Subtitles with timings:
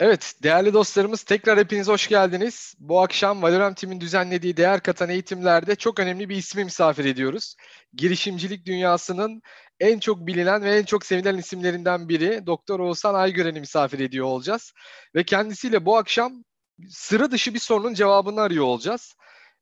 [0.00, 2.74] Evet, değerli dostlarımız tekrar hepiniz hoş geldiniz.
[2.78, 7.56] Bu akşam Valorant Team'in düzenlediği değer katan eğitimlerde çok önemli bir ismi misafir ediyoruz.
[7.94, 9.42] Girişimcilik dünyasının
[9.80, 14.72] en çok bilinen ve en çok sevilen isimlerinden biri Doktor Oğuzhan Aygören'i misafir ediyor olacağız.
[15.14, 16.44] Ve kendisiyle bu akşam
[16.88, 19.14] sıra dışı bir sorunun cevabını arıyor olacağız.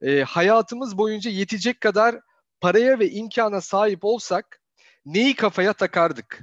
[0.02, 2.20] E, hayatımız boyunca yetecek kadar
[2.60, 4.60] paraya ve imkana sahip olsak
[5.04, 6.40] neyi kafaya takardık?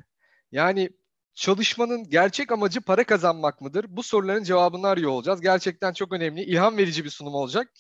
[0.52, 0.90] Yani
[1.38, 3.86] çalışmanın gerçek amacı para kazanmak mıdır?
[3.90, 5.42] Bu soruların cevabını arıyor olacağız.
[5.42, 7.72] Gerçekten çok önemli, ilham verici bir sunum olacak.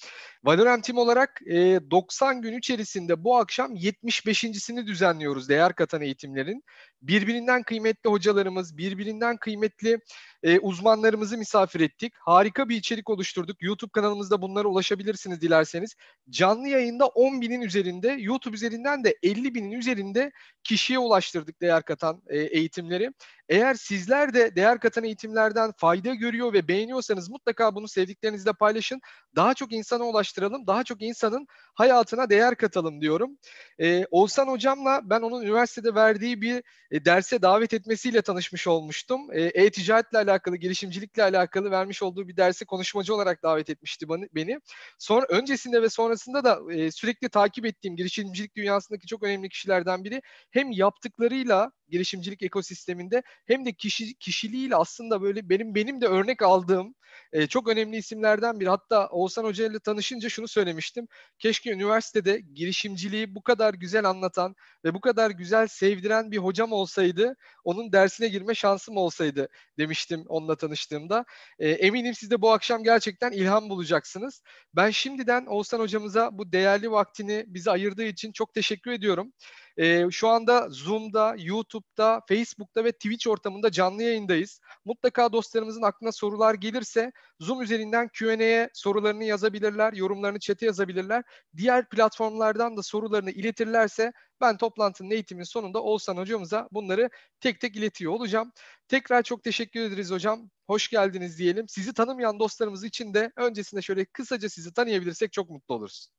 [0.44, 6.64] Valorant Team olarak e, 90 gün içerisinde bu akşam 75.sini düzenliyoruz değer katan eğitimlerin.
[7.02, 10.00] Birbirinden kıymetli hocalarımız, birbirinden kıymetli
[10.44, 12.14] e, uzmanlarımızı misafir ettik.
[12.20, 13.58] Harika bir içerik oluşturduk.
[13.62, 15.96] YouTube kanalımızda bunlara ulaşabilirsiniz dilerseniz.
[16.30, 20.32] Canlı yayında 10 binin üzerinde, YouTube üzerinden de 50 binin üzerinde
[20.64, 23.12] kişiye ulaştırdık değer katan e, eğitimleri.
[23.50, 29.02] Eğer sizler de değer katan eğitimlerden fayda görüyor ve beğeniyorsanız mutlaka bunu sevdiklerinizle paylaşın.
[29.36, 33.38] Daha çok insana ulaştıralım, daha çok insanın hayatına değer katalım diyorum.
[33.80, 39.22] Ee, Oğuzhan Hocam'la ben onun üniversitede verdiği bir e, derse davet etmesiyle tanışmış olmuştum.
[39.34, 44.60] E, e-ticaretle alakalı, girişimcilikle alakalı vermiş olduğu bir dersi konuşmacı olarak davet etmişti beni.
[44.98, 50.22] Sonra öncesinde ve sonrasında da e, sürekli takip ettiğim girişimcilik dünyasındaki çok önemli kişilerden biri
[50.52, 56.96] hem yaptıklarıyla girişimcilik ekosisteminde hem de kişi kişiliğiyle aslında böyle benim benim de örnek aldığım
[57.34, 58.70] e, çok önemli isimlerden biri.
[58.70, 61.08] Hatta Oğuzhan Hoca ile tanışınca şunu söylemiştim.
[61.40, 67.36] Keşke üniversitede girişimciliği bu kadar güzel anlatan ve bu kadar güzel sevdiren bir hocam olsaydı,
[67.64, 71.26] onun dersine girme şansım olsaydı demiştim onunla tanıştığımda.
[71.60, 74.42] E, eminim siz de bu akşam gerçekten ilham bulacaksınız.
[74.74, 79.34] Ben şimdiden Oğuzhan hocamıza bu değerli vaktini bize ayırdığı için çok teşekkür ediyorum.
[79.78, 84.60] E, şu anda Zoom'da, YouTube'da, Facebook'ta ve Twitch ortamında canlı yayındayız.
[84.86, 91.24] Mutlaka dostlarımızın aklına sorular gelirse Zoom üzerinden Q&A'ye sorularını yazabilirler, yorumlarını chat'e yazabilirler.
[91.58, 97.10] Diğer platformlardan da sorularını iletirlerse ben toplantının eğitimin sonunda Oğuzhan hocamıza bunları
[97.40, 98.52] tek tek iletiyor olacağım.
[98.88, 100.50] Tekrar çok teşekkür ederiz hocam.
[100.68, 101.68] Hoş geldiniz diyelim.
[101.70, 106.17] Sizi tanımayan dostlarımız için de öncesinde şöyle kısaca sizi tanıyabilirsek çok mutlu oluruz.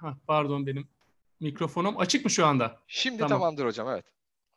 [0.00, 0.88] Heh, pardon benim
[1.40, 2.80] mikrofonum açık mı şu anda?
[2.86, 3.38] Şimdi tamam.
[3.38, 4.04] tamamdır hocam evet.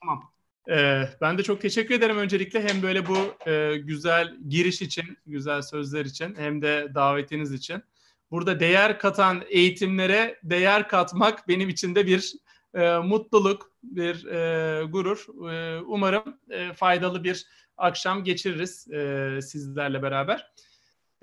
[0.01, 0.23] Tamam.
[0.69, 3.17] Ee, ben de çok teşekkür ederim öncelikle hem böyle bu
[3.49, 7.83] e, güzel giriş için, güzel sözler için hem de davetiniz için.
[8.31, 12.33] Burada değer katan eğitimlere değer katmak benim için de bir
[12.73, 15.49] e, mutluluk, bir e, gurur.
[15.51, 17.45] E, umarım e, faydalı bir
[17.77, 20.51] akşam geçiririz e, sizlerle beraber.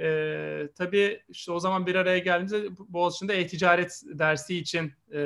[0.00, 5.20] E, tabii işte o zaman bir araya geldiğimizde Boğaziçi'nde e-ticaret dersi için e,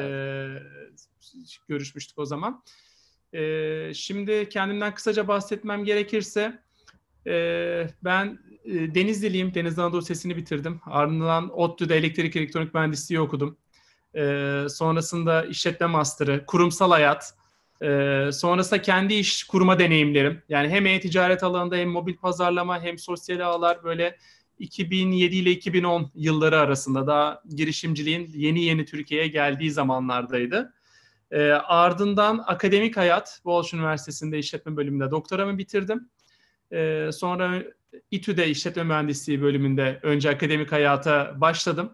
[1.69, 2.63] görüşmüştük o zaman.
[3.33, 6.59] E, şimdi kendimden kısaca bahsetmem gerekirse
[7.27, 9.55] e, ben e, Denizliliyim.
[9.55, 10.81] Deniz Anadolu Sesi'ni bitirdim.
[10.87, 13.59] Ardından ODTÜ'de elektrik elektronik mühendisliği okudum.
[14.15, 17.35] E, sonrasında işletme master'ı, kurumsal hayat,
[17.83, 20.43] e, sonrasında kendi iş kurma deneyimlerim.
[20.49, 24.17] Yani hem e-ticaret alanında hem mobil pazarlama hem sosyal ağlar böyle
[24.59, 30.75] 2007 ile 2010 yılları arasında daha girişimciliğin yeni yeni Türkiye'ye geldiği zamanlardaydı.
[31.31, 36.09] E, ardından akademik hayat, Boğaziçi Üniversitesi'nde işletme bölümünde doktoramı bitirdim.
[36.73, 37.63] E, sonra
[38.11, 41.93] İTÜ'de işletme mühendisliği bölümünde önce akademik hayata başladım.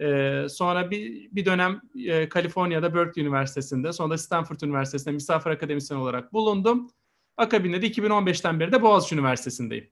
[0.00, 5.98] E, sonra bir, bir dönem e, Kaliforniya'da Berkeley Üniversitesi'nde, sonra da Stanford Üniversitesi'nde misafir akademisyen
[5.98, 6.90] olarak bulundum.
[7.36, 9.88] Akabinde de 2015'ten beri de Boğaziçi Üniversitesi'ndeyim.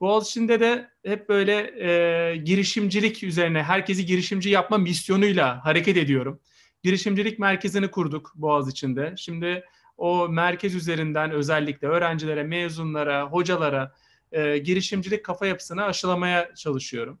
[0.00, 1.54] Boğaziçi'nde de hep böyle
[1.88, 6.40] e, girişimcilik üzerine, herkesi girişimci yapma misyonuyla hareket ediyorum.
[6.82, 9.14] Girişimcilik merkezini kurduk Boğaziçi'nde.
[9.16, 9.64] Şimdi
[9.96, 13.94] o merkez üzerinden özellikle öğrencilere, mezunlara, hocalara
[14.32, 17.18] e, girişimcilik kafa yapısını aşılamaya çalışıyorum.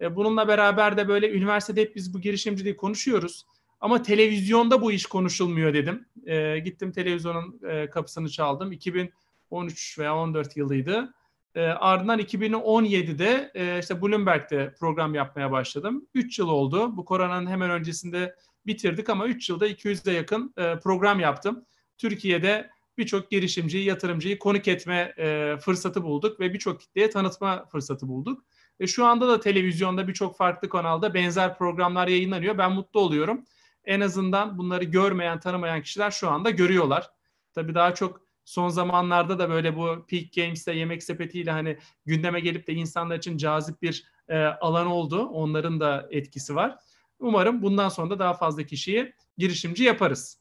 [0.00, 3.46] E, bununla beraber de böyle üniversitede hep biz bu girişimciliği konuşuyoruz.
[3.80, 6.06] Ama televizyonda bu iş konuşulmuyor dedim.
[6.26, 8.72] E, gittim televizyonun e, kapısını çaldım.
[8.72, 11.14] 2013 veya 14 yılıydı.
[11.54, 16.06] E, ardından 2017'de e, işte Bloomberg'de program yapmaya başladım.
[16.14, 16.96] 3 yıl oldu.
[16.96, 18.34] Bu koronanın hemen öncesinde
[18.66, 21.64] bitirdik ama 3 yılda 200'e yakın e, program yaptım.
[21.98, 28.44] Türkiye'de birçok girişimciyi, yatırımcıyı konuk etme e, fırsatı bulduk ve birçok kitleye tanıtma fırsatı bulduk.
[28.80, 32.58] E, şu anda da televizyonda birçok farklı kanalda benzer programlar yayınlanıyor.
[32.58, 33.44] Ben mutlu oluyorum.
[33.84, 37.10] En azından bunları görmeyen, tanımayan kişiler şu anda görüyorlar.
[37.52, 42.66] Tabii daha çok son zamanlarda da böyle bu Peak Games'te yemek sepetiyle hani gündeme gelip
[42.66, 45.26] de insanlar için cazip bir e, alan oldu.
[45.26, 46.78] Onların da etkisi var.
[47.18, 50.39] Umarım bundan sonra da daha fazla kişiyi girişimci yaparız.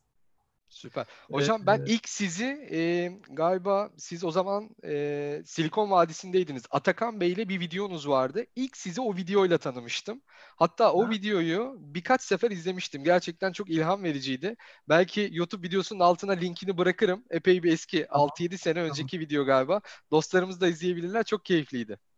[0.70, 1.06] Süper.
[1.32, 6.64] Hocam ben ilk sizi e, galiba siz o zaman e, Silikon Vadisi'ndeydiniz.
[6.72, 8.46] Atakan Bey ile bir videonuz vardı.
[8.56, 10.22] İlk sizi o videoyla tanımıştım.
[10.56, 11.10] Hatta o ha.
[11.10, 13.04] videoyu birkaç sefer izlemiştim.
[13.04, 14.56] Gerçekten çok ilham vericiydi.
[14.90, 17.24] Belki YouTube videosunun altına linkini bırakırım.
[17.30, 19.82] Epey bir eski 6-7 sene önceki video galiba.
[20.12, 21.24] Dostlarımız da izleyebilirler.
[21.24, 22.09] Çok keyifliydi.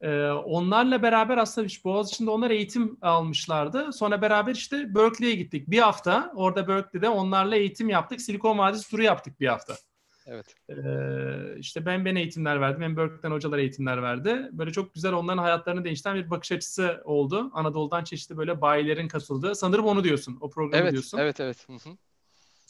[0.00, 3.92] Ee, onlarla beraber aslında işte Boğaziçi'nde onlar eğitim almışlardı.
[3.92, 5.70] Sonra beraber işte Berkeley'e gittik.
[5.70, 8.20] Bir hafta orada Berkeley'de onlarla eğitim yaptık.
[8.20, 9.74] Silikon Vadisi turu yaptık bir hafta.
[10.26, 10.54] Evet.
[10.70, 12.82] Ee, işte ben ben eğitimler verdim.
[12.82, 14.48] Hem Berkeley'den hocalar eğitimler verdi.
[14.52, 17.50] Böyle çok güzel onların hayatlarını değiştiren bir bakış açısı oldu.
[17.52, 19.54] Anadolu'dan çeşitli böyle bayilerin katıldığı.
[19.54, 20.38] Sanırım onu diyorsun.
[20.40, 21.18] O programı evet, diyorsun.
[21.18, 21.68] Evet, evet.
[21.68, 21.96] Hı hı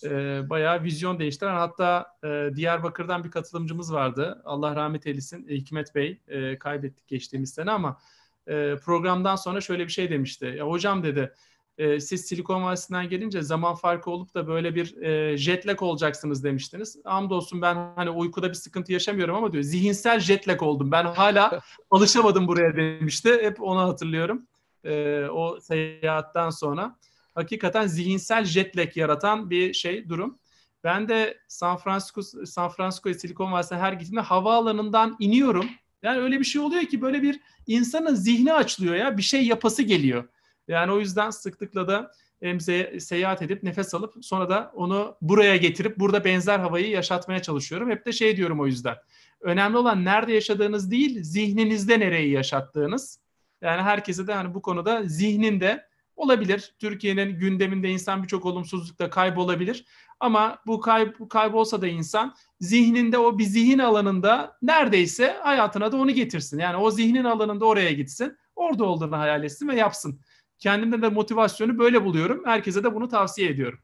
[0.05, 0.11] e,
[0.51, 4.43] bayağı vizyon değiştiren hatta e, Diyarbakır'dan bir katılımcımız vardı.
[4.45, 7.99] Allah rahmet eylesin Hikmet Bey e, kaybettik geçtiğimiz sene ama
[8.47, 10.55] e, programdan sonra şöyle bir şey demişti.
[10.59, 11.35] Ya hocam dedi
[11.79, 16.45] e, siz Silikon Vadisi'nden gelince zaman farkı olup da böyle bir e, jet lag olacaksınız
[16.45, 16.97] demiştiniz.
[17.05, 20.93] Hamdolsun ben hani uykuda bir sıkıntı yaşamıyorum ama diyor zihinsel jet lag oldum.
[20.93, 21.61] Ben hala
[21.91, 23.39] alışamadım buraya demişti.
[23.43, 24.47] Hep onu hatırlıyorum.
[24.85, 26.97] E, o seyahatten sonra
[27.39, 30.39] hakikaten zihinsel jet lag yaratan bir şey durum.
[30.85, 35.67] Ben de San Francisco San Francisco Silikon Vadisi'ne her gittiğimde havaalanından iniyorum.
[36.03, 39.17] Yani öyle bir şey oluyor ki böyle bir insanın zihni açılıyor ya.
[39.17, 40.29] Bir şey yapası geliyor.
[40.69, 42.13] Yani o yüzden sıklıkla da
[42.43, 42.61] hem
[43.01, 47.91] seyahat edip nefes alıp sonra da onu buraya getirip burada benzer havayı yaşatmaya çalışıyorum.
[47.91, 48.97] Hep de şey diyorum o yüzden.
[49.41, 53.21] Önemli olan nerede yaşadığınız değil, zihninizde nereyi yaşattığınız.
[53.63, 55.89] Yani herkese de hani bu konuda zihninde
[56.19, 56.75] Olabilir.
[56.79, 59.85] Türkiye'nin gündeminde insan birçok olumsuzlukta kaybolabilir.
[60.21, 66.11] Ama bu kayb kaybolsa da insan zihninde o bir zihin alanında neredeyse hayatına da onu
[66.11, 66.59] getirsin.
[66.59, 68.37] Yani o zihnin alanında oraya gitsin.
[68.57, 70.21] Orada olduğunu hayal etsin ve yapsın.
[70.59, 72.43] Kendimde de motivasyonu böyle buluyorum.
[72.45, 73.79] Herkese de bunu tavsiye ediyorum.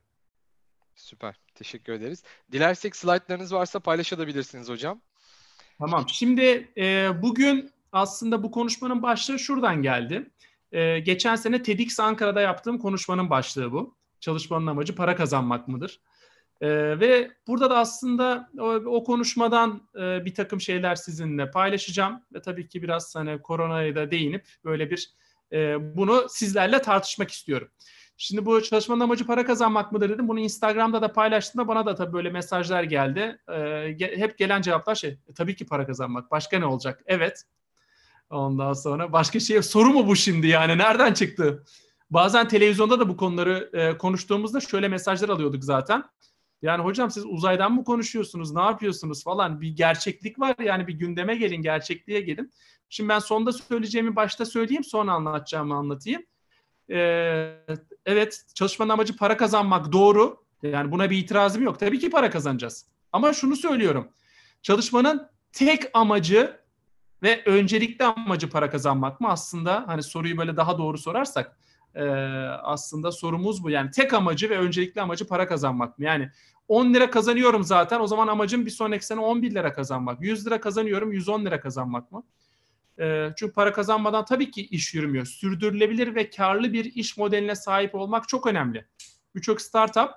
[0.95, 1.41] Süper.
[1.55, 2.23] Teşekkür ederiz.
[2.53, 5.01] Dilersek slaytlarınız varsa paylaşabilirsiniz hocam.
[5.79, 6.05] Tamam.
[6.09, 10.31] Şimdi e, bugün aslında bu konuşmanın başlığı şuradan geldi.
[10.75, 13.97] Ee, geçen sene TEDx Ankara'da yaptığım konuşmanın başlığı bu.
[14.21, 16.01] Çalışmanın amacı para kazanmak mıdır?
[16.61, 22.23] Ee, ve burada da aslında o, o konuşmadan e, bir takım şeyler sizinle paylaşacağım.
[22.35, 25.11] Ve tabii ki biraz hani koronaya da değinip böyle bir
[25.53, 27.69] e, bunu sizlerle tartışmak istiyorum.
[28.17, 30.29] Şimdi bu çalışmanın amacı para kazanmak mıdır dedim.
[30.29, 33.39] Bunu Instagram'da da paylaştığımda bana da tabii böyle mesajlar geldi.
[33.53, 36.31] Ee, hep gelen cevaplar şey, e, tabii ki para kazanmak.
[36.31, 37.03] Başka ne olacak?
[37.07, 37.45] Evet.
[38.35, 41.65] Ondan sonra başka şey soru mu bu şimdi yani nereden çıktı?
[42.11, 46.05] Bazen televizyonda da bu konuları e, konuştuğumuzda şöyle mesajlar alıyorduk zaten.
[46.63, 48.55] Yani hocam siz uzaydan mı konuşuyorsunuz?
[48.55, 49.61] Ne yapıyorsunuz falan?
[49.61, 52.53] Bir gerçeklik var yani bir gündeme gelin, gerçekliğe gelin.
[52.89, 56.23] Şimdi ben sonda söyleyeceğimi başta söyleyeyim, sonra anlatacağımı anlatayım.
[56.91, 57.55] Ee,
[58.07, 60.45] evet, çalışmanın amacı para kazanmak doğru.
[60.63, 61.81] Yani buna bir itirazım yok.
[61.81, 62.87] Tabii ki para kazanacağız.
[63.13, 64.09] Ama şunu söylüyorum.
[64.63, 66.64] Çalışmanın tek amacı
[67.23, 69.29] ve öncelikli amacı para kazanmak mı?
[69.29, 71.57] Aslında hani soruyu böyle daha doğru sorarsak
[71.95, 72.05] e,
[72.63, 73.71] aslında sorumuz bu.
[73.71, 76.05] Yani tek amacı ve öncelikli amacı para kazanmak mı?
[76.05, 76.31] Yani
[76.69, 80.23] 10 lira kazanıyorum zaten o zaman amacım bir sonraki sene 11 lira kazanmak.
[80.23, 82.25] 100 lira kazanıyorum 110 lira kazanmak mı?
[83.01, 85.27] E, çünkü para kazanmadan tabii ki iş yürümüyor.
[85.27, 88.87] Sürdürülebilir ve karlı bir iş modeline sahip olmak çok önemli.
[89.35, 90.11] Birçok startup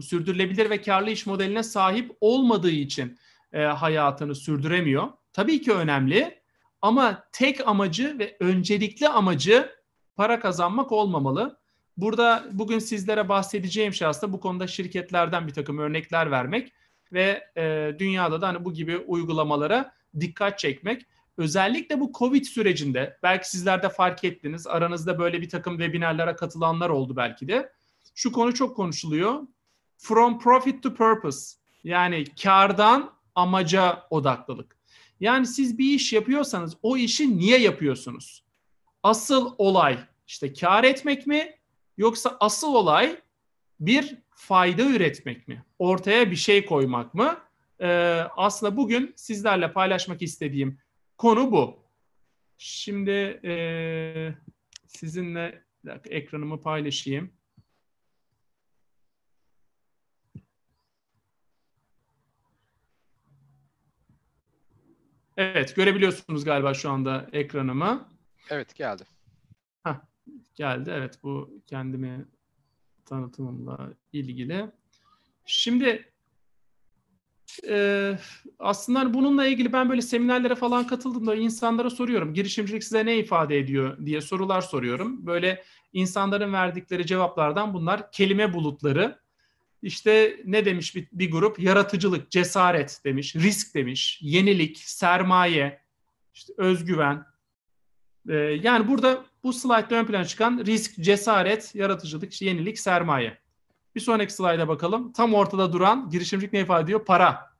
[0.00, 3.18] sürdürülebilir ve karlı iş modeline sahip olmadığı için
[3.52, 5.08] e, hayatını sürdüremiyor.
[5.36, 6.40] Tabii ki önemli
[6.82, 9.70] ama tek amacı ve öncelikli amacı
[10.16, 11.58] para kazanmak olmamalı.
[11.96, 16.72] Burada bugün sizlere bahsedeceğim şey aslında bu konuda şirketlerden bir takım örnekler vermek
[17.12, 21.02] ve e, dünyada da hani bu gibi uygulamalara dikkat çekmek.
[21.36, 26.90] Özellikle bu Covid sürecinde belki sizler de fark ettiniz aranızda böyle bir takım webinarlara katılanlar
[26.90, 27.72] oldu belki de.
[28.14, 29.40] Şu konu çok konuşuluyor.
[29.98, 34.75] From profit to purpose yani kardan amaca odaklılık.
[35.20, 38.44] Yani siz bir iş yapıyorsanız o işi niye yapıyorsunuz?
[39.02, 41.54] Asıl olay işte kar etmek mi
[41.96, 43.20] yoksa asıl olay
[43.80, 45.64] bir fayda üretmek mi?
[45.78, 47.38] Ortaya bir şey koymak mı?
[47.80, 47.86] Ee,
[48.36, 50.78] aslında bugün sizlerle paylaşmak istediğim
[51.18, 51.78] konu bu.
[52.58, 54.34] Şimdi e,
[54.86, 57.30] sizinle dakika, ekranımı paylaşayım.
[65.36, 68.08] Evet, görebiliyorsunuz galiba şu anda ekranımı.
[68.50, 69.04] Evet, geldi.
[69.84, 69.94] Heh,
[70.54, 70.90] geldi.
[70.94, 72.24] Evet, bu kendimi
[73.04, 74.70] tanıtımımla ilgili.
[75.44, 76.12] Şimdi
[77.68, 78.18] e,
[78.58, 82.34] aslında hani bununla ilgili ben böyle seminerlere falan katıldığımda insanlara soruyorum.
[82.34, 85.26] Girişimcilik size ne ifade ediyor diye sorular soruyorum.
[85.26, 89.18] Böyle insanların verdikleri cevaplardan bunlar kelime bulutları.
[89.82, 91.58] İşte ne demiş bir, bir grup?
[91.58, 95.80] Yaratıcılık, cesaret demiş, risk demiş, yenilik, sermaye,
[96.34, 97.24] işte özgüven.
[98.28, 103.38] Ee, yani burada bu slaytta ön plana çıkan risk, cesaret, yaratıcılık, yenilik, sermaye.
[103.94, 105.12] Bir sonraki slayda bakalım.
[105.12, 107.04] Tam ortada duran girişimcilik ne ifade ediyor?
[107.04, 107.56] Para.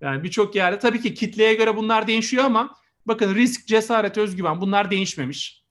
[0.00, 2.74] Yani birçok yerde tabii ki kitleye göre bunlar değişiyor ama
[3.06, 5.64] bakın risk, cesaret, özgüven bunlar değişmemiş.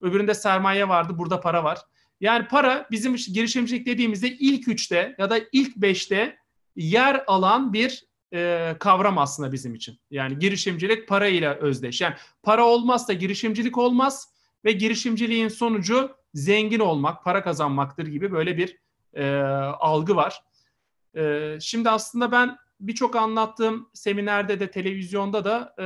[0.00, 1.78] Öbüründe sermaye vardı, burada para var.
[2.20, 6.36] Yani para bizim girişimcilik dediğimizde ilk üçte ya da ilk beşte
[6.76, 9.98] yer alan bir e, kavram aslında bizim için.
[10.10, 12.00] Yani girişimcilik para ile özdeş.
[12.00, 14.28] Yani para olmazsa girişimcilik olmaz
[14.64, 18.76] ve girişimciliğin sonucu zengin olmak, para kazanmaktır gibi böyle bir
[19.14, 19.40] e,
[19.78, 20.42] algı var.
[21.16, 25.84] E, şimdi aslında ben birçok anlattığım seminerde de televizyonda da e,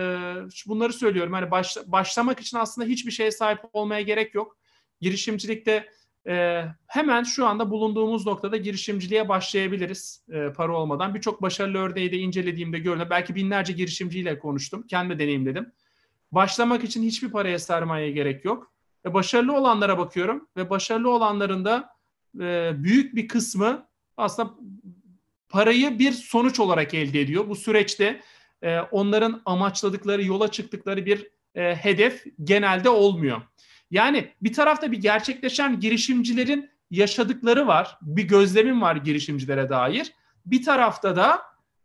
[0.68, 1.32] bunları söylüyorum.
[1.32, 4.56] Hani baş, başlamak için aslında hiçbir şeye sahip olmaya gerek yok.
[5.00, 5.88] Girişimcilikte
[6.28, 11.14] e, hemen şu anda bulunduğumuz noktada girişimciliğe başlayabiliriz e, para olmadan.
[11.14, 13.06] Birçok başarılı örneği de incelediğimde gördüm.
[13.10, 14.86] Belki binlerce girişimciyle konuştum.
[14.86, 15.72] Kendi deneyimledim.
[16.32, 18.72] Başlamak için hiçbir paraya sermaye gerek yok.
[19.04, 21.90] Ve başarılı olanlara bakıyorum ve başarılı olanların da
[22.40, 24.54] e, büyük bir kısmı aslında
[25.48, 27.48] parayı bir sonuç olarak elde ediyor.
[27.48, 28.20] Bu süreçte
[28.62, 33.42] e, onların amaçladıkları, yola çıktıkları bir e, hedef genelde olmuyor.
[33.94, 37.98] Yani bir tarafta bir gerçekleşen girişimcilerin yaşadıkları var.
[38.02, 40.12] Bir gözlemim var girişimcilere dair.
[40.46, 41.42] Bir tarafta da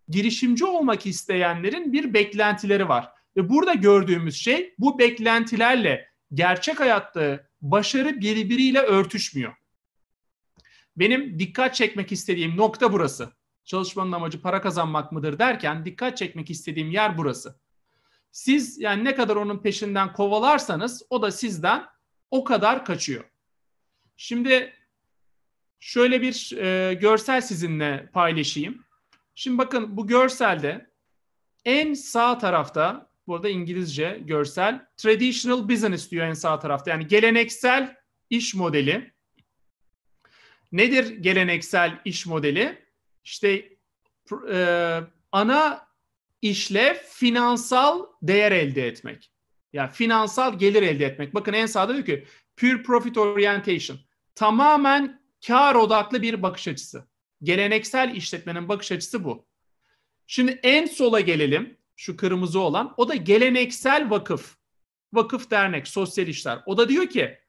[0.08, 3.10] girişimci olmak isteyenlerin bir beklentileri var.
[3.38, 9.54] Ve burada gördüğümüz şey bu beklentilerle gerçek hayatta başarı birbiriyle örtüşmüyor.
[10.96, 13.30] Benim dikkat çekmek istediğim nokta burası.
[13.66, 17.60] Çalışmanın amacı para kazanmak mıdır derken dikkat çekmek istediğim yer burası.
[18.32, 21.84] Siz yani ne kadar onun peşinden kovalarsanız o da sizden
[22.32, 23.24] o kadar kaçıyor.
[24.18, 24.74] Şimdi
[25.80, 28.84] şöyle bir e, görsel sizinle paylaşayım.
[29.36, 30.90] Şimdi bakın bu görselde
[31.66, 36.92] en sağ tarafta burada İngilizce görsel traditional business diyor en sağ tarafta.
[36.92, 37.96] Yani geleneksel
[38.30, 39.14] iş modeli.
[40.72, 42.86] Nedir geleneksel iş modeli?
[43.24, 43.78] İşte
[44.52, 45.00] e,
[45.32, 45.88] ana
[46.42, 49.32] işlev finansal değer elde etmek.
[49.74, 51.34] Yani finansal gelir elde etmek.
[51.34, 52.26] Bakın en sağda diyor ki
[52.58, 54.00] pure profit orientation.
[54.36, 57.08] Tamamen kar odaklı bir bakış açısı.
[57.44, 59.46] Geleneksel işletmenin bakış açısı bu.
[60.28, 61.78] Şimdi en sola gelelim.
[61.96, 62.94] Şu kırmızı olan.
[62.98, 64.58] O da geleneksel vakıf.
[65.14, 66.60] Vakıf dernek, sosyal işler.
[66.66, 67.40] O da diyor ki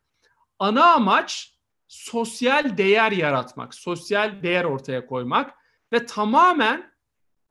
[0.58, 1.54] ana amaç
[1.88, 5.54] sosyal değer yaratmak, sosyal değer ortaya koymak
[5.92, 6.92] ve tamamen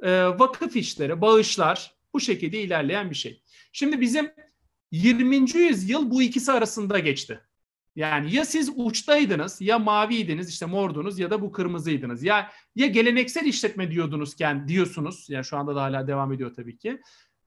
[0.04, 3.44] e, vakıf işleri, bağışlar bu şekilde ilerleyen bir şey.
[3.72, 4.32] Şimdi bizim
[4.92, 5.58] 20.
[5.58, 7.42] yüzyıl bu ikisi arasında geçti.
[7.96, 12.24] Yani ya siz uçtaydınız ya maviydiniz işte mordunuz ya da bu kırmızıydınız.
[12.24, 15.30] Ya ya geleneksel işletme diyordunuz yani diyorsunuz.
[15.30, 17.02] Yani şu anda da hala devam ediyor tabii ki.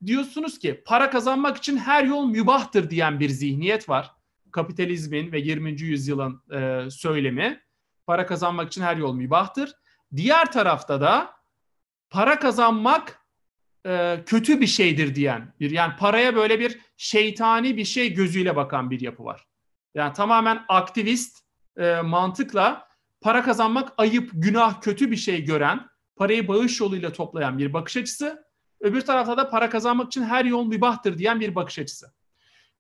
[0.06, 4.10] Diyorsunuz ki para kazanmak için her yol mübahtır diyen bir zihniyet var.
[4.50, 5.80] Kapitalizmin ve 20.
[5.80, 7.60] yüzyılın e, söylemi.
[8.06, 9.72] Para kazanmak için her yol mübahtır.
[10.16, 11.34] Diğer tarafta da
[12.10, 13.21] para kazanmak
[13.86, 18.90] e, kötü bir şeydir diyen bir yani paraya böyle bir şeytani bir şey gözüyle bakan
[18.90, 19.46] bir yapı var.
[19.94, 21.38] Yani tamamen aktivist
[21.78, 22.88] e, mantıkla
[23.20, 25.86] para kazanmak ayıp, günah, kötü bir şey gören,
[26.16, 28.44] parayı bağış yoluyla toplayan bir bakış açısı.
[28.80, 32.12] Öbür tarafta da para kazanmak için her yol mübahtır diyen bir bakış açısı.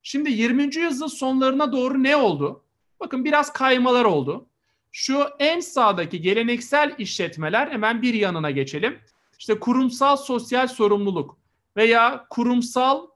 [0.02, 0.62] Şimdi 20.
[0.76, 2.64] yüzyıl sonlarına doğru ne oldu?
[3.00, 4.48] Bakın biraz kaymalar oldu.
[4.92, 9.00] Şu en sağdaki geleneksel işletmeler hemen bir yanına geçelim
[9.42, 11.38] işte kurumsal sosyal sorumluluk
[11.76, 13.06] veya kurumsal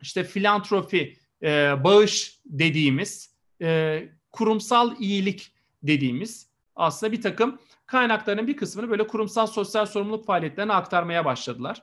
[0.00, 8.90] işte filantrofi, e, bağış dediğimiz, e, kurumsal iyilik dediğimiz aslında bir takım kaynakların bir kısmını
[8.90, 11.82] böyle kurumsal sosyal sorumluluk faaliyetlerine aktarmaya başladılar.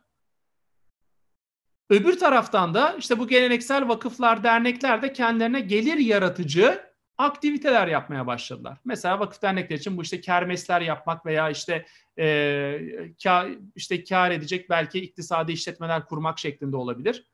[1.89, 8.77] Öbür taraftan da işte bu geleneksel vakıflar, dernekler de kendilerine gelir yaratıcı aktiviteler yapmaya başladılar.
[8.86, 11.86] Mesela vakıf dernekler için bu işte kermesler yapmak veya işte
[12.20, 12.79] e,
[13.24, 17.27] kar, işte kar edecek belki iktisadi işletmeler kurmak şeklinde olabilir.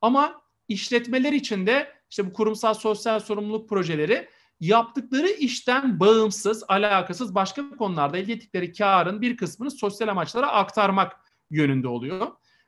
[0.00, 4.28] Ama işletmeler için de işte bu kurumsal sosyal sorumluluk projeleri
[4.60, 11.12] yaptıkları işten bağımsız, alakasız başka konularda elde ettikleri karın bir kısmını sosyal amaçlara aktarmak
[11.50, 12.26] yönünde oluyor.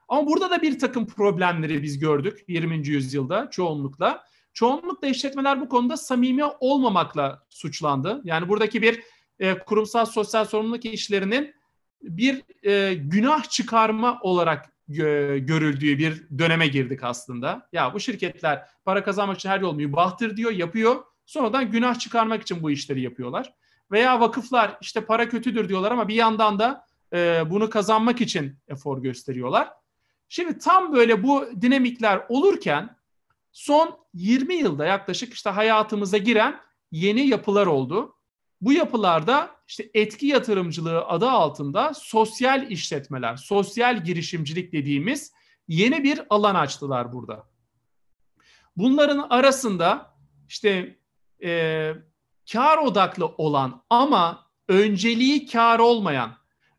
[0.09, 2.89] Ama burada da bir takım problemleri biz gördük 20.
[2.89, 4.25] yüzyılda çoğunlukla.
[4.55, 8.21] Çoğunlukla işletmeler bu konuda samimi olmamakla suçlandı.
[8.25, 9.03] Yani buradaki bir
[9.39, 11.55] e, kurumsal sosyal sorumluluk işlerinin
[12.03, 17.69] bir e, günah çıkarma olarak gö- görüldüğü bir döneme girdik aslında.
[17.73, 21.05] Ya bu şirketler para kazanmak için her yol mübahtır diyor, yapıyor.
[21.27, 23.55] Sonradan günah çıkarmak için bu işleri yapıyorlar.
[23.91, 29.03] Veya vakıflar işte para kötüdür diyorlar ama bir yandan da e, bunu kazanmak için efor
[29.03, 29.69] gösteriyorlar.
[30.29, 32.97] Şimdi tam böyle bu dinamikler olurken
[33.55, 36.61] son 20 yılda yaklaşık işte hayatımıza giren
[36.93, 38.17] yeni yapılar oldu.
[38.61, 45.33] Bu yapılarda işte etki yatırımcılığı adı altında sosyal işletmeler, sosyal girişimcilik dediğimiz
[45.69, 47.49] yeni bir alan açtılar burada.
[48.77, 50.15] Bunların arasında
[50.49, 50.99] işte
[51.45, 51.93] e,
[52.53, 56.37] kar odaklı olan ama önceliği kar olmayan,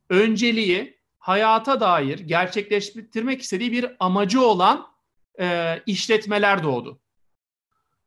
[0.10, 4.95] önceliği hayata dair gerçekleştirmek istediği bir amacı olan
[5.40, 7.00] e, işletmeler doğdu.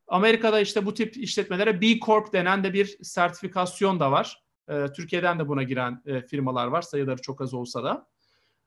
[0.09, 4.43] Amerika'da işte bu tip işletmelere B Corp denen de bir sertifikasyon da var.
[4.69, 8.07] E, Türkiye'den de buna giren e, firmalar var sayıları çok az olsa da.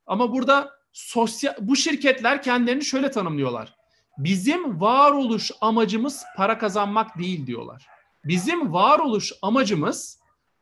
[0.06, 3.76] Ama burada sosyal bu şirketler kendilerini şöyle tanımlıyorlar.
[4.18, 7.88] Bizim varoluş amacımız para kazanmak değil diyorlar.
[8.26, 10.20] Bizim varoluş amacımız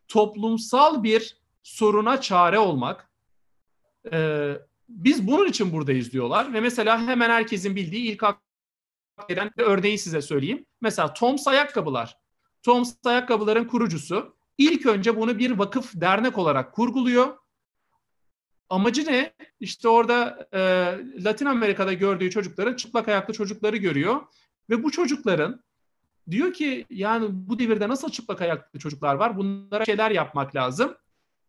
[0.07, 3.09] toplumsal bir soruna çare olmak.
[4.13, 4.53] Ee,
[4.89, 8.23] biz bunun için buradayız diyorlar ve mesela hemen herkesin bildiği ilk
[9.29, 10.65] gelen örneği size söyleyeyim.
[10.81, 12.17] Mesela Toms ayakkabılar.
[12.63, 17.37] Toms ayakkabıların kurucusu ilk önce bunu bir vakıf dernek olarak kurguluyor.
[18.69, 19.33] Amacı ne?
[19.59, 20.59] İşte orada e,
[21.23, 24.21] Latin Amerika'da gördüğü çocukların çıplak ayaklı çocukları görüyor
[24.69, 25.63] ve bu çocukların
[26.31, 29.37] diyor ki yani bu devirde nasıl çıplak ayaklı çocuklar var?
[29.37, 30.95] Bunlara şeyler yapmak lazım.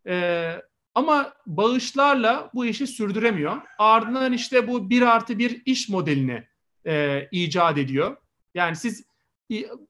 [0.07, 0.63] E,
[0.95, 3.57] ama bağışlarla bu işi sürdüremiyor.
[3.79, 6.45] Ardından işte bu bir artı bir iş modelini
[6.87, 8.17] e, icat ediyor.
[8.55, 9.05] Yani siz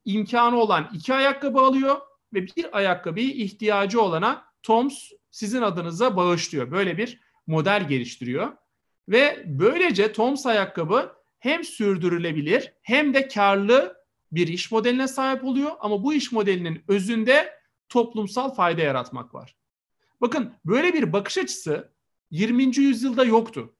[0.04, 1.96] imkanı olan iki ayakkabı alıyor
[2.34, 6.70] ve bir ayakkabıyı ihtiyacı olana Toms sizin adınıza bağışlıyor.
[6.70, 8.52] Böyle bir model geliştiriyor.
[9.08, 13.96] Ve böylece Toms ayakkabı hem sürdürülebilir hem de karlı
[14.32, 15.70] bir iş modeline sahip oluyor.
[15.80, 19.59] Ama bu iş modelinin özünde toplumsal fayda yaratmak var.
[20.20, 21.92] Bakın böyle bir bakış açısı
[22.30, 22.76] 20.
[22.76, 23.74] yüzyılda yoktu.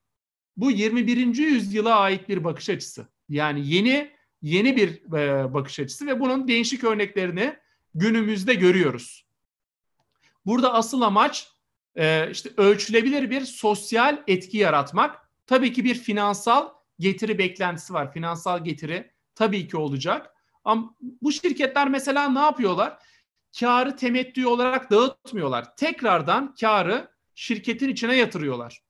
[0.56, 1.36] Bu 21.
[1.36, 3.06] yüzyıla ait bir bakış açısı.
[3.28, 4.10] Yani yeni
[4.42, 7.56] yeni bir e, bakış açısı ve bunun değişik örneklerini
[7.94, 9.26] günümüzde görüyoruz.
[10.46, 11.48] Burada asıl amaç
[11.96, 15.30] e, işte ölçülebilir bir sosyal etki yaratmak.
[15.46, 18.12] Tabii ki bir finansal getiri beklentisi var.
[18.12, 20.34] Finansal getiri tabii ki olacak.
[20.64, 22.98] Ama bu şirketler mesela ne yapıyorlar?
[23.58, 25.76] Karı temettü olarak dağıtmıyorlar.
[25.76, 28.82] Tekrardan karı şirketin içine yatırıyorlar.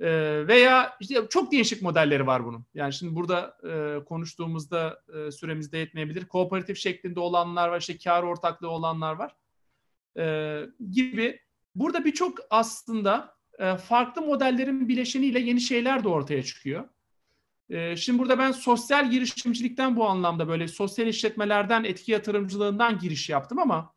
[0.00, 2.66] Ee, veya işte çok değişik modelleri var bunun.
[2.74, 6.24] Yani şimdi burada e, konuştuğumuzda e, süremizde yetmeyebilir.
[6.24, 9.34] Kooperatif şeklinde olanlar var, işte kar ortaklığı olanlar var
[10.18, 11.40] e, gibi.
[11.74, 16.88] Burada birçok aslında e, farklı modellerin bileşeniyle yeni şeyler de ortaya çıkıyor.
[17.70, 23.58] E, şimdi burada ben sosyal girişimcilikten bu anlamda böyle sosyal işletmelerden, etki yatırımcılığından giriş yaptım
[23.58, 23.94] ama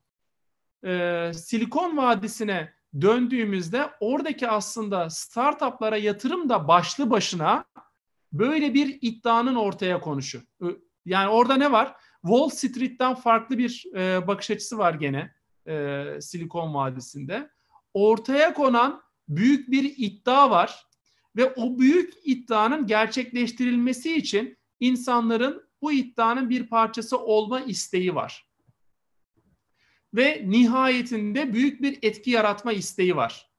[0.85, 7.65] e, Silikon Vadisi'ne döndüğümüzde oradaki aslında startuplara yatırım da başlı başına
[8.33, 10.41] böyle bir iddianın ortaya konuşu.
[11.05, 11.95] Yani orada ne var?
[12.21, 15.33] Wall Street'ten farklı bir e, bakış açısı var gene
[15.67, 17.49] e, Silikon Vadisi'nde.
[17.93, 20.86] Ortaya konan büyük bir iddia var
[21.37, 28.47] ve o büyük iddianın gerçekleştirilmesi için insanların bu iddianın bir parçası olma isteği var
[30.13, 33.49] ve nihayetinde büyük bir etki yaratma isteği var.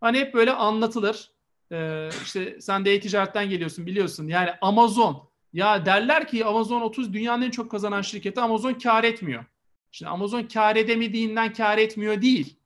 [0.00, 1.30] Hani hep böyle anlatılır.
[1.72, 4.28] Ee, işte sen de e-ticaretten geliyorsun biliyorsun.
[4.28, 5.30] Yani Amazon.
[5.52, 9.44] Ya derler ki Amazon 30 dünyanın en çok kazanan şirketi Amazon kar etmiyor.
[9.92, 12.56] Şimdi Amazon kar edemediğinden kar etmiyor değil.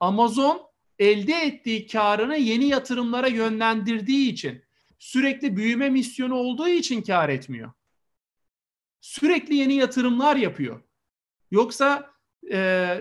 [0.00, 0.62] Amazon
[1.02, 4.62] elde ettiği karını yeni yatırımlara yönlendirdiği için
[4.98, 7.72] sürekli büyüme misyonu olduğu için kar etmiyor.
[9.00, 10.80] Sürekli yeni yatırımlar yapıyor.
[11.50, 12.10] Yoksa
[12.52, 12.96] e,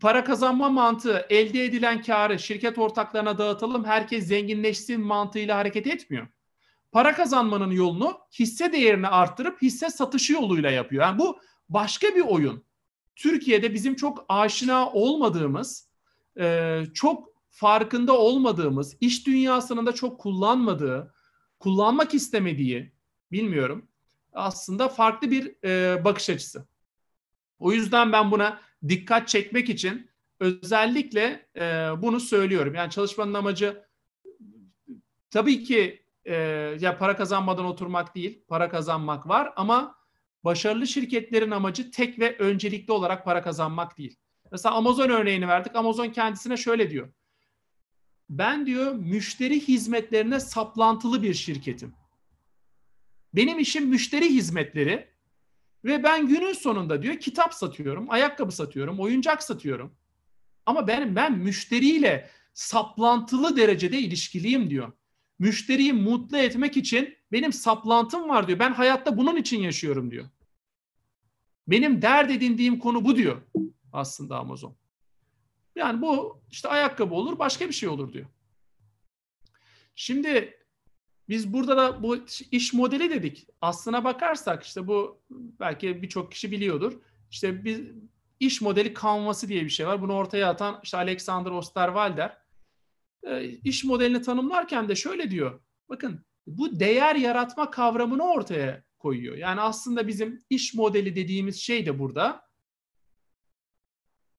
[0.00, 6.26] para kazanma mantığı elde edilen karı şirket ortaklarına dağıtalım herkes zenginleşsin mantığıyla hareket etmiyor.
[6.92, 11.02] Para kazanmanın yolunu hisse değerini arttırıp hisse satışı yoluyla yapıyor.
[11.02, 12.64] Yani bu başka bir oyun.
[13.16, 15.87] Türkiye'de bizim çok aşina olmadığımız,
[16.38, 21.14] e, çok farkında olmadığımız, iş dünyasının da çok kullanmadığı,
[21.58, 22.92] kullanmak istemediği,
[23.32, 23.88] bilmiyorum,
[24.32, 26.66] aslında farklı bir e, bakış açısı.
[27.58, 31.62] O yüzden ben buna dikkat çekmek için özellikle e,
[32.02, 32.74] bunu söylüyorum.
[32.74, 33.84] Yani çalışmanın amacı
[35.30, 36.34] tabii ki e,
[36.80, 39.98] ya para kazanmadan oturmak değil, para kazanmak var ama
[40.44, 44.16] başarılı şirketlerin amacı tek ve öncelikli olarak para kazanmak değil.
[44.52, 45.76] Mesela Amazon örneğini verdik.
[45.76, 47.08] Amazon kendisine şöyle diyor.
[48.30, 51.94] Ben diyor müşteri hizmetlerine saplantılı bir şirketim.
[53.34, 55.08] Benim işim müşteri hizmetleri
[55.84, 59.94] ve ben günün sonunda diyor kitap satıyorum, ayakkabı satıyorum, oyuncak satıyorum.
[60.66, 64.92] Ama ben ben müşteriyle saplantılı derecede ilişkiliyim diyor.
[65.38, 68.58] Müşteriyi mutlu etmek için benim saplantım var diyor.
[68.58, 70.26] Ben hayatta bunun için yaşıyorum diyor.
[71.68, 73.42] Benim dert edindiğim konu bu diyor
[73.92, 74.76] aslında Amazon.
[75.76, 78.26] Yani bu işte ayakkabı olur başka bir şey olur diyor.
[79.94, 80.58] Şimdi
[81.28, 82.16] biz burada da bu
[82.50, 83.48] iş modeli dedik.
[83.60, 86.92] Aslına bakarsak işte bu belki birçok kişi biliyordur.
[87.30, 87.92] İşte bir
[88.40, 90.02] iş modeli kanvası diye bir şey var.
[90.02, 92.38] Bunu ortaya atan işte Alexander Osterwalder.
[93.22, 95.60] E, iş modelini tanımlarken de şöyle diyor.
[95.88, 99.36] Bakın bu değer yaratma kavramını ortaya koyuyor.
[99.36, 102.47] Yani aslında bizim iş modeli dediğimiz şey de burada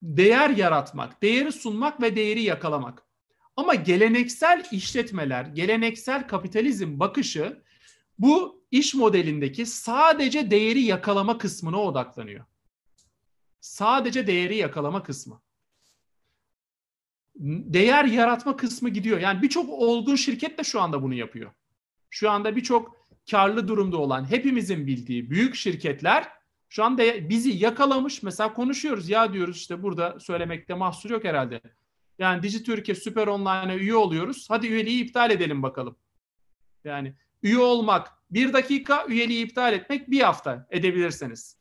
[0.01, 3.03] değer yaratmak, değeri sunmak ve değeri yakalamak.
[3.55, 7.63] Ama geleneksel işletmeler, geleneksel kapitalizm bakışı
[8.19, 12.45] bu iş modelindeki sadece değeri yakalama kısmına odaklanıyor.
[13.59, 15.41] Sadece değeri yakalama kısmı.
[17.35, 19.19] Değer yaratma kısmı gidiyor.
[19.19, 21.51] Yani birçok olgun şirket de şu anda bunu yapıyor.
[22.09, 22.97] Şu anda birçok
[23.31, 26.38] karlı durumda olan hepimizin bildiği büyük şirketler
[26.69, 28.23] şu anda bizi yakalamış.
[28.23, 31.61] Mesela konuşuyoruz ya diyoruz işte burada söylemekte mahsur yok herhalde.
[32.19, 34.45] Yani Dijitürk'e Süper Online'a üye oluyoruz.
[34.49, 35.95] Hadi üyeliği iptal edelim bakalım.
[36.83, 41.57] Yani üye olmak bir dakika, üyeliği iptal etmek bir hafta edebilirseniz.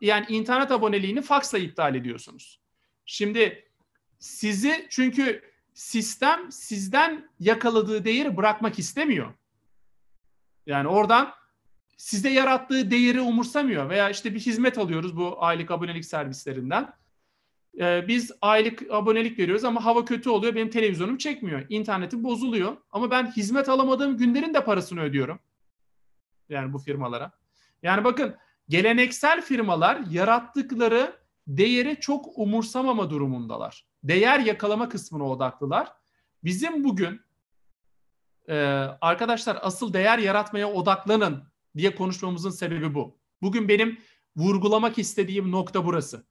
[0.00, 2.60] yani internet aboneliğini faksla iptal ediyorsunuz.
[3.04, 3.70] Şimdi
[4.18, 9.34] sizi çünkü sistem sizden yakaladığı değeri bırakmak istemiyor.
[10.66, 11.32] Yani oradan
[12.02, 16.92] sizde yarattığı değeri umursamıyor veya işte bir hizmet alıyoruz bu aylık abonelik servislerinden.
[17.80, 21.66] Ee, biz aylık abonelik veriyoruz ama hava kötü oluyor benim televizyonum çekmiyor.
[21.68, 25.38] İnternetim bozuluyor ama ben hizmet alamadığım günlerin de parasını ödüyorum.
[26.48, 27.32] Yani bu firmalara.
[27.82, 28.36] Yani bakın
[28.68, 33.86] geleneksel firmalar yarattıkları değeri çok umursamama durumundalar.
[34.04, 35.92] Değer yakalama kısmına odaklılar.
[36.44, 37.20] Bizim bugün
[38.48, 38.54] e,
[39.00, 43.18] arkadaşlar asıl değer yaratmaya odaklanın diye konuşmamızın sebebi bu.
[43.42, 43.98] Bugün benim
[44.36, 46.26] vurgulamak istediğim nokta burası.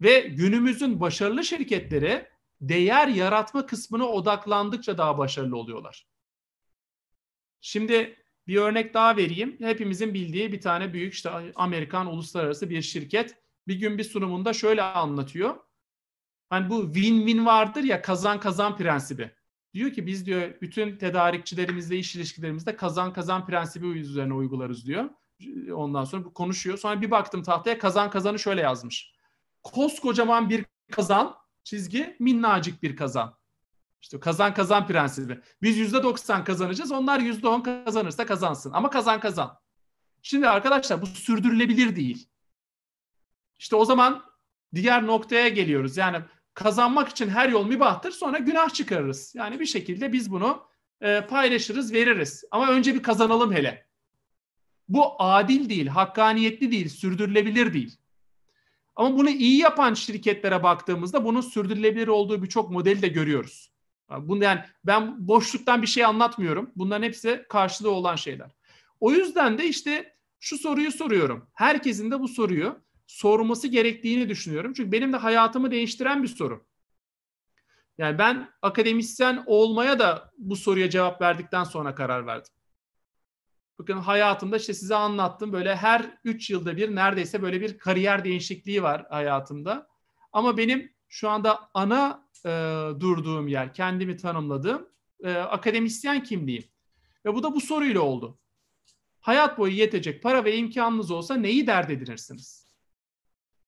[0.00, 2.26] Ve günümüzün başarılı şirketleri
[2.60, 6.06] değer yaratma kısmına odaklandıkça daha başarılı oluyorlar.
[7.60, 9.56] Şimdi bir örnek daha vereyim.
[9.60, 13.36] Hepimizin bildiği bir tane büyük işte Amerikan uluslararası bir şirket
[13.68, 15.56] bir gün bir sunumunda şöyle anlatıyor.
[16.50, 19.35] Hani bu win-win vardır ya kazan kazan prensibi.
[19.76, 25.10] Diyor ki biz diyor bütün tedarikçilerimizle iş ilişkilerimizde kazan kazan prensibi üzerine uygularız diyor.
[25.72, 26.78] Ondan sonra konuşuyor.
[26.78, 29.12] Sonra bir baktım tahtaya kazan kazanı şöyle yazmış.
[29.62, 33.36] Koskocaman bir kazan çizgi minnacık bir kazan.
[34.02, 35.40] İşte kazan kazan prensibi.
[35.62, 36.92] Biz yüzde doksan kazanacağız.
[36.92, 38.72] Onlar yüzde on kazanırsa kazansın.
[38.72, 39.58] Ama kazan kazan.
[40.22, 42.28] Şimdi arkadaşlar bu sürdürülebilir değil.
[43.58, 44.24] İşte o zaman
[44.74, 45.96] diğer noktaya geliyoruz.
[45.96, 46.22] Yani
[46.56, 49.34] kazanmak için her yol mübahtır sonra günah çıkarırız.
[49.34, 50.62] Yani bir şekilde biz bunu
[51.00, 52.44] e, paylaşırız, veririz.
[52.50, 53.86] Ama önce bir kazanalım hele.
[54.88, 57.96] Bu adil değil, hakkaniyetli değil, sürdürülebilir değil.
[58.96, 63.72] Ama bunu iyi yapan şirketlere baktığımızda bunun sürdürülebilir olduğu birçok modeli de görüyoruz.
[64.18, 66.70] Bunu yani ben boşluktan bir şey anlatmıyorum.
[66.76, 68.50] Bunların hepsi karşılığı olan şeyler.
[69.00, 71.48] O yüzden de işte şu soruyu soruyorum.
[71.54, 74.72] Herkesin de bu soruyu sorması gerektiğini düşünüyorum.
[74.76, 76.66] Çünkü benim de hayatımı değiştiren bir soru.
[77.98, 82.52] Yani ben akademisyen olmaya da bu soruya cevap verdikten sonra karar verdim.
[83.78, 88.82] Bakın hayatımda işte size anlattım böyle her 3 yılda bir neredeyse böyle bir kariyer değişikliği
[88.82, 89.88] var hayatımda.
[90.32, 92.50] Ama benim şu anda ana e,
[93.00, 94.88] durduğum yer, kendimi tanımladığım
[95.24, 96.64] e, akademisyen kimliğim.
[97.24, 98.38] Ve bu da bu soruyla oldu.
[99.20, 102.65] Hayat boyu yetecek para ve imkanınız olsa neyi dert edinirsiniz?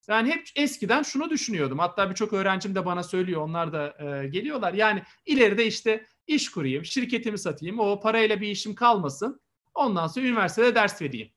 [0.08, 1.78] Ben hep eskiden şunu düşünüyordum.
[1.78, 3.42] Hatta birçok öğrencim de bana söylüyor.
[3.42, 4.74] Onlar da e, geliyorlar.
[4.74, 7.78] Yani ileride işte iş kurayım, şirketimi satayım.
[7.78, 9.40] O parayla bir işim kalmasın.
[9.74, 11.30] Ondan sonra üniversitede ders vereyim.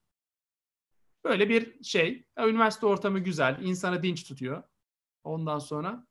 [1.23, 2.25] Böyle bir şey.
[2.38, 3.57] Ya, üniversite ortamı güzel.
[3.62, 4.63] insanı dinç tutuyor.
[5.23, 6.07] Ondan sonra.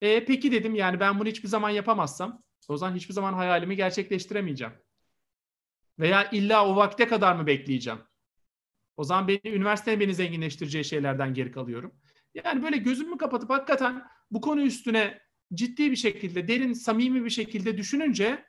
[0.00, 4.72] E, peki dedim yani ben bunu hiçbir zaman yapamazsam o zaman hiçbir zaman hayalimi gerçekleştiremeyeceğim.
[5.98, 8.00] Veya illa o vakte kadar mı bekleyeceğim?
[8.96, 11.94] O zaman beni üniversitenin beni zenginleştireceği şeylerden geri kalıyorum.
[12.34, 15.20] Yani böyle gözümü kapatıp hakikaten bu konu üstüne
[15.54, 18.44] ciddi bir şekilde, derin, samimi bir şekilde düşününce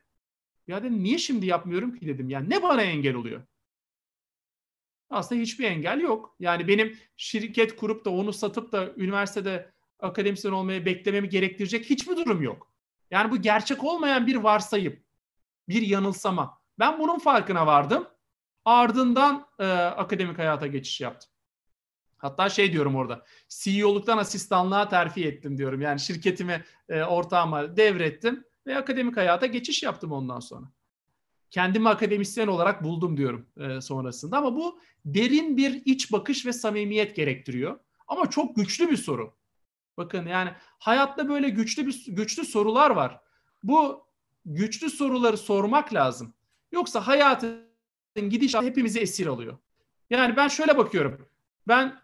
[0.67, 2.29] ya dedim niye şimdi yapmıyorum ki dedim.
[2.29, 3.43] Yani ne bana engel oluyor?
[5.09, 6.35] Aslında hiçbir engel yok.
[6.39, 12.41] Yani benim şirket kurup da onu satıp da üniversitede akademisyen olmayı beklememi gerektirecek hiçbir durum
[12.41, 12.73] yok.
[13.11, 14.99] Yani bu gerçek olmayan bir varsayım,
[15.69, 16.61] bir yanılsama.
[16.79, 18.07] Ben bunun farkına vardım.
[18.65, 21.32] Ardından e, akademik hayata geçiş yaptım.
[22.23, 23.25] Hatta şey diyorum orada.
[23.49, 25.81] CEO'luktan asistanlığa terfi ettim diyorum.
[25.81, 30.65] Yani şirketimi e, ortağıma devrettim ve akademik hayata geçiş yaptım ondan sonra.
[31.49, 34.37] Kendimi akademisyen olarak buldum diyorum e, sonrasında.
[34.37, 37.79] Ama bu derin bir iç bakış ve samimiyet gerektiriyor.
[38.07, 39.33] Ama çok güçlü bir soru.
[39.97, 43.19] Bakın yani hayatta böyle güçlü bir güçlü sorular var.
[43.63, 44.05] Bu
[44.45, 46.33] güçlü soruları sormak lazım.
[46.71, 47.65] Yoksa hayatın
[48.15, 49.57] gidişatı hepimizi esir alıyor.
[50.09, 51.27] Yani ben şöyle bakıyorum.
[51.67, 52.02] Ben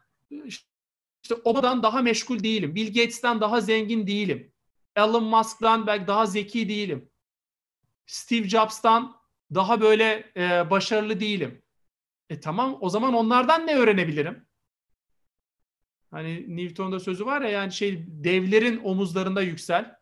[1.23, 2.75] işte Obama'dan daha meşgul değilim.
[2.75, 4.51] Bill Gates'ten daha zengin değilim.
[4.95, 7.09] Elon Musk'dan belki daha zeki değilim.
[8.05, 9.15] Steve Jobs'tan
[9.55, 11.61] daha böyle e, başarılı değilim.
[12.29, 14.45] E tamam o zaman onlardan ne öğrenebilirim?
[16.11, 19.95] Hani Newton'da sözü var ya yani şey devlerin omuzlarında yüksel.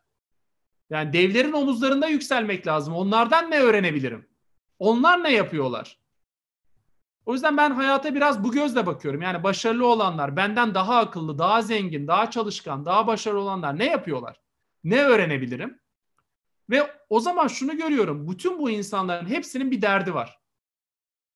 [0.90, 2.94] Yani devlerin omuzlarında yükselmek lazım.
[2.94, 4.28] Onlardan ne öğrenebilirim?
[4.78, 5.98] Onlar ne yapıyorlar?
[7.28, 9.22] O yüzden ben hayata biraz bu gözle bakıyorum.
[9.22, 14.40] Yani başarılı olanlar, benden daha akıllı, daha zengin, daha çalışkan, daha başarılı olanlar ne yapıyorlar?
[14.84, 15.80] Ne öğrenebilirim?
[16.70, 18.28] Ve o zaman şunu görüyorum.
[18.28, 20.38] Bütün bu insanların hepsinin bir derdi var.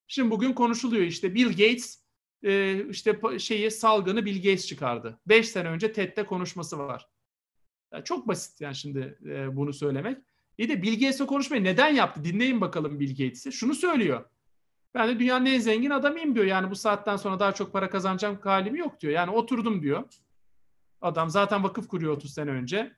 [0.06, 2.02] Şimdi bugün konuşuluyor işte Bill Gates
[2.42, 5.20] e, işte şeyi salgını Bill Gates çıkardı.
[5.26, 7.08] 5 sene önce TED'de konuşması var.
[8.04, 10.18] Çok basit yani şimdi e, bunu söylemek.
[10.58, 12.24] İyi de Bill Gates'le konuşmayı neden yaptı?
[12.24, 13.52] Dinleyin bakalım Bill Gates'i.
[13.52, 14.24] Şunu söylüyor.
[14.94, 16.46] Ben de dünyanın en zengin adamıyım diyor.
[16.46, 19.12] Yani bu saatten sonra daha çok para kazanacağım halim yok diyor.
[19.12, 20.04] Yani oturdum diyor.
[21.00, 22.96] Adam zaten vakıf kuruyor 30 sene önce.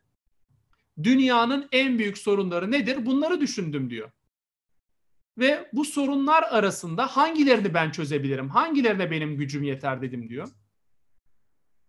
[1.03, 3.07] Dünyanın en büyük sorunları nedir?
[3.07, 4.11] Bunları düşündüm diyor.
[5.39, 8.49] Ve bu sorunlar arasında hangilerini ben çözebilirim?
[8.49, 10.49] Hangilerine benim gücüm yeter dedim diyor.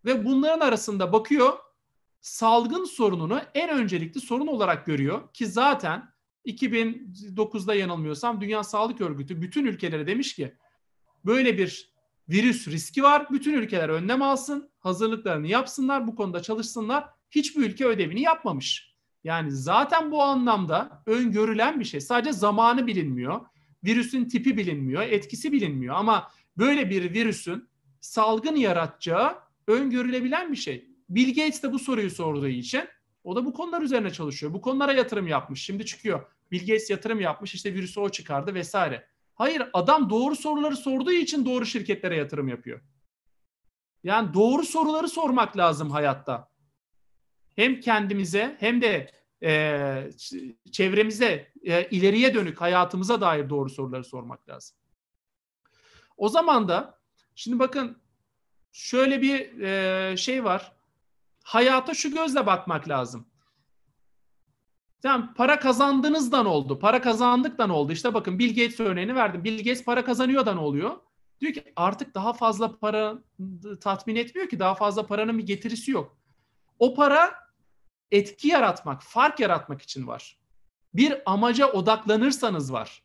[0.05, 1.53] Ve bunların arasında bakıyor
[2.21, 6.14] salgın sorununu en öncelikli sorun olarak görüyor ki zaten
[6.45, 10.55] 2009'da yanılmıyorsam Dünya Sağlık Örgütü bütün ülkelere demiş ki
[11.25, 11.95] böyle bir
[12.29, 13.27] virüs riski var.
[13.31, 17.05] Bütün ülkeler önlem alsın, hazırlıklarını yapsınlar, bu konuda çalışsınlar.
[17.31, 18.95] Hiçbir ülke ödevini yapmamış.
[19.23, 22.01] Yani zaten bu anlamda öngörülen bir şey.
[22.01, 23.41] Sadece zamanı bilinmiyor.
[23.83, 27.69] Virüsün tipi bilinmiyor, etkisi bilinmiyor ama böyle bir virüsün
[28.01, 29.35] salgın yaratacağı
[29.67, 30.89] öngörülebilen bir şey.
[31.09, 32.83] Bill Gates de bu soruyu sorduğu için
[33.23, 34.53] o da bu konular üzerine çalışıyor.
[34.53, 35.63] Bu konulara yatırım yapmış.
[35.63, 36.25] Şimdi çıkıyor.
[36.55, 39.07] Bill Gates yatırım yapmış işte virüsü o çıkardı vesaire.
[39.33, 42.81] Hayır adam doğru soruları sorduğu için doğru şirketlere yatırım yapıyor.
[44.03, 46.49] Yani doğru soruları sormak lazım hayatta.
[47.55, 49.11] Hem kendimize hem de
[49.43, 50.09] e,
[50.71, 54.77] çevremize, e, ileriye dönük hayatımıza dair doğru soruları sormak lazım.
[56.17, 56.99] O zaman da
[57.35, 58.01] şimdi bakın
[58.71, 60.71] şöyle bir e, şey var.
[61.43, 63.27] Hayata şu gözle bakmak lazım.
[65.05, 66.79] Tamam para kazandığınızdan oldu.
[66.79, 67.91] Para kazandıktan oldu.
[67.91, 69.43] İşte bakın Bill Gates örneğini verdim.
[69.43, 70.91] Bill Gates para kazanıyor da ne oluyor?
[71.41, 73.17] Diyor ki artık daha fazla para
[73.81, 74.59] tatmin etmiyor ki.
[74.59, 76.17] Daha fazla paranın bir getirisi yok.
[76.79, 77.35] O para
[78.11, 80.37] etki yaratmak, fark yaratmak için var.
[80.93, 83.03] Bir amaca odaklanırsanız var.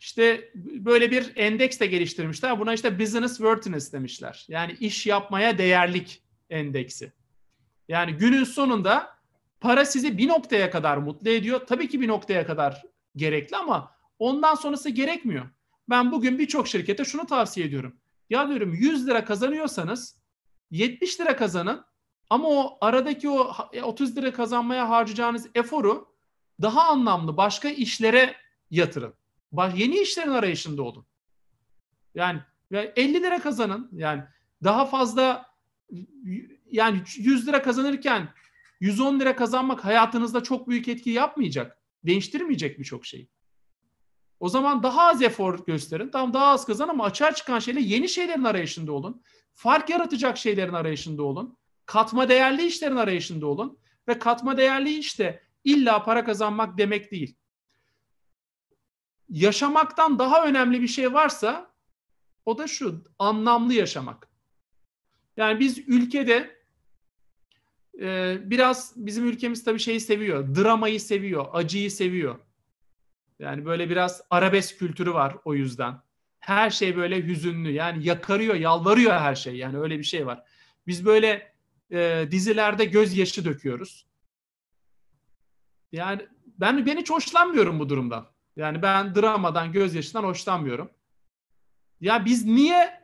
[0.00, 2.60] İşte böyle bir endeks de geliştirmişler.
[2.60, 4.44] Buna işte business worthiness demişler.
[4.48, 7.12] Yani iş yapmaya değerlik endeksi.
[7.88, 9.19] Yani günün sonunda
[9.60, 11.60] para sizi bir noktaya kadar mutlu ediyor.
[11.66, 12.82] Tabii ki bir noktaya kadar
[13.16, 15.50] gerekli ama ondan sonrası gerekmiyor.
[15.88, 17.96] Ben bugün birçok şirkete şunu tavsiye ediyorum.
[18.30, 20.20] Ya diyorum 100 lira kazanıyorsanız
[20.70, 21.84] 70 lira kazanın
[22.30, 26.14] ama o aradaki o 30 lira kazanmaya harcayacağınız eforu
[26.62, 28.36] daha anlamlı başka işlere
[28.70, 29.14] yatırın.
[29.74, 31.06] Yeni işlerin arayışında olun.
[32.14, 32.40] Yani
[32.72, 33.88] 50 lira kazanın.
[33.92, 34.22] Yani
[34.64, 35.46] daha fazla
[36.70, 38.28] yani 100 lira kazanırken
[38.80, 41.78] 110 lira kazanmak hayatınızda çok büyük etki yapmayacak.
[42.04, 43.28] Değiştirmeyecek birçok şeyi.
[44.40, 46.08] O zaman daha az efor gösterin.
[46.08, 49.22] Tam daha az kazan ama açığa çıkan şeyler yeni şeylerin arayışında olun.
[49.54, 51.56] Fark yaratacak şeylerin arayışında olun.
[51.86, 53.78] Katma değerli işlerin arayışında olun.
[54.08, 57.36] Ve katma değerli işte illa para kazanmak demek değil.
[59.28, 61.72] Yaşamaktan daha önemli bir şey varsa
[62.46, 64.28] o da şu anlamlı yaşamak.
[65.36, 66.59] Yani biz ülkede
[68.00, 70.54] e, biraz bizim ülkemiz tabii şeyi seviyor.
[70.54, 72.38] Dramayı seviyor, acıyı seviyor.
[73.38, 75.94] Yani böyle biraz arabesk kültürü var o yüzden.
[76.40, 77.70] Her şey böyle hüzünlü.
[77.70, 79.56] Yani yakarıyor, yalvarıyor her şey.
[79.56, 80.44] Yani öyle bir şey var.
[80.86, 81.52] Biz böyle
[81.92, 84.06] e, dizilerde gözyaşı döküyoruz.
[85.92, 88.26] Yani ben ben hiç hoşlanmıyorum bu durumdan.
[88.56, 90.90] Yani ben dramadan, gözyaşından hoşlanmıyorum.
[92.00, 93.00] Ya biz niye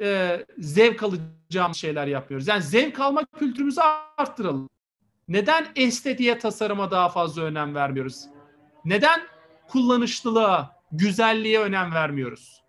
[0.00, 1.02] e, zevk
[1.46, 2.48] alacağımız şeyler yapıyoruz.
[2.48, 3.80] Yani zevk alma kültürümüzü
[4.16, 4.70] arttıralım.
[5.28, 8.24] Neden estetiğe, tasarıma daha fazla önem vermiyoruz?
[8.84, 9.20] Neden
[9.68, 12.62] kullanışlılığa, güzelliğe önem vermiyoruz?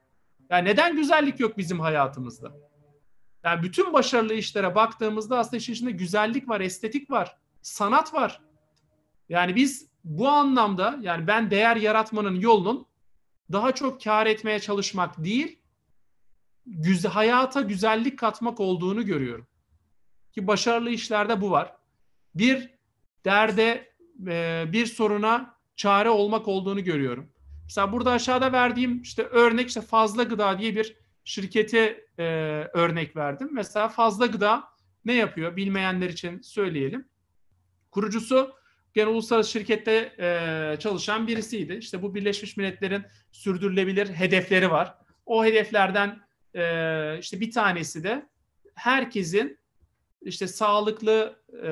[0.49, 2.51] Yani neden güzellik yok bizim hayatımızda?
[3.43, 8.41] Yani bütün başarılı işlere baktığımızda aslında işin içinde güzellik var, estetik var, sanat var.
[9.29, 12.85] Yani biz bu anlamda yani ben değer yaratmanın yolunun
[13.51, 15.59] daha çok kar etmeye çalışmak değil,
[16.67, 19.47] güzel, hayata güzellik katmak olduğunu görüyorum.
[20.31, 21.73] Ki başarılı işlerde bu var.
[22.35, 22.69] Bir
[23.25, 23.93] derde,
[24.27, 27.29] e, bir soruna çare olmak olduğunu görüyorum.
[27.63, 32.23] Mesela burada aşağıda verdiğim işte örnek işte fazla gıda diye bir şirkete e,
[32.73, 33.49] örnek verdim.
[33.51, 34.63] Mesela fazla gıda
[35.05, 37.07] ne yapıyor bilmeyenler için söyleyelim.
[37.91, 38.53] Kurucusu
[38.93, 41.73] gene uluslararası şirkette e, çalışan birisiydi.
[41.73, 44.97] İşte bu Birleşmiş Milletler'in sürdürülebilir hedefleri var.
[45.25, 46.26] O hedeflerden
[46.57, 48.29] e, işte bir tanesi de
[48.75, 49.59] herkesin
[50.21, 51.69] işte sağlıklı e,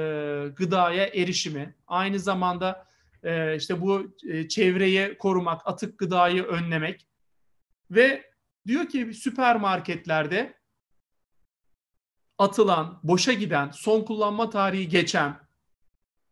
[0.55, 2.87] gıdaya erişimi, aynı zamanda
[3.23, 7.07] e, işte bu e, çevreyi korumak, atık gıdayı önlemek
[7.91, 8.31] ve
[8.67, 10.53] diyor ki süpermarketlerde
[12.37, 15.39] atılan, boşa giden, son kullanma tarihi geçen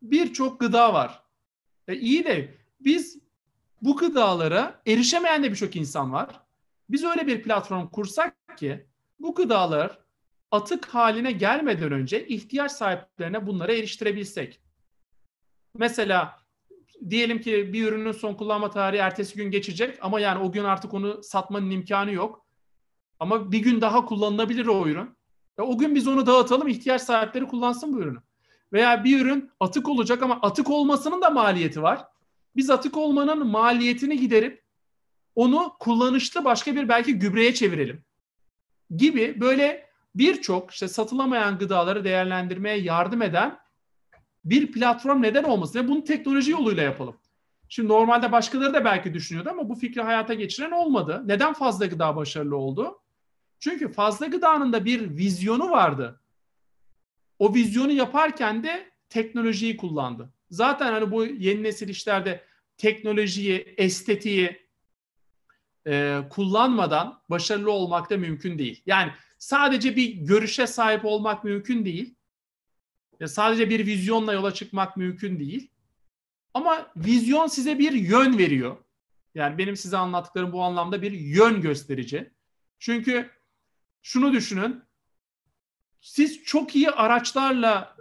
[0.02, 1.24] birçok gıda var.
[1.88, 3.20] E iyi de biz
[3.82, 6.43] bu gıdalara erişemeyen de birçok insan var.
[6.94, 8.88] Biz öyle bir platform kursak ki
[9.20, 10.00] bu gıdalar
[10.52, 14.62] atık haline gelmeden önce ihtiyaç sahiplerine bunlara eriştirebilsek.
[15.78, 16.40] Mesela
[17.10, 20.94] diyelim ki bir ürünün son kullanma tarihi ertesi gün geçecek ama yani o gün artık
[20.94, 22.46] onu satmanın imkanı yok.
[23.20, 25.18] Ama bir gün daha kullanılabilir o ürün.
[25.60, 28.20] E o gün biz onu dağıtalım ihtiyaç sahipleri kullansın bu ürünü.
[28.74, 32.06] Veya bir ürün atık olacak ama atık olmasının da maliyeti var.
[32.56, 34.63] Biz atık olmanın maliyetini giderip
[35.36, 38.04] onu kullanışlı başka bir belki gübreye çevirelim.
[38.96, 43.60] Gibi böyle birçok işte satılamayan gıdaları değerlendirmeye yardım eden
[44.46, 45.80] bir platform neden olmasın?
[45.80, 47.18] Ve bunu teknoloji yoluyla yapalım.
[47.70, 51.24] Şimdi normalde başkaları da belki düşünüyordu ama bu fikri hayata geçiren olmadı.
[51.26, 53.00] Neden fazla gıda başarılı oldu?
[53.60, 56.22] Çünkü fazla gıdanın da bir vizyonu vardı.
[57.40, 60.34] O vizyonu yaparken de teknolojiyi kullandı.
[60.50, 62.44] Zaten hani bu yeni nesil işlerde
[62.78, 64.63] teknolojiyi, estetiği
[65.88, 68.84] e, kullanmadan başarılı olmak da mümkün değil.
[68.86, 72.16] Yani sadece bir görüşe sahip olmak mümkün değil.
[73.20, 75.70] Ya sadece bir vizyonla yola çıkmak mümkün değil.
[76.54, 78.78] Ama vizyon size bir yön veriyor.
[79.36, 82.32] Yani benim size anlattıklarım bu anlamda bir yön gösterici.
[82.80, 83.30] Çünkü
[84.02, 84.84] şunu düşünün.
[86.02, 87.96] Siz çok iyi araçlarla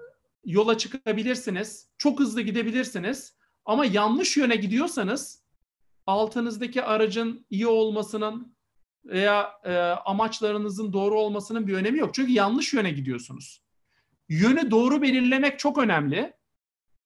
[0.44, 1.88] yola çıkabilirsiniz.
[1.98, 3.36] Çok hızlı gidebilirsiniz.
[3.64, 5.41] Ama yanlış yöne gidiyorsanız
[6.06, 8.56] altınızdaki aracın iyi olmasının
[9.04, 12.14] veya e, amaçlarınızın doğru olmasının bir önemi yok.
[12.14, 13.62] Çünkü yanlış yöne gidiyorsunuz.
[14.28, 16.32] Yönü doğru belirlemek çok önemli.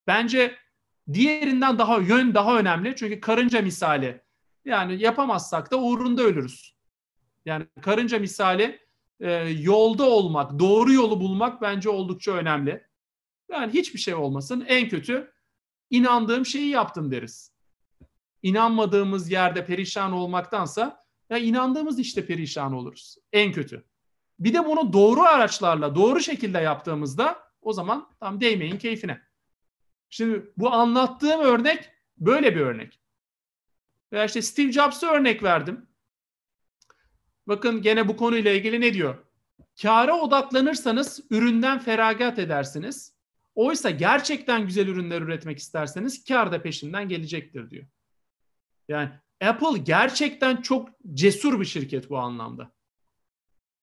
[0.07, 0.57] Bence
[1.13, 2.95] diğerinden daha yön daha önemli.
[2.97, 4.23] Çünkü karınca misali.
[4.65, 6.77] Yani yapamazsak da uğrunda ölürüz.
[7.45, 8.81] Yani karınca misali
[9.21, 12.87] e, yolda olmak, doğru yolu bulmak bence oldukça önemli.
[13.51, 14.65] Yani hiçbir şey olmasın.
[14.69, 15.33] En kötü
[15.91, 17.56] inandığım şeyi yaptım deriz.
[18.47, 23.17] İnanmadığımız yerde perişan olmaktansa ya inandığımız işte perişan oluruz.
[23.33, 23.85] En kötü.
[24.39, 29.23] Bir de bunu doğru araçlarla, doğru şekilde yaptığımızda o zaman tam değmeyin keyfine.
[30.11, 33.01] Şimdi bu anlattığım örnek böyle bir örnek.
[34.13, 35.87] Veya işte Steve Jobs'a örnek verdim.
[37.47, 39.25] Bakın gene bu konuyla ilgili ne diyor?
[39.83, 43.15] Kâra odaklanırsanız üründen feragat edersiniz.
[43.55, 47.87] Oysa gerçekten güzel ürünler üretmek isterseniz kar da peşinden gelecektir diyor.
[48.89, 49.11] Yani
[49.45, 52.73] Apple gerçekten çok cesur bir şirket bu anlamda.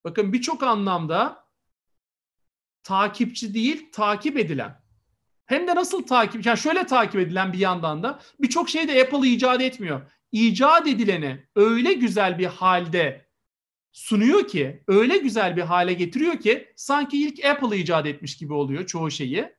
[0.04, 1.48] Bakın birçok anlamda
[2.84, 4.84] takipçi değil, takip edilen.
[5.46, 6.46] Hem de nasıl takip?
[6.46, 10.12] Yani şöyle takip edilen bir yandan da birçok şey de Apple icat etmiyor.
[10.32, 13.30] İcat edileni öyle güzel bir halde
[13.92, 18.86] sunuyor ki, öyle güzel bir hale getiriyor ki sanki ilk Apple icat etmiş gibi oluyor
[18.86, 19.56] çoğu şeyi.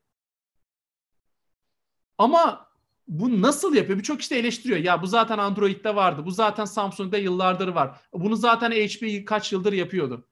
[2.18, 2.68] Ama
[3.08, 3.98] bu nasıl yapıyor?
[3.98, 4.78] Birçok işte eleştiriyor.
[4.78, 6.26] Ya bu zaten Android'de vardı.
[6.26, 8.00] Bu zaten Samsung'da yıllardır var.
[8.12, 10.28] Bunu zaten HP kaç yıldır yapıyordu.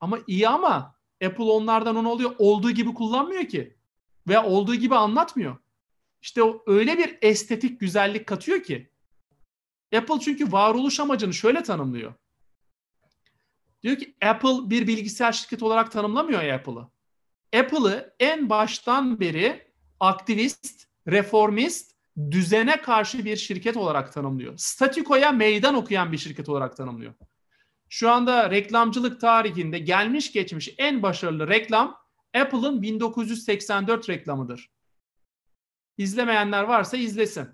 [0.00, 3.76] Ama iyi ama Apple onlardan onu oluyor olduğu gibi kullanmıyor ki.
[4.28, 5.56] Veya olduğu gibi anlatmıyor.
[6.22, 8.90] İşte o öyle bir estetik güzellik katıyor ki.
[9.96, 12.14] Apple çünkü varoluş amacını şöyle tanımlıyor.
[13.82, 16.88] Diyor ki Apple bir bilgisayar şirketi olarak tanımlamıyor Apple'ı.
[17.60, 21.91] Apple'ı en baştan beri aktivist, reformist,
[22.30, 24.54] düzene karşı bir şirket olarak tanımlıyor.
[24.56, 27.14] Statikoya meydan okuyan bir şirket olarak tanımlıyor.
[27.88, 31.96] Şu anda reklamcılık tarihinde gelmiş geçmiş en başarılı reklam
[32.34, 34.70] Apple'ın 1984 reklamıdır.
[35.98, 37.48] İzlemeyenler varsa izlesin.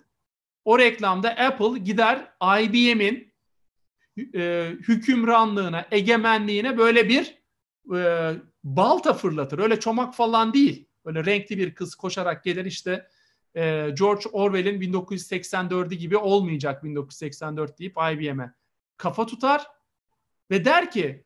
[0.65, 3.35] O reklamda Apple gider IBM'in
[4.35, 7.39] e, hükümranlığına, egemenliğine böyle bir
[7.97, 8.33] e,
[8.65, 9.59] balta fırlatır.
[9.59, 10.89] Öyle çomak falan değil.
[11.05, 13.09] Böyle renkli bir kız koşarak gelir işte
[13.59, 18.55] e, George Orwell'in 1984'ü gibi olmayacak 1984 deyip IBM'e
[18.97, 19.67] kafa tutar
[20.51, 21.25] ve der ki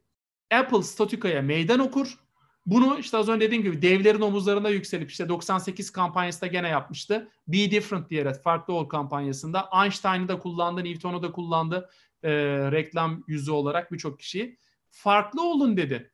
[0.55, 2.19] Apple statükaya meydan okur.
[2.67, 7.29] Bunu işte az önce dediğim gibi devlerin omuzlarında yükselip işte 98 kampanyasında gene yapmıştı.
[7.49, 9.71] Be different diyerek farklı ol kampanyasında.
[9.85, 11.91] Einstein'ı da kullandı, Newton'u da kullandı
[12.23, 12.31] e,
[12.73, 14.59] reklam yüzü olarak birçok kişiyi.
[14.91, 16.13] Farklı olun dedi.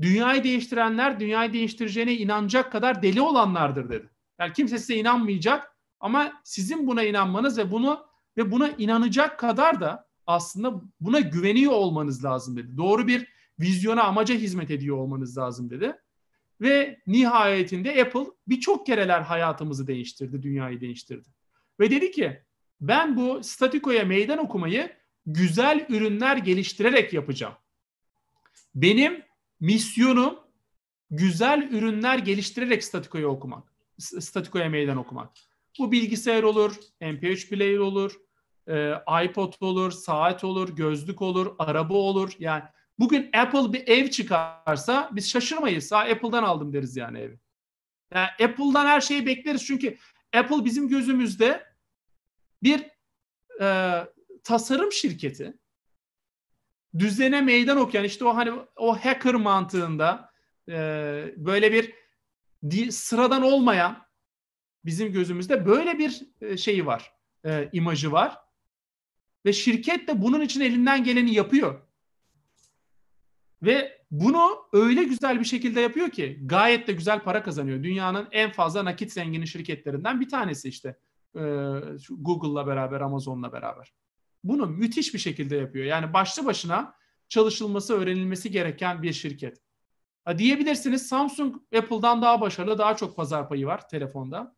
[0.00, 4.10] Dünyayı değiştirenler dünyayı değiştireceğine inanacak kadar deli olanlardır dedi.
[4.42, 10.08] Yani kimse size inanmayacak ama sizin buna inanmanız ve bunu ve buna inanacak kadar da
[10.26, 12.76] aslında buna güveniyor olmanız lazım dedi.
[12.76, 13.28] Doğru bir
[13.60, 15.96] vizyona, amaca hizmet ediyor olmanız lazım dedi.
[16.60, 21.28] Ve nihayetinde Apple birçok kereler hayatımızı değiştirdi, dünyayı değiştirdi.
[21.80, 22.42] Ve dedi ki
[22.80, 24.92] ben bu statikoya meydan okumayı
[25.26, 27.54] güzel ürünler geliştirerek yapacağım.
[28.74, 29.22] Benim
[29.60, 30.38] misyonum
[31.10, 33.71] güzel ürünler geliştirerek statikoya okumak.
[34.02, 35.30] Statikoya meydan okumak.
[35.78, 38.12] Bu bilgisayar olur, MP3 player olur,
[38.68, 38.94] e,
[39.24, 42.32] iPod olur, saat olur, gözlük olur, araba olur.
[42.38, 42.62] Yani
[42.98, 45.92] bugün Apple bir ev çıkarsa biz şaşırmayız.
[45.92, 47.38] Ha Apple'dan aldım deriz yani evi.
[48.14, 49.96] Yani Apple'dan her şeyi bekleriz çünkü
[50.36, 51.66] Apple bizim gözümüzde
[52.62, 52.90] bir
[53.60, 53.98] e,
[54.44, 55.54] tasarım şirketi.
[56.98, 60.32] Düzene meydan okuyan işte o hani o hacker mantığında
[60.68, 60.74] e,
[61.36, 62.01] böyle bir
[62.90, 64.06] sıradan olmayan
[64.84, 67.12] bizim gözümüzde böyle bir e, şeyi var,
[67.46, 68.38] e, imajı var.
[69.46, 71.80] Ve şirket de bunun için elinden geleni yapıyor.
[73.62, 77.82] Ve bunu öyle güzel bir şekilde yapıyor ki gayet de güzel para kazanıyor.
[77.82, 80.98] Dünyanın en fazla nakit zengini şirketlerinden bir tanesi işte.
[81.36, 81.40] Ee,
[82.10, 83.92] Google'la beraber, Amazon'la beraber.
[84.44, 85.84] Bunu müthiş bir şekilde yapıyor.
[85.84, 86.94] Yani başlı başına
[87.28, 89.58] çalışılması, öğrenilmesi gereken bir şirket.
[90.38, 94.56] Diyebilirsiniz Samsung Apple'dan daha başarılı, daha çok pazar payı var telefonda.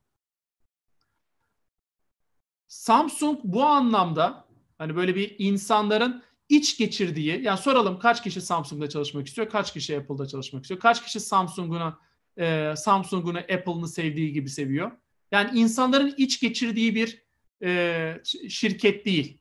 [2.66, 4.44] Samsung bu anlamda
[4.78, 9.98] Hani böyle bir insanların iç geçirdiği, yani soralım kaç kişi Samsung'da çalışmak istiyor, kaç kişi
[9.98, 11.98] Apple'da çalışmak istiyor, kaç kişi Samsung'unu
[12.36, 14.90] e, Samsung'unu Apple'ını sevdiği gibi seviyor.
[15.32, 17.24] Yani insanların iç geçirdiği bir
[17.62, 19.38] e, şirket değil.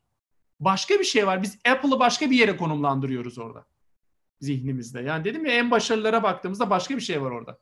[0.59, 1.43] Başka bir şey var.
[1.43, 3.65] Biz Apple'ı başka bir yere konumlandırıyoruz orada.
[4.43, 5.01] Zihnimizde.
[5.01, 7.59] Yani dedim ya en başarılara baktığımızda başka bir şey var orada.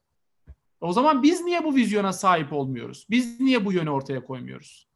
[0.81, 3.05] O zaman biz niye bu vizyona sahip olmuyoruz?
[3.09, 4.87] Biz niye bu yönü ortaya koymuyoruz?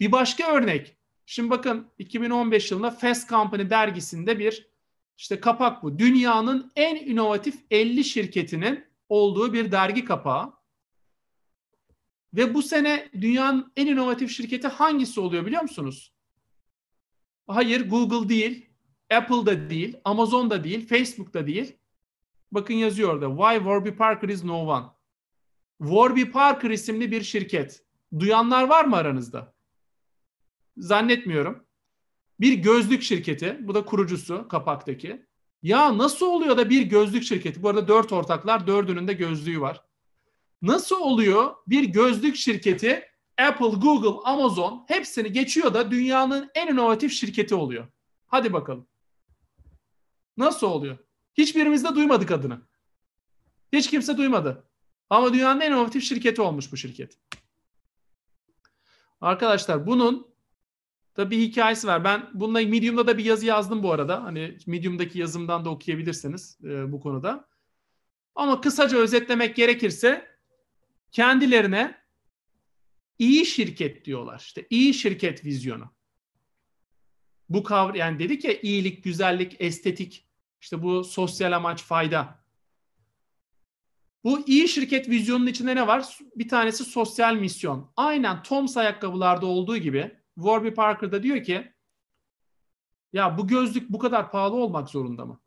[0.00, 0.96] Bir başka örnek.
[1.26, 4.70] Şimdi bakın 2015 yılında Fast Company dergisinde bir
[5.16, 5.98] işte kapak bu.
[5.98, 10.52] Dünyanın en inovatif 50 şirketinin olduğu bir dergi kapağı.
[12.34, 16.12] Ve bu sene dünyanın en inovatif şirketi hangisi oluyor biliyor musunuz?
[17.46, 18.69] Hayır Google değil,
[19.10, 21.76] Apple'da değil, Amazon'da değil, Facebook'ta değil.
[22.52, 23.28] Bakın yazıyor orada.
[23.28, 24.86] Why Warby Parker is no one.
[25.78, 27.82] Warby Parker isimli bir şirket.
[28.18, 29.54] Duyanlar var mı aranızda?
[30.76, 31.64] Zannetmiyorum.
[32.40, 35.26] Bir gözlük şirketi, bu da kurucusu kapaktaki.
[35.62, 39.84] Ya nasıl oluyor da bir gözlük şirketi, bu arada dört ortaklar, dördünün de gözlüğü var.
[40.62, 43.04] Nasıl oluyor bir gözlük şirketi
[43.38, 47.86] Apple, Google, Amazon hepsini geçiyor da dünyanın en inovatif şirketi oluyor.
[48.26, 48.89] Hadi bakalım.
[50.36, 50.98] Nasıl oluyor?
[51.34, 52.60] Hiçbirimiz de duymadık adını.
[53.72, 54.64] Hiç kimse duymadı.
[55.10, 57.18] Ama dünyanın en inovatif şirketi olmuş bu şirket.
[59.20, 60.30] Arkadaşlar bunun
[61.14, 62.04] Tabii bir hikayesi var.
[62.04, 64.24] Ben bununla Medium'da da bir yazı yazdım bu arada.
[64.24, 67.48] Hani Medium'daki yazımdan da okuyabilirsiniz e, bu konuda.
[68.34, 70.26] Ama kısaca özetlemek gerekirse
[71.12, 71.98] kendilerine
[73.18, 74.38] iyi şirket diyorlar.
[74.38, 75.90] İşte iyi şirket vizyonu.
[77.50, 80.26] Bu kavr yani dedik ya iyilik, güzellik, estetik,
[80.60, 82.40] işte bu sosyal amaç, fayda.
[84.24, 86.18] Bu iyi şirket vizyonunun içinde ne var?
[86.36, 87.92] Bir tanesi sosyal misyon.
[87.96, 91.72] Aynen Toms ayakkabılarda olduğu gibi Warby Parker da diyor ki
[93.12, 95.40] ya bu gözlük bu kadar pahalı olmak zorunda mı?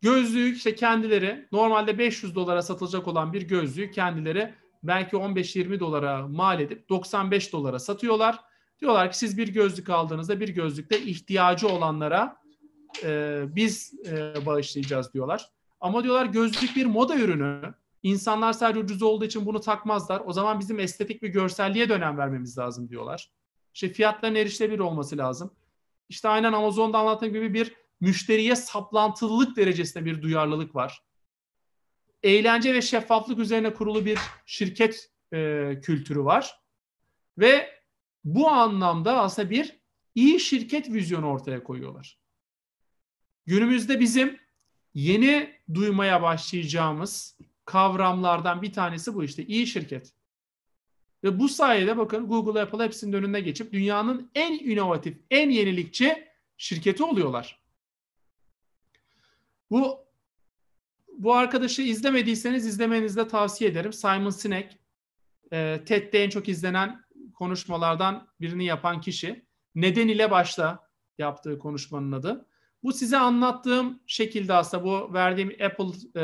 [0.00, 6.60] Gözlüğü işte kendileri normalde 500 dolara satılacak olan bir gözlüğü kendileri belki 15-20 dolara mal
[6.60, 8.40] edip 95 dolara satıyorlar.
[8.80, 12.36] Diyorlar ki siz bir gözlük aldığınızda bir gözlükte ihtiyacı olanlara
[13.02, 15.50] e, biz e, bağışlayacağız diyorlar.
[15.80, 17.74] Ama diyorlar gözlük bir moda ürünü.
[18.02, 20.22] İnsanlar sadece ucuz olduğu için bunu takmazlar.
[20.26, 23.30] O zaman bizim estetik bir görselliğe dönem vermemiz lazım diyorlar.
[23.74, 25.54] İşte fiyatların erişilebilir olması lazım.
[26.08, 31.02] İşte aynen Amazon'da anlattığım gibi bir müşteriye saplantılılık derecesinde bir duyarlılık var.
[32.22, 36.60] Eğlence ve şeffaflık üzerine kurulu bir şirket e, kültürü var.
[37.38, 37.70] Ve
[38.24, 39.80] bu anlamda aslında bir
[40.14, 42.18] iyi şirket vizyonu ortaya koyuyorlar.
[43.46, 44.40] Günümüzde bizim
[44.94, 50.12] yeni duymaya başlayacağımız kavramlardan bir tanesi bu işte iyi şirket.
[51.24, 57.04] Ve bu sayede bakın Google, Apple hepsinin önüne geçip dünyanın en inovatif, en yenilikçi şirketi
[57.04, 57.62] oluyorlar.
[59.70, 60.04] Bu
[61.18, 63.92] bu arkadaşı izlemediyseniz izlemenizi de tavsiye ederim.
[63.92, 64.78] Simon Sinek,
[65.52, 67.03] e, TED'de en çok izlenen
[67.34, 69.46] konuşmalardan birini yapan kişi.
[69.74, 72.46] Neden ile başla yaptığı konuşmanın adı.
[72.82, 76.22] Bu size anlattığım şekilde aslında bu verdiğim Apple e,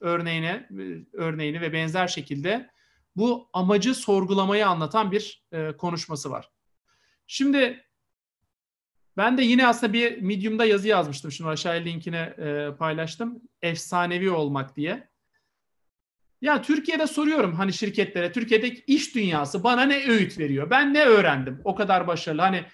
[0.00, 0.68] örneğine
[1.12, 2.70] örneğini ve benzer şekilde
[3.16, 6.50] bu amacı sorgulamayı anlatan bir e, konuşması var.
[7.26, 7.84] Şimdi
[9.16, 11.32] ben de yine aslında bir Medium'da yazı yazmıştım.
[11.32, 13.42] Şimdi aşağıya linkine e, paylaştım.
[13.62, 15.08] Efsanevi olmak diye.
[16.46, 20.70] Ya Türkiye'de soruyorum hani şirketlere, Türkiye'deki iş dünyası bana ne öğüt veriyor?
[20.70, 21.60] Ben ne öğrendim?
[21.64, 22.40] O kadar başarılı.
[22.42, 22.64] Hani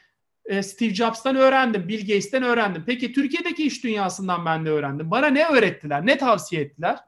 [0.45, 2.83] e, Steve Jobs'tan öğrendim, Bill Gates'ten öğrendim.
[2.87, 5.11] Peki Türkiye'deki iş dünyasından ben ne öğrendim?
[5.11, 6.07] Bana ne öğrettiler?
[6.07, 6.99] Ne tavsiye ettiler?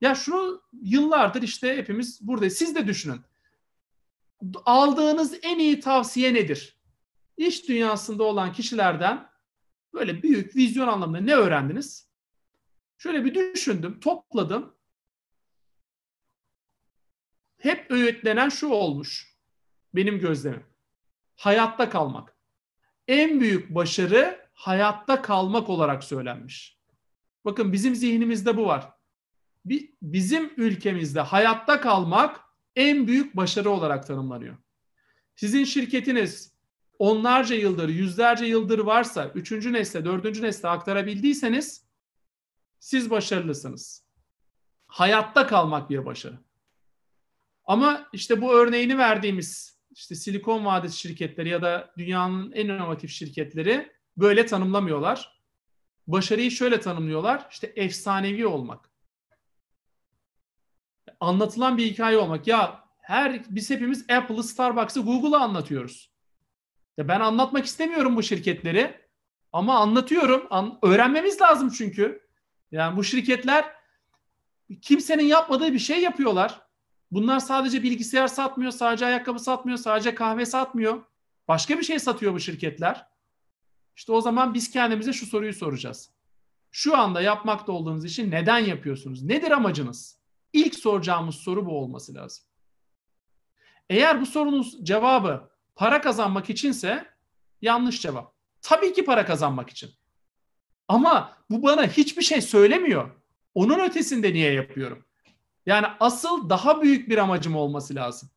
[0.00, 2.50] Ya şunu yıllardır işte hepimiz burada.
[2.50, 3.20] Siz de düşünün.
[4.64, 6.76] Aldığınız en iyi tavsiye nedir?
[7.36, 9.26] İş dünyasında olan kişilerden
[9.94, 12.08] böyle büyük vizyon anlamında ne öğrendiniz?
[12.98, 14.74] Şöyle bir düşündüm, topladım.
[17.62, 19.36] Hep öğütlenen şu olmuş.
[19.94, 20.64] Benim gözlemim.
[21.36, 22.36] Hayatta kalmak.
[23.08, 26.78] En büyük başarı hayatta kalmak olarak söylenmiş.
[27.44, 28.92] Bakın bizim zihnimizde bu var
[30.02, 32.40] bizim ülkemizde hayatta kalmak
[32.76, 34.56] en büyük başarı olarak tanımlanıyor.
[35.36, 36.52] Sizin şirketiniz
[36.98, 41.86] onlarca yıldır, yüzlerce yıldır varsa üçüncü nesle, dördüncü nesle aktarabildiyseniz
[42.78, 44.04] siz başarılısınız.
[44.86, 46.38] Hayatta kalmak bir başarı.
[47.64, 53.92] Ama işte bu örneğini verdiğimiz işte Silikon Vadisi şirketleri ya da dünyanın en inovatif şirketleri
[54.16, 55.42] böyle tanımlamıyorlar.
[56.06, 57.46] Başarıyı şöyle tanımlıyorlar.
[57.50, 58.92] İşte efsanevi olmak
[61.22, 62.46] anlatılan bir hikaye olmak.
[62.46, 66.12] Ya her biz hepimiz Apple'ı, Starbucks'ı, Google'ı anlatıyoruz.
[66.96, 69.00] Ya ben anlatmak istemiyorum bu şirketleri
[69.52, 70.46] ama anlatıyorum.
[70.50, 72.28] An, öğrenmemiz lazım çünkü.
[72.70, 73.64] Yani bu şirketler
[74.82, 76.61] kimsenin yapmadığı bir şey yapıyorlar.
[77.12, 81.02] Bunlar sadece bilgisayar satmıyor, sadece ayakkabı satmıyor, sadece kahve satmıyor.
[81.48, 83.06] Başka bir şey satıyor bu şirketler.
[83.96, 86.10] İşte o zaman biz kendimize şu soruyu soracağız.
[86.70, 89.22] Şu anda yapmakta olduğunuz işi neden yapıyorsunuz?
[89.22, 90.18] Nedir amacınız?
[90.52, 92.44] İlk soracağımız soru bu olması lazım.
[93.90, 97.06] Eğer bu sorunun cevabı para kazanmak içinse
[97.62, 98.34] yanlış cevap.
[98.62, 99.90] Tabii ki para kazanmak için.
[100.88, 103.10] Ama bu bana hiçbir şey söylemiyor.
[103.54, 105.04] Onun ötesinde niye yapıyorum?
[105.66, 108.30] Yani asıl daha büyük bir amacım olması lazım.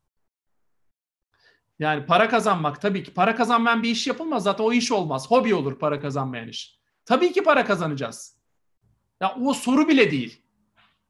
[1.80, 4.44] Yani para kazanmak tabii ki para kazanmayan bir iş yapılmaz.
[4.44, 5.32] Zaten o iş olmaz.
[5.32, 6.80] Hobi olur para kazanmayan iş.
[7.06, 8.38] Tabii ki para kazanacağız.
[9.22, 10.42] Ya o soru bile değil.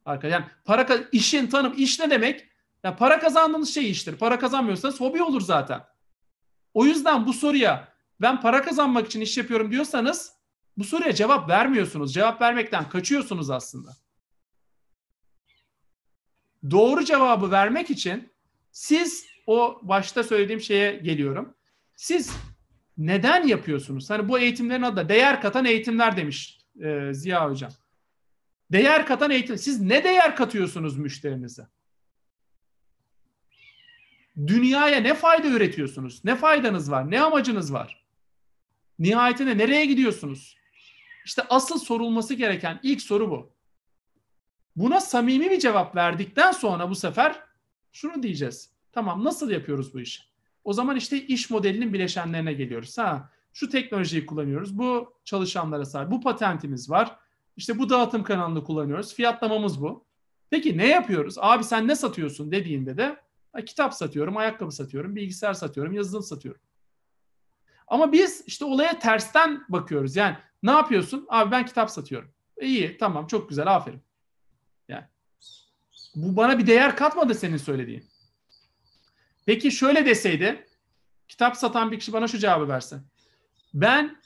[0.06, 2.48] Arka yani para işin tanım iş ne demek?
[2.84, 4.16] Ya para kazandığınız şey iştir.
[4.18, 5.84] Para kazanmıyorsanız hobi olur zaten.
[6.74, 7.88] O yüzden bu soruya
[8.22, 10.34] ben para kazanmak için iş yapıyorum diyorsanız
[10.78, 12.14] bu soruya cevap vermiyorsunuz.
[12.14, 14.05] Cevap vermekten kaçıyorsunuz aslında.
[16.72, 18.30] Doğru cevabı vermek için
[18.72, 21.54] siz o başta söylediğim şeye geliyorum.
[21.96, 22.36] Siz
[22.98, 24.10] neden yapıyorsunuz?
[24.10, 27.72] Hani bu eğitimlerin adı da değer katan eğitimler demiş e, Ziya Hocam.
[28.72, 29.58] Değer katan eğitim.
[29.58, 31.68] Siz ne değer katıyorsunuz müşterinize?
[34.48, 36.26] Dünyaya ne fayda üretiyorsunuz?
[36.26, 37.12] Ne faydanız var?
[37.12, 38.06] Ne amacınız var?
[39.00, 40.58] Nihayetinde nereye gidiyorsunuz?
[41.26, 43.55] İşte asıl sorulması gereken ilk soru bu.
[44.76, 47.42] Buna samimi bir cevap verdikten sonra bu sefer
[47.92, 48.70] şunu diyeceğiz.
[48.92, 50.24] Tamam nasıl yapıyoruz bu işi?
[50.64, 52.98] O zaman işte iş modelinin bileşenlerine geliyoruz.
[52.98, 54.78] Ha, şu teknolojiyi kullanıyoruz.
[54.78, 56.12] Bu çalışanlara sahip.
[56.12, 57.20] Bu patentimiz var.
[57.58, 59.14] İşte bu dağıtım kanalını kullanıyoruz.
[59.14, 60.06] Fiyatlamamız bu.
[60.50, 61.36] Peki ne yapıyoruz?
[61.38, 63.18] Abi sen ne satıyorsun dediğinde de
[63.66, 66.62] kitap satıyorum, ayakkabı satıyorum, bilgisayar satıyorum, yazılım satıyorum.
[67.88, 70.16] Ama biz işte olaya tersten bakıyoruz.
[70.16, 71.26] Yani ne yapıyorsun?
[71.30, 72.30] Abi ben kitap satıyorum.
[72.62, 74.02] İyi, tamam, çok güzel, aferin.
[76.16, 78.06] Bu bana bir değer katmadı senin söylediğin.
[79.46, 80.66] Peki şöyle deseydi,
[81.28, 83.02] kitap satan bir kişi bana şu cevabı versin.
[83.74, 84.22] Ben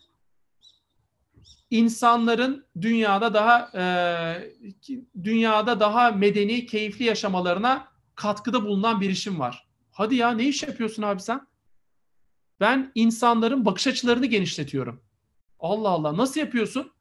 [1.69, 3.83] insanların dünyada daha e,
[5.23, 9.67] dünyada daha medeni, keyifli yaşamalarına katkıda bulunan bir işim var.
[9.91, 11.47] Hadi ya ne iş yapıyorsun abi sen?
[12.59, 15.03] Ben insanların bakış açılarını genişletiyorum.
[15.59, 16.91] Allah Allah nasıl yapıyorsun?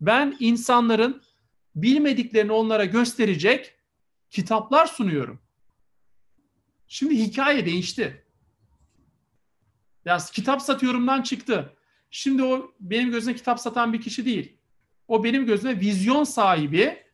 [0.00, 1.22] Ben insanların
[1.74, 3.74] bilmediklerini onlara gösterecek
[4.34, 5.40] kitaplar sunuyorum.
[6.88, 8.24] Şimdi hikaye değişti.
[10.04, 11.76] Ya kitap satıyorumdan çıktı.
[12.10, 14.56] Şimdi o benim gözüme kitap satan bir kişi değil.
[15.08, 17.04] O benim gözüme vizyon sahibi,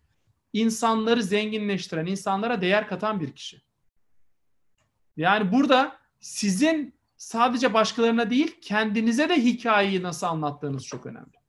[0.53, 3.61] insanları zenginleştiren, insanlara değer katan bir kişi.
[5.17, 11.41] Yani burada sizin sadece başkalarına değil, kendinize de hikayeyi nasıl anlattığınız çok önemli.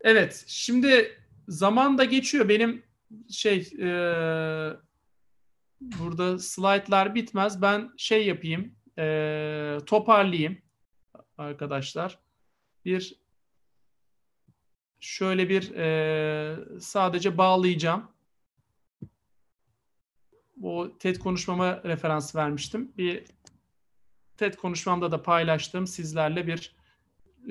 [0.00, 1.21] Evet, şimdi
[1.52, 2.48] zaman da geçiyor.
[2.48, 2.82] Benim
[3.30, 3.88] şey e,
[5.80, 7.62] burada slaytlar bitmez.
[7.62, 10.58] Ben şey yapayım, e, toparlayayım
[11.38, 12.18] arkadaşlar.
[12.84, 13.22] Bir
[15.00, 18.12] şöyle bir e, sadece bağlayacağım.
[20.62, 22.92] O TED konuşmama referans vermiştim.
[22.98, 23.24] Bir
[24.36, 26.76] TED konuşmamda da paylaştığım sizlerle bir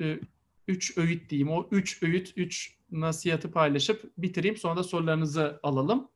[0.00, 0.20] e,
[0.68, 1.50] üç öğüt diyeyim.
[1.50, 4.56] O üç öğüt, üç nasihatı paylaşıp bitireyim.
[4.56, 6.08] Sonra da sorularınızı alalım.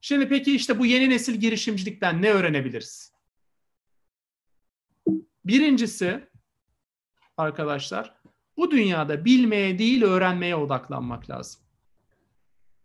[0.00, 3.12] Şimdi peki işte bu yeni nesil girişimcilikten ne öğrenebiliriz?
[5.44, 6.28] Birincisi
[7.36, 8.14] arkadaşlar
[8.56, 11.62] bu dünyada bilmeye değil öğrenmeye odaklanmak lazım.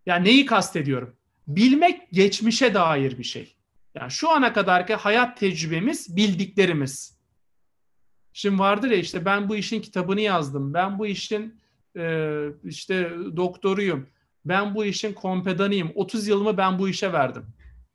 [0.06, 1.16] Yani neyi kastediyorum?
[1.48, 3.56] Bilmek geçmişe dair bir şey.
[3.96, 7.22] Yani şu ana kadarki hayat tecrübemiz bildiklerimiz.
[8.34, 10.74] Şimdi vardır ya işte ben bu işin kitabını yazdım.
[10.74, 11.61] Ben bu işin
[11.98, 14.08] e, işte doktoruyum.
[14.46, 15.92] Ben bu işin kompedanıyım.
[15.96, 17.46] 30 yılımı ben bu işe verdim.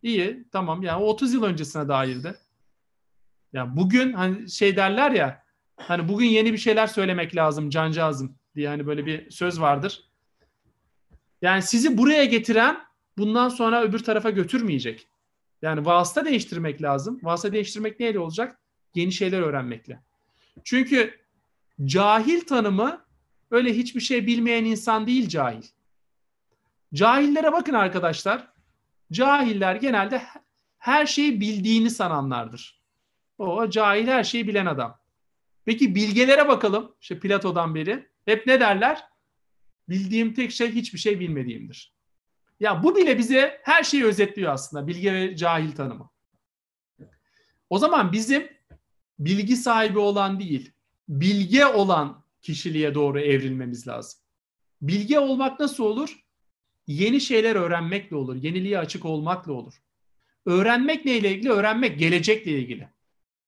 [0.02, 2.34] İyi tamam yani 30 yıl öncesine dairdi.
[3.52, 5.42] Ya bugün hani şey derler ya
[5.76, 10.04] hani bugün yeni bir şeyler söylemek lazım cancağızım diye hani böyle bir söz vardır.
[11.42, 12.78] Yani sizi buraya getiren
[13.18, 15.08] bundan sonra öbür tarafa götürmeyecek.
[15.62, 17.20] Yani vasıta değiştirmek lazım.
[17.22, 18.58] Vasıta değiştirmek neyle olacak?
[18.94, 20.00] Yeni şeyler öğrenmekle.
[20.64, 21.14] Çünkü
[21.84, 23.05] cahil tanımı
[23.50, 25.62] öyle hiçbir şey bilmeyen insan değil cahil.
[26.94, 28.48] Cahillere bakın arkadaşlar.
[29.12, 30.22] Cahiller genelde
[30.78, 32.82] her şeyi bildiğini sananlardır.
[33.38, 34.98] O cahil her şeyi bilen adam.
[35.64, 36.94] Peki bilgelere bakalım.
[37.00, 38.08] İşte Plato'dan beri.
[38.24, 39.04] Hep ne derler?
[39.88, 41.94] Bildiğim tek şey hiçbir şey bilmediğimdir.
[42.60, 44.86] Ya bu bile bize her şeyi özetliyor aslında.
[44.86, 46.10] Bilge ve cahil tanımı.
[47.70, 48.48] O zaman bizim
[49.18, 50.72] bilgi sahibi olan değil,
[51.08, 54.20] bilge olan kişiliğe doğru evrilmemiz lazım.
[54.82, 56.24] Bilge olmak nasıl olur?
[56.86, 58.36] Yeni şeyler öğrenmekle olur.
[58.42, 59.82] Yeniliğe açık olmakla olur.
[60.46, 61.50] Öğrenmek neyle ilgili?
[61.50, 62.88] Öğrenmek gelecekle ilgili.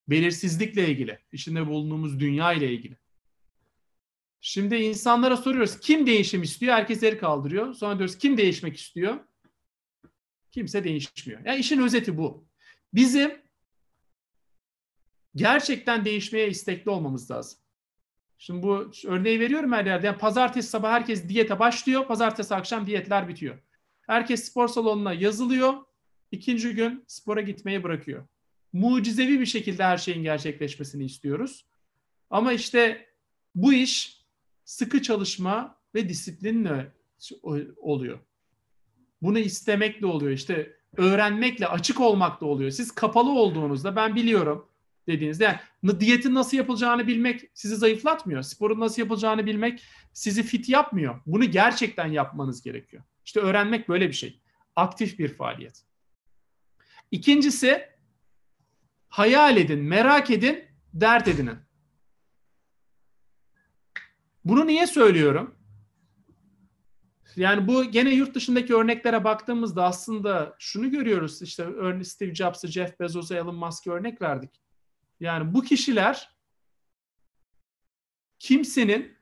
[0.08, 1.18] Belirsizlikle ilgili.
[1.32, 2.96] İçinde bulunduğumuz dünya ile ilgili.
[4.40, 6.74] Şimdi insanlara soruyoruz kim değişim istiyor?
[6.74, 7.74] Herkes el kaldırıyor.
[7.74, 9.18] Sonra diyoruz kim değişmek istiyor?
[10.52, 11.40] Kimse değişmiyor.
[11.44, 12.44] Yani işin özeti bu.
[12.94, 13.42] Bizim
[15.36, 17.58] gerçekten değişmeye istekli olmamız lazım.
[18.38, 20.06] Şimdi bu örneği veriyorum her yerde.
[20.06, 22.06] Yani pazartesi sabah herkes diyete başlıyor.
[22.06, 23.58] Pazartesi akşam diyetler bitiyor.
[24.00, 25.74] Herkes spor salonuna yazılıyor.
[26.32, 28.26] İkinci gün spora gitmeyi bırakıyor.
[28.72, 31.66] Mucizevi bir şekilde her şeyin gerçekleşmesini istiyoruz.
[32.30, 33.06] Ama işte
[33.54, 34.24] bu iş
[34.64, 36.92] sıkı çalışma ve disiplinle
[37.76, 38.18] oluyor.
[39.22, 40.32] Bunu istemekle oluyor.
[40.32, 42.70] İşte öğrenmekle, açık olmakla oluyor.
[42.70, 44.68] Siz kapalı olduğunuzda ben biliyorum
[45.08, 48.42] dediğinizde yani diyetin nasıl yapılacağını bilmek sizi zayıflatmıyor.
[48.42, 49.82] Sporun nasıl yapılacağını bilmek
[50.12, 51.20] sizi fit yapmıyor.
[51.26, 53.02] Bunu gerçekten yapmanız gerekiyor.
[53.24, 54.40] İşte öğrenmek böyle bir şey.
[54.76, 55.84] Aktif bir faaliyet.
[57.10, 57.88] İkincisi
[59.08, 61.56] hayal edin, merak edin, dert edinin.
[64.44, 65.54] Bunu niye söylüyorum?
[67.36, 71.42] Yani bu gene yurt dışındaki örneklere baktığımızda aslında şunu görüyoruz.
[71.42, 71.66] İşte
[72.04, 74.60] Steve Jobs'ı, Jeff Bezos'a, Elon Musk'a örnek verdik.
[75.20, 76.30] Yani bu kişiler
[78.38, 79.18] kimsenin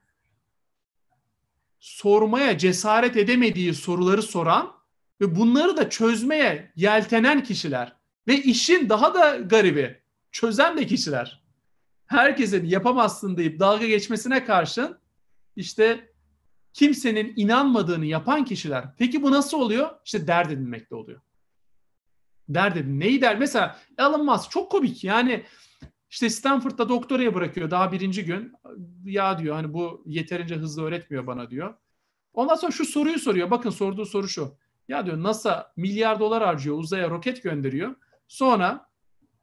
[1.78, 4.76] sormaya cesaret edemediği soruları soran
[5.20, 7.96] ve bunları da çözmeye yeltenen kişiler
[8.28, 10.00] ve işin daha da garibi
[10.32, 11.42] çözen de kişiler.
[12.06, 14.98] Herkesin yapamazsın deyip dalga geçmesine karşın
[15.56, 16.12] işte
[16.72, 18.84] kimsenin inanmadığını yapan kişiler.
[18.98, 19.90] Peki bu nasıl oluyor?
[20.04, 21.20] İşte dert edinmekle oluyor.
[22.48, 23.00] Dert edin.
[23.00, 23.38] Neyi der?
[23.38, 25.04] Mesela Elon Musk çok komik.
[25.04, 25.44] Yani
[26.10, 28.52] işte Stanford'da doktoraya bırakıyor daha birinci gün.
[29.04, 31.74] Ya diyor hani bu yeterince hızlı öğretmiyor bana diyor.
[32.34, 33.50] Ondan sonra şu soruyu soruyor.
[33.50, 34.54] Bakın sorduğu soru şu.
[34.88, 37.94] Ya diyor NASA milyar dolar harcıyor uzaya roket gönderiyor.
[38.28, 38.88] Sonra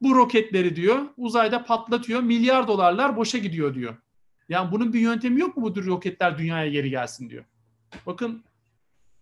[0.00, 2.20] bu roketleri diyor uzayda patlatıyor.
[2.20, 3.96] Milyar dolarlar boşa gidiyor diyor.
[4.48, 7.44] Yani bunun bir yöntemi yok mu bu tür roketler dünyaya geri gelsin diyor.
[8.06, 8.44] Bakın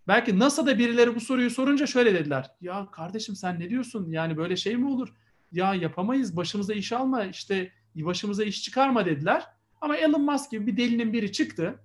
[0.08, 2.50] belki NASA'da birileri bu soruyu sorunca şöyle dediler.
[2.60, 4.10] Ya kardeşim sen ne diyorsun?
[4.10, 5.14] Yani böyle şey mi olur?
[5.52, 9.46] Ya yapamayız başımıza iş alma işte başımıza iş çıkarma dediler.
[9.80, 11.80] Ama Elon Musk gibi bir delinin biri çıktı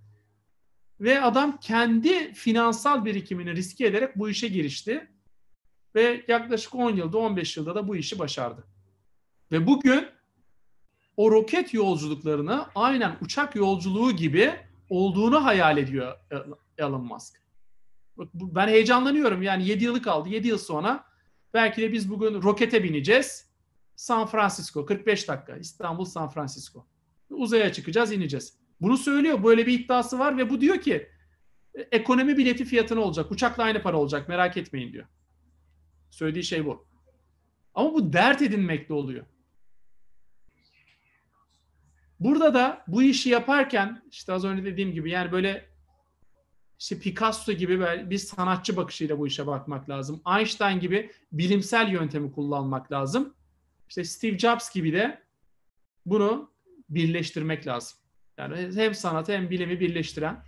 [0.99, 5.07] ve adam kendi finansal birikimini riske ederek bu işe girişti.
[5.95, 8.63] Ve yaklaşık 10 yılda 15 yılda da bu işi başardı.
[9.51, 10.07] Ve bugün
[11.17, 14.53] o roket yolculuklarını aynen uçak yolculuğu gibi
[14.89, 16.17] olduğunu hayal ediyor
[16.77, 17.41] Elon Musk.
[18.33, 20.29] Ben heyecanlanıyorum yani 7 yılı kaldı.
[20.29, 21.05] 7 yıl sonra
[21.53, 23.46] belki de biz bugün rokete bineceğiz.
[23.97, 26.87] San Francisco 45 dakika İstanbul San Francisco.
[27.29, 28.57] Uzaya çıkacağız ineceğiz.
[28.81, 29.43] Bunu söylüyor.
[29.43, 31.09] Böyle bir iddiası var ve bu diyor ki
[31.75, 33.31] e, ekonomi bileti fiyatına olacak.
[33.31, 34.29] Uçakla aynı para olacak.
[34.29, 35.05] Merak etmeyin diyor.
[36.09, 36.87] Söylediği şey bu.
[37.73, 39.25] Ama bu dert edinmekte oluyor.
[42.19, 45.69] Burada da bu işi yaparken işte az önce dediğim gibi yani böyle
[46.79, 47.79] işte Picasso gibi
[48.09, 50.21] bir sanatçı bakışıyla bu işe bakmak lazım.
[50.37, 53.36] Einstein gibi bilimsel yöntemi kullanmak lazım.
[53.89, 55.21] İşte Steve Jobs gibi de
[56.05, 56.51] bunu
[56.89, 57.97] birleştirmek lazım.
[58.37, 60.43] Yani hem sanatı hem bilimi birleştiren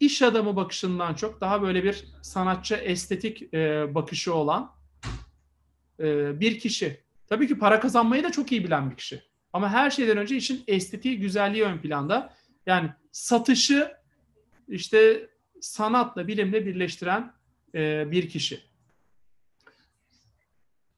[0.00, 4.72] iş adamı bakışından çok daha böyle bir sanatçı estetik e, bakışı olan
[6.00, 7.04] e, bir kişi.
[7.26, 9.22] Tabii ki para kazanmayı da çok iyi bilen bir kişi.
[9.52, 12.34] Ama her şeyden önce işin estetiği, güzelliği ön planda.
[12.66, 13.92] Yani satışı
[14.68, 15.28] işte
[15.60, 17.32] sanatla, bilimle birleştiren
[17.74, 18.60] e, bir kişi.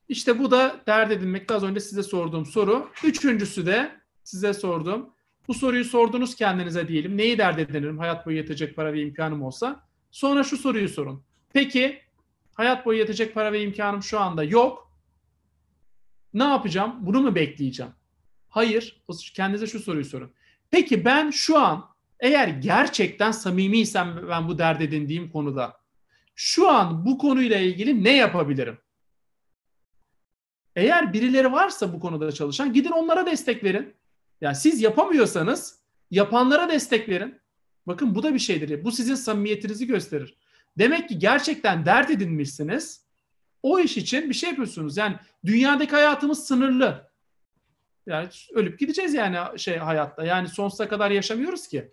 [0.08, 2.90] İşte bu da dert edinmekte az önce size sorduğum soru.
[3.04, 5.10] Üçüncüsü de size sordum.
[5.48, 7.16] Bu soruyu sordunuz kendinize diyelim.
[7.16, 9.80] Neyi dert edinirim hayat boyu yetecek para ve imkanım olsa?
[10.10, 11.22] Sonra şu soruyu sorun.
[11.52, 12.02] Peki
[12.54, 14.92] hayat boyu yetecek para ve imkanım şu anda yok.
[16.34, 16.96] Ne yapacağım?
[17.00, 17.92] Bunu mu bekleyeceğim?
[18.48, 19.02] Hayır.
[19.34, 20.32] Kendinize şu soruyu sorun.
[20.70, 21.88] Peki ben şu an
[22.20, 25.80] eğer gerçekten samimiysem ben bu dert edindiğim konuda
[26.34, 28.78] şu an bu konuyla ilgili ne yapabilirim?
[30.76, 33.94] Eğer birileri varsa bu konuda çalışan gidin onlara destek verin.
[34.40, 35.78] Yani siz yapamıyorsanız
[36.10, 37.40] yapanlara destek verin.
[37.86, 38.84] Bakın bu da bir şeydir.
[38.84, 40.36] Bu sizin samimiyetinizi gösterir.
[40.78, 43.06] Demek ki gerçekten dert edinmişsiniz.
[43.62, 44.96] O iş için bir şey yapıyorsunuz.
[44.96, 47.10] Yani dünyadaki hayatımız sınırlı.
[48.06, 50.24] Yani ölüp gideceğiz yani şey hayatta.
[50.24, 51.92] Yani sonsuza kadar yaşamıyoruz ki.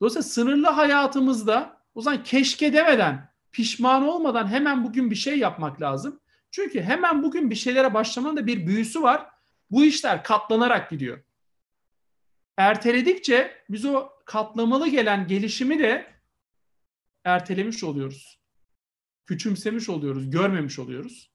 [0.00, 6.20] Dolayısıyla sınırlı hayatımızda o zaman keşke demeden, pişman olmadan hemen bugün bir şey yapmak lazım.
[6.52, 9.30] Çünkü hemen bugün bir şeylere başlamanın da bir büyüsü var.
[9.70, 11.24] Bu işler katlanarak gidiyor.
[12.56, 16.06] Erteledikçe biz o katlamalı gelen gelişimi de
[17.24, 18.40] ertelemiş oluyoruz.
[19.26, 21.32] Küçümsemiş oluyoruz, görmemiş oluyoruz.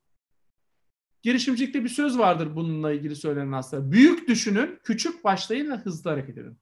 [1.21, 3.91] Girişimcilikte bir söz vardır bununla ilgili söylenen aslında.
[3.91, 6.59] Büyük düşünün, küçük başlayın ve hızlı hareket edin.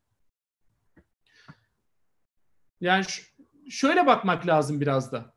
[2.82, 3.06] Yani
[3.70, 5.35] şöyle bakmak lazım biraz da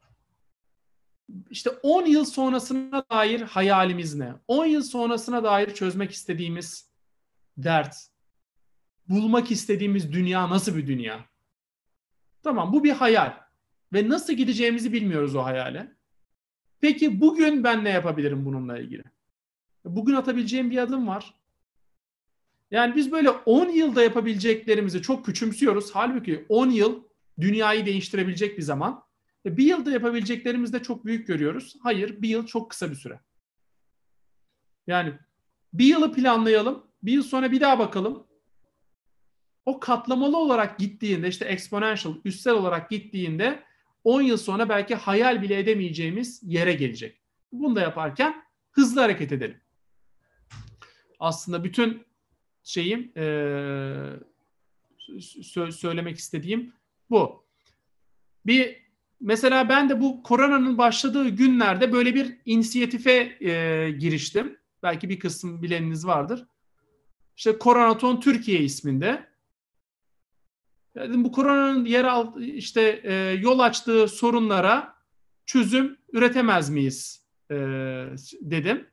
[1.50, 4.34] işte 10 yıl sonrasına dair hayalimiz ne?
[4.48, 6.90] 10 yıl sonrasına dair çözmek istediğimiz
[7.56, 7.96] dert,
[9.08, 11.24] bulmak istediğimiz dünya nasıl bir dünya?
[12.42, 13.32] Tamam bu bir hayal
[13.92, 15.92] ve nasıl gideceğimizi bilmiyoruz o hayale.
[16.80, 19.02] Peki bugün ben ne yapabilirim bununla ilgili?
[19.84, 21.34] Bugün atabileceğim bir adım var.
[22.70, 25.90] Yani biz böyle 10 yılda yapabileceklerimizi çok küçümsüyoruz.
[25.94, 27.02] Halbuki 10 yıl
[27.40, 29.07] dünyayı değiştirebilecek bir zaman.
[29.48, 31.76] E, bir yılda yapabileceklerimizi de çok büyük görüyoruz.
[31.82, 33.20] Hayır, bir yıl çok kısa bir süre.
[34.86, 35.12] Yani
[35.72, 38.26] bir yılı planlayalım, bir yıl sonra bir daha bakalım.
[39.66, 43.62] O katlamalı olarak gittiğinde, işte exponential, üstel olarak gittiğinde
[44.04, 47.20] 10 yıl sonra belki hayal bile edemeyeceğimiz yere gelecek.
[47.52, 49.60] Bunu da yaparken hızlı hareket edelim.
[51.20, 52.06] Aslında bütün
[52.62, 53.22] şeyim e,
[55.70, 56.72] söylemek istediğim
[57.10, 57.44] bu.
[58.46, 58.87] Bir
[59.20, 64.58] Mesela ben de bu koronanın başladığı günlerde böyle bir inisiyatife e, giriştim.
[64.82, 66.46] Belki bir kısım bileniniz vardır.
[67.36, 69.28] İşte Koronaton Türkiye isminde.
[70.94, 74.94] Dedim bu koronanın yer alt, işte e, yol açtığı sorunlara
[75.46, 77.56] çözüm üretemez miyiz e,
[78.40, 78.86] dedim.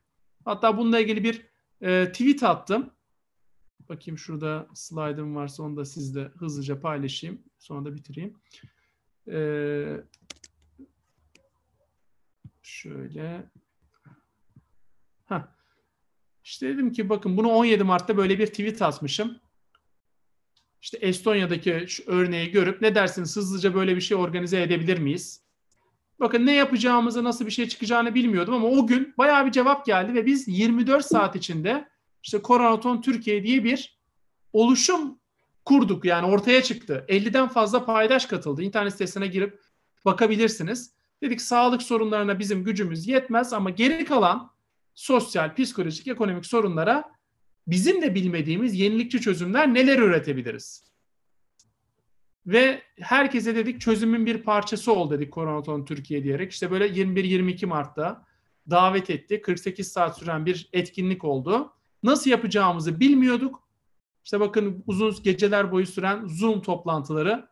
[0.46, 1.42] Hatta bununla ilgili bir
[1.82, 2.90] e, tweet attım.
[3.90, 7.42] Bakayım şurada slaydım varsa onu da sizle hızlıca paylaşayım.
[7.60, 8.34] Sonra da bitireyim.
[9.28, 9.98] Ee,
[12.64, 13.50] şöyle.
[15.26, 15.42] Heh.
[16.44, 19.40] İşte dedim ki bakın bunu 17 Mart'ta böyle bir tweet atmışım.
[20.82, 25.46] İşte Estonya'daki şu örneği görüp ne dersiniz hızlıca böyle bir şey organize edebilir miyiz?
[26.20, 30.14] Bakın ne yapacağımızı nasıl bir şey çıkacağını bilmiyordum ama o gün bayağı bir cevap geldi
[30.14, 31.90] ve biz 24 saat içinde
[32.24, 34.00] işte Koronaton Türkiye diye bir
[34.54, 35.20] oluşum
[35.66, 37.06] kurduk yani ortaya çıktı.
[37.10, 38.64] 50'den fazla paydaş katıldı.
[38.64, 39.62] İnternet sitesine girip
[40.06, 40.96] bakabilirsiniz.
[41.22, 44.52] Dedik sağlık sorunlarına bizim gücümüz yetmez ama geri kalan
[44.96, 47.04] sosyal, psikolojik, ekonomik sorunlara
[47.68, 50.86] bizim de bilmediğimiz yenilikçi çözümler neler üretebiliriz?
[52.46, 56.52] Ve herkese dedik çözümün bir parçası ol dedik Koronaton Türkiye diyerek.
[56.52, 58.26] İşte böyle 21-22 Mart'ta
[58.70, 59.42] davet etti.
[59.42, 61.74] 48 saat süren bir etkinlik oldu.
[62.04, 63.65] Nasıl yapacağımızı bilmiyorduk.
[64.26, 67.48] İşte bakın uzun geceler boyu süren Zoom toplantıları.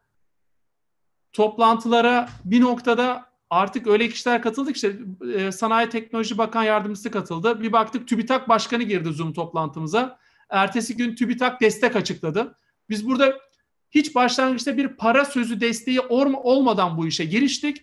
[1.33, 4.97] Toplantılara bir noktada artık öyle kişiler katıldık işte
[5.35, 7.61] e, Sanayi Teknoloji Bakan Yardımcısı katıldı.
[7.61, 10.19] Bir baktık TÜBİTAK Başkanı girdi Zoom toplantımıza.
[10.49, 12.55] Ertesi gün TÜBİTAK destek açıkladı.
[12.89, 13.39] Biz burada
[13.91, 17.77] hiç başlangıçta bir para sözü desteği olmadan bu işe giriştik.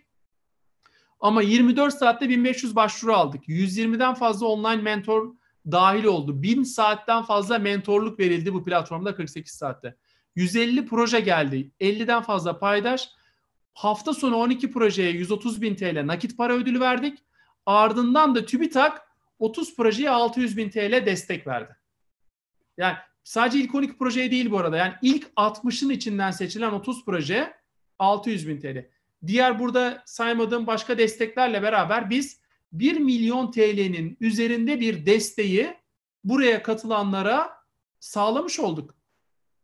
[1.20, 3.48] Ama 24 saatte 1500 başvuru aldık.
[3.48, 6.42] 120'den fazla online mentor dahil oldu.
[6.42, 9.96] 1000 saatten fazla mentorluk verildi bu platformda 48 saatte.
[10.36, 11.70] 150 proje geldi.
[11.80, 13.08] 50'den fazla paydaş.
[13.74, 17.18] Hafta sonu 12 projeye 130 bin TL nakit para ödülü verdik.
[17.66, 19.02] Ardından da TÜBİTAK
[19.38, 21.76] 30 projeye 600 bin TL destek verdi.
[22.78, 24.76] Yani sadece ilk 12 projeye değil bu arada.
[24.76, 27.52] Yani ilk 60'ın içinden seçilen 30 proje
[27.98, 28.86] 600 bin TL.
[29.26, 32.39] Diğer burada saymadığım başka desteklerle beraber biz
[32.72, 35.76] 1 milyon TL'nin üzerinde bir desteği
[36.24, 37.50] buraya katılanlara
[38.00, 38.94] sağlamış olduk.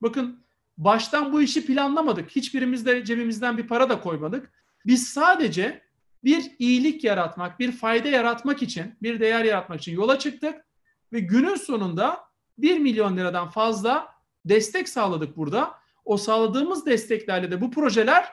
[0.03, 0.45] Bakın
[0.79, 2.31] baştan bu işi planlamadık.
[2.31, 4.53] Hiçbirimiz de cebimizden bir para da koymadık.
[4.87, 5.83] Biz sadece
[6.25, 10.65] bir iyilik yaratmak, bir fayda yaratmak için, bir değer yaratmak için yola çıktık
[11.13, 12.21] ve günün sonunda
[12.59, 14.09] 1 milyon liradan fazla
[14.45, 15.75] destek sağladık burada.
[16.05, 18.29] O sağladığımız desteklerle de bu projeler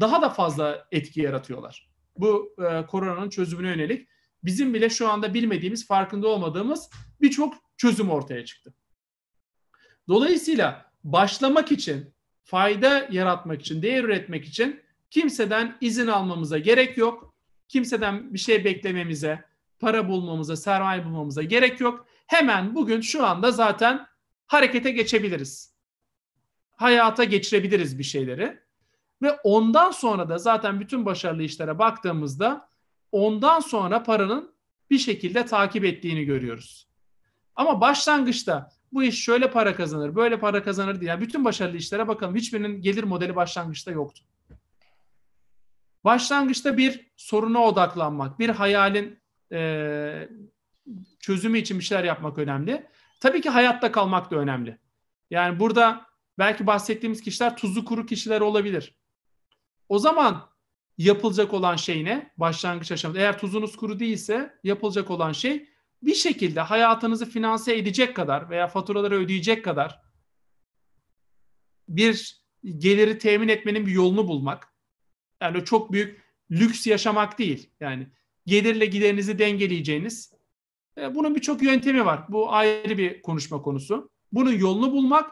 [0.00, 1.93] daha da fazla etki yaratıyorlar.
[2.16, 4.08] Bu e, koronanın çözümüne yönelik
[4.44, 6.90] bizim bile şu anda bilmediğimiz, farkında olmadığımız
[7.20, 8.74] birçok çözüm ortaya çıktı.
[10.08, 17.34] Dolayısıyla başlamak için, fayda yaratmak için, değer üretmek için kimseden izin almamıza gerek yok.
[17.68, 19.44] Kimseden bir şey beklememize,
[19.80, 22.06] para bulmamıza, sermaye bulmamıza gerek yok.
[22.26, 24.06] Hemen bugün şu anda zaten
[24.46, 25.74] harekete geçebiliriz.
[26.72, 28.63] Hayata geçirebiliriz bir şeyleri.
[29.22, 32.68] Ve ondan sonra da zaten bütün başarılı işlere baktığımızda
[33.12, 34.54] ondan sonra paranın
[34.90, 36.88] bir şekilde takip ettiğini görüyoruz.
[37.56, 41.10] Ama başlangıçta bu iş şöyle para kazanır, böyle para kazanır diye.
[41.10, 42.36] Yani bütün başarılı işlere bakalım.
[42.36, 44.24] Hiçbirinin gelir modeli başlangıçta yoktu.
[46.04, 49.18] Başlangıçta bir soruna odaklanmak, bir hayalin
[49.52, 50.28] e,
[51.20, 52.86] çözümü için bir şeyler yapmak önemli.
[53.20, 54.78] Tabii ki hayatta kalmak da önemli.
[55.30, 56.06] Yani burada
[56.38, 58.94] belki bahsettiğimiz kişiler tuzlu kuru kişiler olabilir.
[59.88, 60.50] O zaman
[60.98, 62.32] yapılacak olan şey ne?
[62.36, 63.22] Başlangıç aşamasında.
[63.22, 65.68] Eğer tuzunuz kuru değilse yapılacak olan şey
[66.02, 70.00] bir şekilde hayatınızı finanse edecek kadar veya faturaları ödeyecek kadar
[71.88, 72.44] bir
[72.78, 74.74] geliri temin etmenin bir yolunu bulmak.
[75.40, 77.70] Yani çok büyük lüks yaşamak değil.
[77.80, 78.08] Yani
[78.46, 80.32] gelirle giderinizi dengeleyeceğiniz.
[80.98, 82.24] E, bunun birçok yöntemi var.
[82.28, 84.10] Bu ayrı bir konuşma konusu.
[84.32, 85.30] Bunun yolunu bulmak,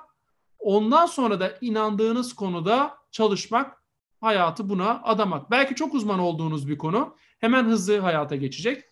[0.59, 3.82] ondan sonra da inandığınız konuda çalışmak,
[4.23, 5.51] hayatı buna adamak.
[5.51, 8.85] Belki çok uzman olduğunuz bir konu hemen hızlı hayata geçecek.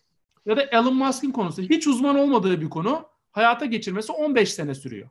[0.45, 5.09] Ya da Elon Musk'ın konusu hiç uzman olmadığı bir konu hayata geçirmesi 15 sene sürüyor.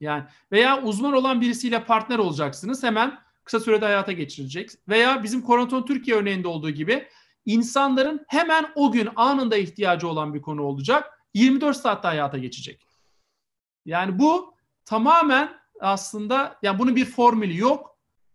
[0.00, 4.70] Yani veya uzman olan birisiyle partner olacaksınız hemen kısa sürede hayata geçirilecek.
[4.88, 7.08] Veya bizim Koronaton Türkiye örneğinde olduğu gibi
[7.46, 11.18] insanların hemen o gün anında ihtiyacı olan bir konu olacak.
[11.34, 12.86] 24 saatte hayata geçecek.
[13.84, 17.93] Yani bu tamamen aslında yani bunun bir formülü yok.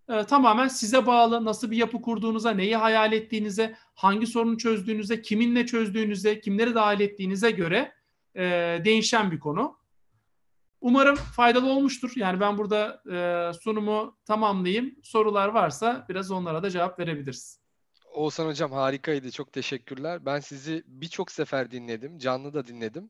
[0.09, 5.65] Ee, tamamen size bağlı nasıl bir yapı kurduğunuza, neyi hayal ettiğinize, hangi sorunu çözdüğünüze, kiminle
[5.65, 7.93] çözdüğünüze, kimleri dahil ettiğinize göre
[8.35, 8.41] e,
[8.85, 9.79] değişen bir konu.
[10.81, 12.11] Umarım faydalı olmuştur.
[12.15, 14.95] Yani ben burada e, sunumu tamamlayayım.
[15.03, 17.59] Sorular varsa biraz onlara da cevap verebiliriz.
[18.13, 19.31] Oğuzhan Hocam harikaydı.
[19.31, 20.25] Çok teşekkürler.
[20.25, 22.17] Ben sizi birçok sefer dinledim.
[22.17, 23.09] Canlı da dinledim.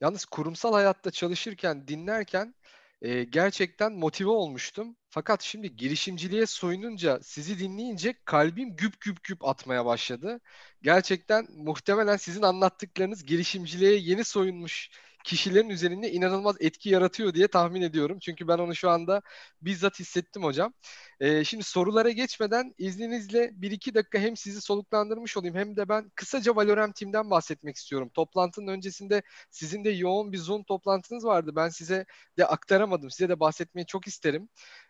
[0.00, 2.54] Yalnız kurumsal hayatta çalışırken, dinlerken
[3.02, 4.96] e, gerçekten motive olmuştum.
[5.10, 10.40] Fakat şimdi girişimciliğe soyununca, sizi dinleyince kalbim güp güp güp atmaya başladı.
[10.82, 14.90] Gerçekten muhtemelen sizin anlattıklarınız girişimciliğe yeni soyunmuş
[15.26, 18.18] kişilerin üzerinde inanılmaz etki yaratıyor diye tahmin ediyorum.
[18.20, 19.22] Çünkü ben onu şu anda
[19.62, 20.74] bizzat hissettim hocam.
[21.20, 26.10] Ee, şimdi sorulara geçmeden izninizle bir iki dakika hem sizi soluklandırmış olayım hem de ben
[26.14, 28.10] kısaca Valorem Team'den bahsetmek istiyorum.
[28.14, 31.52] Toplantının öncesinde sizin de yoğun bir Zoom toplantınız vardı.
[31.56, 32.06] Ben size
[32.38, 33.10] de aktaramadım.
[33.10, 34.48] Size de bahsetmeyi çok isterim.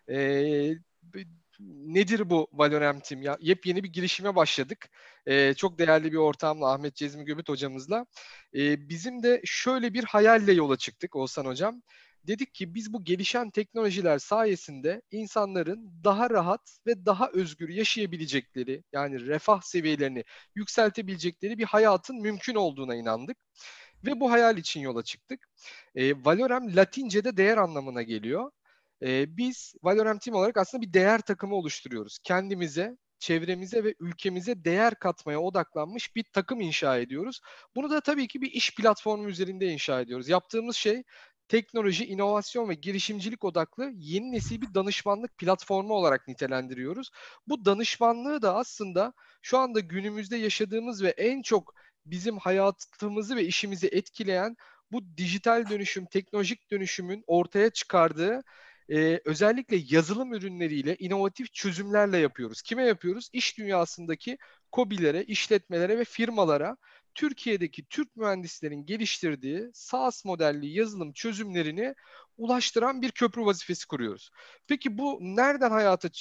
[0.09, 0.73] Ee,
[1.59, 3.21] nedir bu Valorem Team?
[3.21, 4.89] Ya, yepyeni bir girişime başladık.
[5.27, 8.05] Ee, çok değerli bir ortamla Ahmet Cezmi Göbüt hocamızla.
[8.55, 11.81] Ee, bizim de şöyle bir hayalle yola çıktık Oğuzhan hocam.
[12.23, 19.27] dedik ki biz bu gelişen teknolojiler sayesinde insanların daha rahat ve daha özgür yaşayabilecekleri yani
[19.27, 20.23] refah seviyelerini
[20.55, 23.37] yükseltebilecekleri bir hayatın mümkün olduğuna inandık.
[24.05, 25.47] Ve bu hayal için yola çıktık.
[25.95, 28.51] E, Valorem Latince'de değer anlamına geliyor.
[29.03, 32.19] E, biz Valorem Team olarak aslında bir değer takımı oluşturuyoruz.
[32.23, 37.39] Kendimize, çevremize ve ülkemize değer katmaya odaklanmış bir takım inşa ediyoruz.
[37.75, 40.29] Bunu da tabii ki bir iş platformu üzerinde inşa ediyoruz.
[40.29, 41.03] Yaptığımız şey
[41.47, 47.09] teknoloji, inovasyon ve girişimcilik odaklı yeni nesil bir danışmanlık platformu olarak nitelendiriyoruz.
[47.47, 51.73] Bu danışmanlığı da aslında şu anda günümüzde yaşadığımız ve en çok
[52.05, 54.55] bizim hayatımızı ve işimizi etkileyen
[54.91, 58.43] bu dijital dönüşüm, teknolojik dönüşümün ortaya çıkardığı
[58.89, 62.61] e, özellikle yazılım ürünleriyle, inovatif çözümlerle yapıyoruz.
[62.61, 63.29] Kime yapıyoruz?
[63.33, 64.37] İş dünyasındaki
[64.73, 66.77] COBİ'lere, işletmelere ve firmalara
[67.15, 71.95] Türkiye'deki Türk mühendislerin geliştirdiği SaaS modelli yazılım çözümlerini
[72.37, 74.29] ulaştıran bir köprü vazifesi kuruyoruz.
[74.67, 76.11] Peki bu nereden hayata e,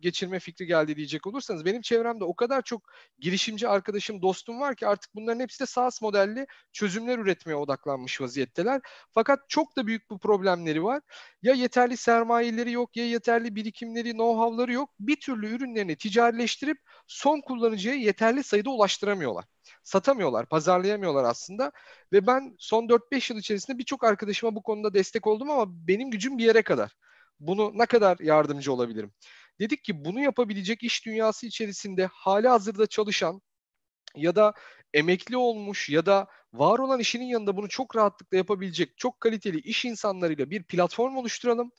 [0.00, 2.82] geçirme fikri geldi diyecek olursanız benim çevremde o kadar çok
[3.18, 8.80] girişimci arkadaşım, dostum var ki artık bunların hepsi de SaaS modelli çözümler üretmeye odaklanmış vaziyetteler.
[9.10, 11.02] Fakat çok da büyük bu problemleri var.
[11.42, 14.90] Ya yeterli sermayeleri yok, ya yeterli birikimleri, know-how'ları yok.
[15.00, 19.44] Bir türlü ürünlerini ticarileştirip son kullanıcıya yeterli sayıda ulaştıramıyorlar
[19.82, 21.72] satamıyorlar, pazarlayamıyorlar aslında.
[22.12, 26.38] Ve ben son 4-5 yıl içerisinde birçok arkadaşıma bu konuda destek oldum ama benim gücüm
[26.38, 26.96] bir yere kadar.
[27.40, 29.12] Bunu ne kadar yardımcı olabilirim?
[29.60, 33.42] Dedik ki bunu yapabilecek iş dünyası içerisinde hali hazırda çalışan
[34.16, 34.54] ya da
[34.94, 39.84] emekli olmuş ya da var olan işinin yanında bunu çok rahatlıkla yapabilecek çok kaliteli iş
[39.84, 41.72] insanlarıyla bir platform oluşturalım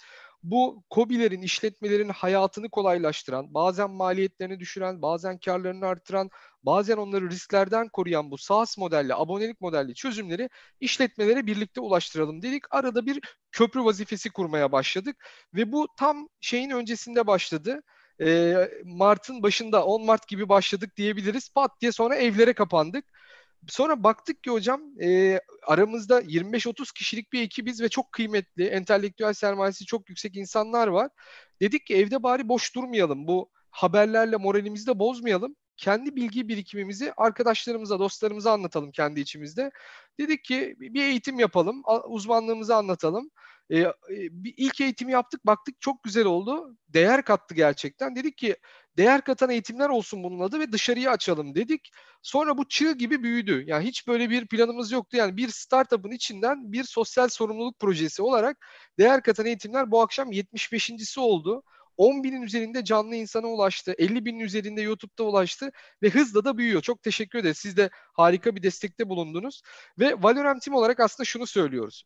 [0.44, 6.30] bu COBİ'lerin, işletmelerin hayatını kolaylaştıran, bazen maliyetlerini düşüren, bazen karlarını artıran,
[6.64, 12.64] bazen onları risklerden koruyan bu SaaS modelli, abonelik modelli çözümleri işletmelere birlikte ulaştıralım dedik.
[12.72, 13.20] Arada bir
[13.52, 17.82] köprü vazifesi kurmaya başladık ve bu tam şeyin öncesinde başladı.
[18.22, 21.50] E, Mart'ın başında 10 Mart gibi başladık diyebiliriz.
[21.50, 23.06] Pat diye sonra evlere kapandık.
[23.68, 29.86] Sonra baktık ki hocam e, aramızda 25-30 kişilik bir ekibiz ve çok kıymetli, entelektüel sermayesi
[29.86, 31.10] çok yüksek insanlar var.
[31.62, 33.28] Dedik ki evde bari boş durmayalım.
[33.28, 35.56] Bu haberlerle moralimizi de bozmayalım.
[35.78, 39.72] Kendi bilgi birikimimizi arkadaşlarımıza, dostlarımıza anlatalım kendi içimizde.
[40.20, 43.30] Dedik ki bir eğitim yapalım, uzmanlığımızı anlatalım.
[43.72, 46.78] E, bir ilk eğitimi yaptık, baktık çok güzel oldu.
[46.90, 48.16] Değer kattı gerçekten.
[48.16, 48.56] Dedik ki
[48.98, 51.92] değer katan eğitimler olsun bunun adı ve dışarıya açalım dedik.
[52.22, 53.64] Sonra bu çığ gibi büyüdü.
[53.68, 55.18] Yani hiç böyle bir planımız yoktu.
[55.18, 58.58] Yani bir startup'ın içinden bir sosyal sorumluluk projesi olarak
[59.00, 61.64] değer katan eğitimler bu akşam 75.si oldu.
[61.98, 63.94] 10 binin üzerinde canlı insana ulaştı.
[63.98, 66.82] 50 binin üzerinde YouTube'da ulaştı ve hızla da büyüyor.
[66.82, 67.58] Çok teşekkür ederiz.
[67.58, 69.62] Siz de harika bir destekte bulundunuz.
[70.00, 72.04] Ve Valorant Team olarak aslında şunu söylüyoruz.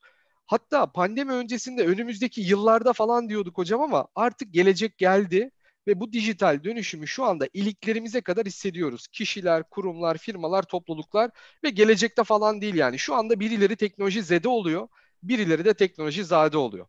[0.47, 5.51] Hatta pandemi öncesinde önümüzdeki yıllarda falan diyorduk hocam ama artık gelecek geldi
[5.87, 9.07] ve bu dijital dönüşümü şu anda iliklerimize kadar hissediyoruz.
[9.07, 11.31] Kişiler, kurumlar, firmalar, topluluklar
[11.63, 12.99] ve gelecekte falan değil yani.
[12.99, 14.87] Şu anda birileri teknoloji zede oluyor,
[15.23, 16.87] birileri de teknoloji zade oluyor.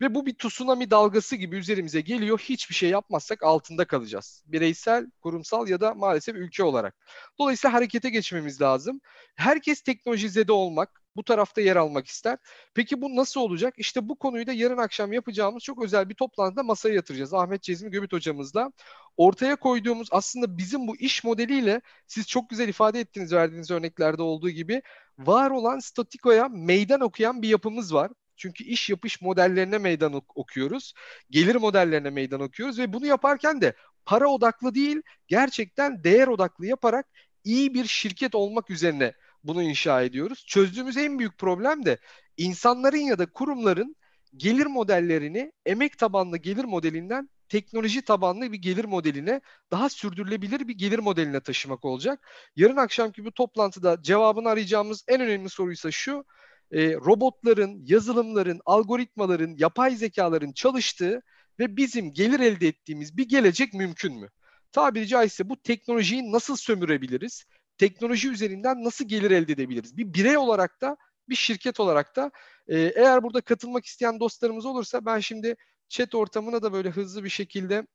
[0.00, 2.38] Ve bu bir tsunami dalgası gibi üzerimize geliyor.
[2.38, 4.44] Hiçbir şey yapmazsak altında kalacağız.
[4.46, 6.96] Bireysel, kurumsal ya da maalesef ülke olarak.
[7.38, 9.00] Dolayısıyla harekete geçmemiz lazım.
[9.34, 12.38] Herkes teknolojizede olmak, bu tarafta yer almak ister.
[12.74, 13.74] Peki bu nasıl olacak?
[13.76, 17.34] İşte bu konuyu da yarın akşam yapacağımız çok özel bir toplantıda masaya yatıracağız.
[17.34, 18.72] Ahmet Cezmi Göbüt hocamızla.
[19.16, 24.50] Ortaya koyduğumuz aslında bizim bu iş modeliyle siz çok güzel ifade ettiğiniz verdiğiniz örneklerde olduğu
[24.50, 24.82] gibi
[25.18, 28.10] var olan statikoya meydan okuyan bir yapımız var.
[28.36, 30.94] Çünkü iş yapış modellerine meydan okuyoruz.
[31.30, 37.06] Gelir modellerine meydan okuyoruz ve bunu yaparken de para odaklı değil, gerçekten değer odaklı yaparak
[37.44, 39.14] iyi bir şirket olmak üzerine
[39.46, 40.44] bunu inşa ediyoruz.
[40.46, 41.98] Çözdüğümüz en büyük problem de
[42.36, 43.96] insanların ya da kurumların
[44.36, 49.40] gelir modellerini emek tabanlı gelir modelinden teknoloji tabanlı bir gelir modeline
[49.70, 52.28] daha sürdürülebilir bir gelir modeline taşımak olacak.
[52.56, 56.24] Yarın akşamki bu toplantıda cevabını arayacağımız en önemli soruysa şu.
[56.72, 61.22] E, robotların, yazılımların, algoritmaların, yapay zekaların çalıştığı
[61.58, 64.30] ve bizim gelir elde ettiğimiz bir gelecek mümkün mü?
[64.72, 67.44] Tabiri caizse bu teknolojiyi nasıl sömürebiliriz?
[67.78, 69.96] Teknoloji üzerinden nasıl gelir elde edebiliriz?
[69.96, 70.96] Bir birey olarak da
[71.28, 72.30] bir şirket olarak da
[72.68, 75.56] e, eğer burada katılmak isteyen dostlarımız olursa ben şimdi
[75.88, 77.86] chat ortamına da böyle hızlı bir şekilde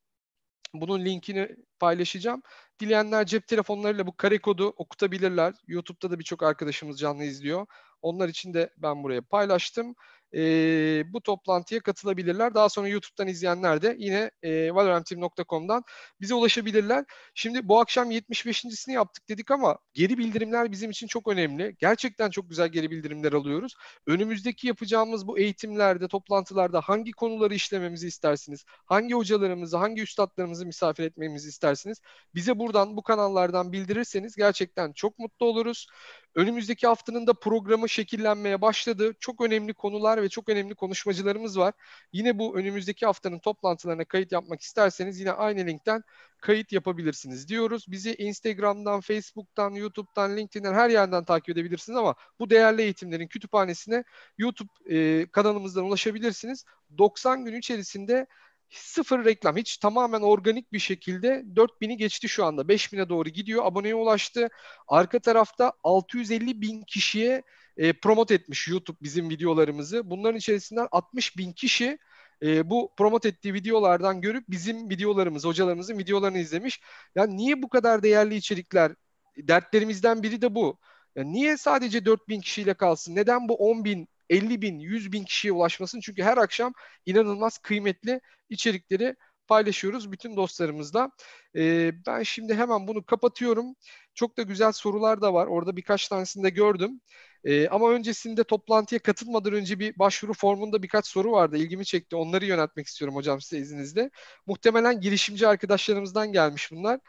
[0.73, 2.41] bunun linkini paylaşacağım.
[2.79, 5.53] Dileyenler cep telefonlarıyla bu kare kodu okutabilirler.
[5.67, 7.65] YouTube'da da birçok arkadaşımız canlı izliyor.
[8.01, 9.95] Onlar için de ben buraya paylaştım.
[10.36, 12.55] E, bu toplantıya katılabilirler.
[12.55, 15.84] Daha sonra YouTube'dan izleyenler de yine e, valorantteam.com'dan
[16.21, 17.05] bize ulaşabilirler.
[17.34, 21.75] Şimdi bu akşam 75.sini yaptık dedik ama geri bildirimler bizim için çok önemli.
[21.79, 23.75] Gerçekten çok güzel geri bildirimler alıyoruz.
[24.07, 28.65] Önümüzdeki yapacağımız bu eğitimlerde, toplantılarda hangi konuları işlememizi istersiniz?
[28.86, 32.01] Hangi hocalarımızı, hangi üstadlarımızı misafir etmemizi istersiniz?
[32.36, 35.88] Bize buradan, bu kanallardan bildirirseniz gerçekten çok mutlu oluruz.
[36.36, 39.13] Önümüzdeki haftanın da programı şekillenmeye başladı.
[39.19, 41.73] Çok önemli konular ve çok önemli konuşmacılarımız var.
[42.13, 46.03] Yine bu önümüzdeki haftanın toplantılarına kayıt yapmak isterseniz yine aynı linkten
[46.41, 47.86] kayıt yapabilirsiniz diyoruz.
[47.88, 54.03] Bizi Instagram'dan, Facebook'tan, YouTube'dan, LinkedIn'den her yerden takip edebilirsiniz ama bu değerli eğitimlerin kütüphanesine
[54.38, 56.65] YouTube e, kanalımızdan ulaşabilirsiniz.
[56.97, 58.27] 90 gün içerisinde
[58.72, 59.57] sıfır reklam.
[59.57, 62.61] Hiç tamamen organik bir şekilde 4000'i geçti şu anda.
[62.61, 63.65] 5000'e doğru gidiyor.
[63.65, 64.49] Aboneye ulaştı.
[64.88, 67.43] Arka tarafta 650 bin kişiye
[67.78, 70.09] e, promote etmiş YouTube bizim videolarımızı.
[70.09, 71.97] Bunların içerisinden 60 bin kişi
[72.43, 76.82] e, bu promote ettiği videolardan görüp bizim videolarımız hocalarımızın videolarını izlemiş.
[77.15, 78.91] Yani niye bu kadar değerli içerikler?
[79.38, 80.80] Dertlerimizden biri de bu.
[81.15, 83.15] Yani niye sadece 4000 kişiyle kalsın?
[83.15, 85.99] Neden bu 10 bin 50 bin, 100 bin kişiye ulaşmasın.
[85.99, 86.73] Çünkü her akşam
[87.05, 89.15] inanılmaz kıymetli içerikleri
[89.47, 91.11] paylaşıyoruz bütün dostlarımızla.
[91.55, 93.75] Ee, ben şimdi hemen bunu kapatıyorum.
[94.13, 95.47] Çok da güzel sorular da var.
[95.47, 97.01] Orada birkaç tanesini de gördüm.
[97.43, 101.57] Ee, ama öncesinde toplantıya katılmadan önce bir başvuru formunda birkaç soru vardı.
[101.57, 102.15] İlgimi çekti.
[102.15, 104.09] Onları yöneltmek istiyorum hocam size izninizle.
[104.47, 106.99] Muhtemelen girişimci arkadaşlarımızdan gelmiş bunlar.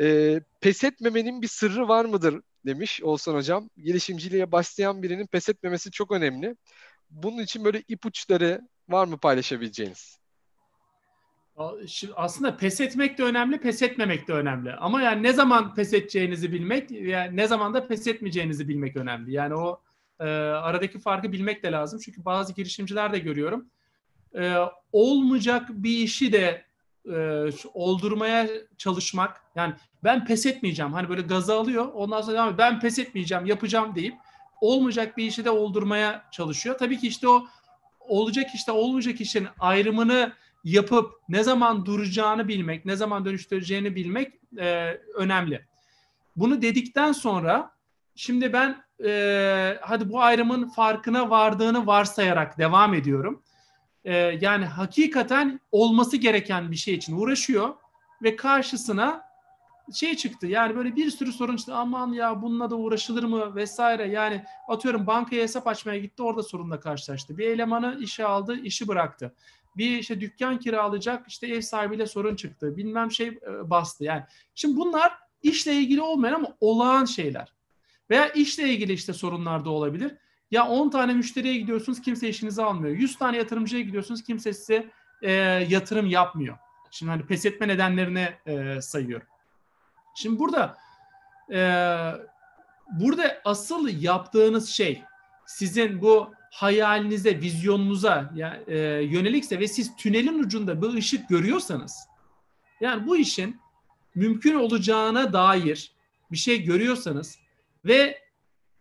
[0.00, 3.70] Ee, pes etmemenin bir sırrı var mıdır demiş Olsan Hocam.
[3.76, 6.56] Girişimciliğe başlayan birinin pes etmemesi çok önemli.
[7.10, 10.20] Bunun için böyle ipuçları var mı paylaşabileceğiniz?
[11.86, 14.72] Şimdi aslında pes etmek de önemli, pes etmemek de önemli.
[14.72, 19.32] Ama yani ne zaman pes edeceğinizi bilmek, yani ne zaman da pes etmeyeceğinizi bilmek önemli.
[19.32, 19.80] Yani o
[20.20, 22.00] e, aradaki farkı bilmek de lazım.
[22.04, 23.66] Çünkü bazı girişimciler de görüyorum.
[24.34, 24.56] E,
[24.92, 26.64] olmayacak bir işi de
[27.06, 28.48] e, oldurmaya
[28.78, 29.40] çalışmak.
[29.54, 29.74] Yani
[30.04, 30.92] ben pes etmeyeceğim.
[30.92, 31.88] Hani böyle gaza alıyor.
[31.94, 34.14] Ondan sonra ben pes etmeyeceğim, yapacağım deyip
[34.60, 36.78] olmayacak bir işi de oldurmaya çalışıyor.
[36.78, 37.46] Tabii ki işte o
[38.00, 40.32] olacak işte olmayacak işin ayrımını
[40.64, 45.66] yapıp ne zaman duracağını bilmek, ne zaman dönüştüreceğini bilmek e, önemli.
[46.36, 47.70] Bunu dedikten sonra
[48.14, 53.42] şimdi ben e, hadi bu ayrımın farkına vardığını varsayarak devam ediyorum.
[54.04, 57.74] E, yani hakikaten olması gereken bir şey için uğraşıyor
[58.22, 59.30] ve karşısına
[59.94, 60.46] şey çıktı.
[60.46, 61.74] Yani böyle bir sürü sorun çıktı.
[61.74, 64.08] Aman ya bununla da uğraşılır mı vesaire.
[64.08, 67.38] Yani atıyorum bankaya hesap açmaya gitti orada sorunla karşılaştı.
[67.38, 69.34] Bir elemanı işe aldı işi bıraktı.
[69.76, 72.76] Bir işte dükkan kiralayacak işte ev sahibiyle sorun çıktı.
[72.76, 74.04] Bilmem şey e, bastı.
[74.04, 74.22] Yani
[74.54, 77.52] şimdi bunlar işle ilgili olmayan ama olağan şeyler.
[78.10, 80.16] Veya işle ilgili işte sorunlar da olabilir
[80.50, 82.96] ya 10 tane müşteriye gidiyorsunuz kimse işinizi almıyor.
[82.96, 84.90] 100 tane yatırımcıya gidiyorsunuz kimse size
[85.22, 85.32] e,
[85.68, 86.58] yatırım yapmıyor.
[86.90, 89.26] Şimdi hani pes etme nedenlerini e, sayıyorum.
[90.14, 90.76] Şimdi burada
[91.52, 91.60] e,
[92.92, 95.02] burada asıl yaptığınız şey
[95.46, 102.08] sizin bu hayalinize, vizyonunuza ya, e, yönelikse ve siz tünelin ucunda bir ışık görüyorsanız
[102.80, 103.60] yani bu işin
[104.14, 105.92] mümkün olacağına dair
[106.32, 107.38] bir şey görüyorsanız
[107.84, 108.18] ve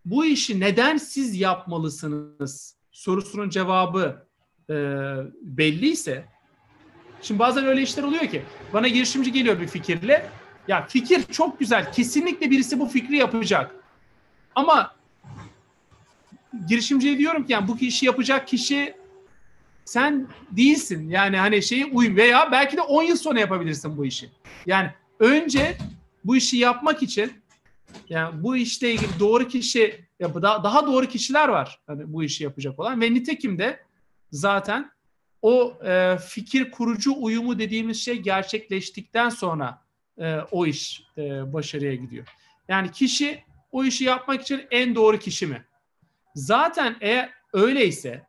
[0.06, 4.28] bu işi neden siz yapmalısınız sorusunun cevabı
[4.70, 4.74] e,
[5.42, 6.26] belliyse
[7.22, 8.44] şimdi bazen öyle işler oluyor ki
[8.74, 10.30] bana girişimci geliyor bir fikirle
[10.68, 11.92] ya fikir çok güzel.
[11.92, 13.76] Kesinlikle birisi bu fikri yapacak.
[14.56, 14.96] Ama
[16.68, 18.94] girişimciye diyorum ki yani bu işi yapacak kişi
[19.86, 21.10] sen değilsin.
[21.10, 24.30] Yani hani şeyi uyum veya belki de 10 yıl sonra yapabilirsin bu işi.
[24.66, 25.78] Yani önce
[26.26, 27.32] bu işi yapmak için
[28.10, 33.02] yani bu işle ilgili doğru kişi daha, doğru kişiler var hani bu işi yapacak olan
[33.02, 33.80] ve nitekim de
[34.32, 34.92] zaten
[35.42, 39.82] o e, fikir kurucu uyumu dediğimiz şey gerçekleştikten sonra
[40.18, 42.28] e, o iş e, başarıya gidiyor.
[42.68, 45.66] Yani kişi o işi yapmak için en doğru kişi mi?
[46.36, 48.24] Zaten eğer öyleyse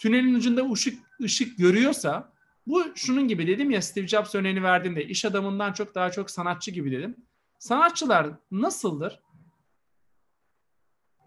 [0.00, 2.32] tünelin ucunda ışık ışık görüyorsa
[2.66, 6.70] bu şunun gibi dedim ya Steve Jobs örneğini verdiğimde iş adamından çok daha çok sanatçı
[6.70, 7.16] gibi dedim.
[7.58, 9.20] Sanatçılar nasıldır?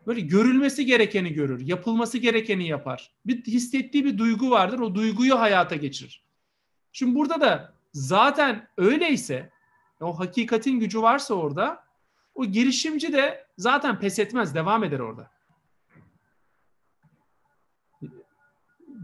[0.07, 3.11] Böyle görülmesi gerekeni görür, yapılması gerekeni yapar.
[3.25, 6.23] Bir hissettiği bir duygu vardır, o duyguyu hayata geçirir.
[6.91, 9.51] Şimdi burada da zaten öyleyse
[10.01, 11.83] o hakikatin gücü varsa orada
[12.35, 15.31] o girişimci de zaten pes etmez, devam eder orada.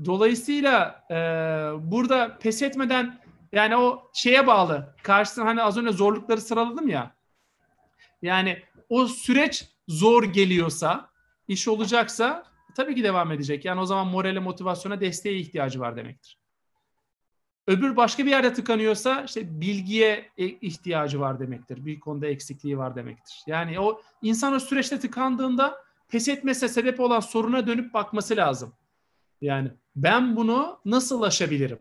[0.05, 1.15] Dolayısıyla e,
[1.91, 3.21] burada pes etmeden
[3.51, 4.95] yani o şeye bağlı.
[5.03, 7.16] Karşısına hani az önce zorlukları sıraladım ya.
[8.21, 11.09] Yani o süreç zor geliyorsa,
[11.47, 12.43] iş olacaksa
[12.75, 13.65] tabii ki devam edecek.
[13.65, 16.37] Yani o zaman morale, motivasyona, desteğe ihtiyacı var demektir.
[17.67, 21.85] Öbür başka bir yerde tıkanıyorsa işte bilgiye e, ihtiyacı var demektir.
[21.85, 23.43] Bir konuda eksikliği var demektir.
[23.47, 25.77] Yani o insan o süreçte tıkandığında
[26.07, 28.73] pes etmese sebep olan soruna dönüp bakması lazım.
[29.41, 31.79] Yani ben bunu nasıl aşabilirim?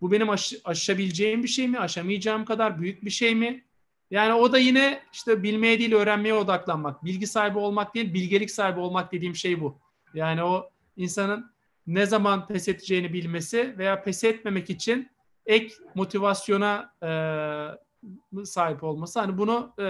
[0.00, 1.78] Bu benim aş- aşabileceğim bir şey mi?
[1.78, 3.64] Aşamayacağım kadar büyük bir şey mi?
[4.10, 7.04] Yani o da yine işte bilmeye değil öğrenmeye odaklanmak.
[7.04, 9.78] Bilgi sahibi olmak değil, bilgelik sahibi olmak dediğim şey bu.
[10.14, 11.52] Yani o insanın
[11.86, 15.10] ne zaman pes edeceğini bilmesi veya pes etmemek için
[15.46, 19.20] ek motivasyona e, sahip olması.
[19.20, 19.82] Hani bunu e,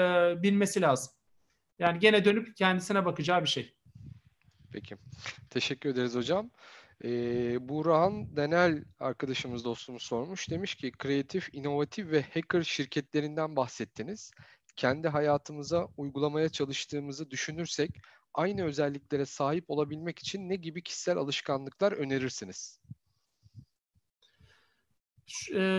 [0.43, 1.13] bilmesi lazım.
[1.79, 3.75] Yani gene dönüp kendisine bakacağı bir şey.
[4.73, 4.97] Peki.
[5.51, 6.51] Teşekkür ederiz hocam.
[7.05, 10.51] Ee, Burhan Denel arkadaşımız dostumuz sormuş.
[10.51, 14.31] Demiş ki kreatif, inovatif ve hacker şirketlerinden bahsettiniz.
[14.77, 17.91] Kendi hayatımıza uygulamaya çalıştığımızı düşünürsek
[18.35, 22.81] aynı özelliklere sahip olabilmek için ne gibi kişisel alışkanlıklar önerirsiniz?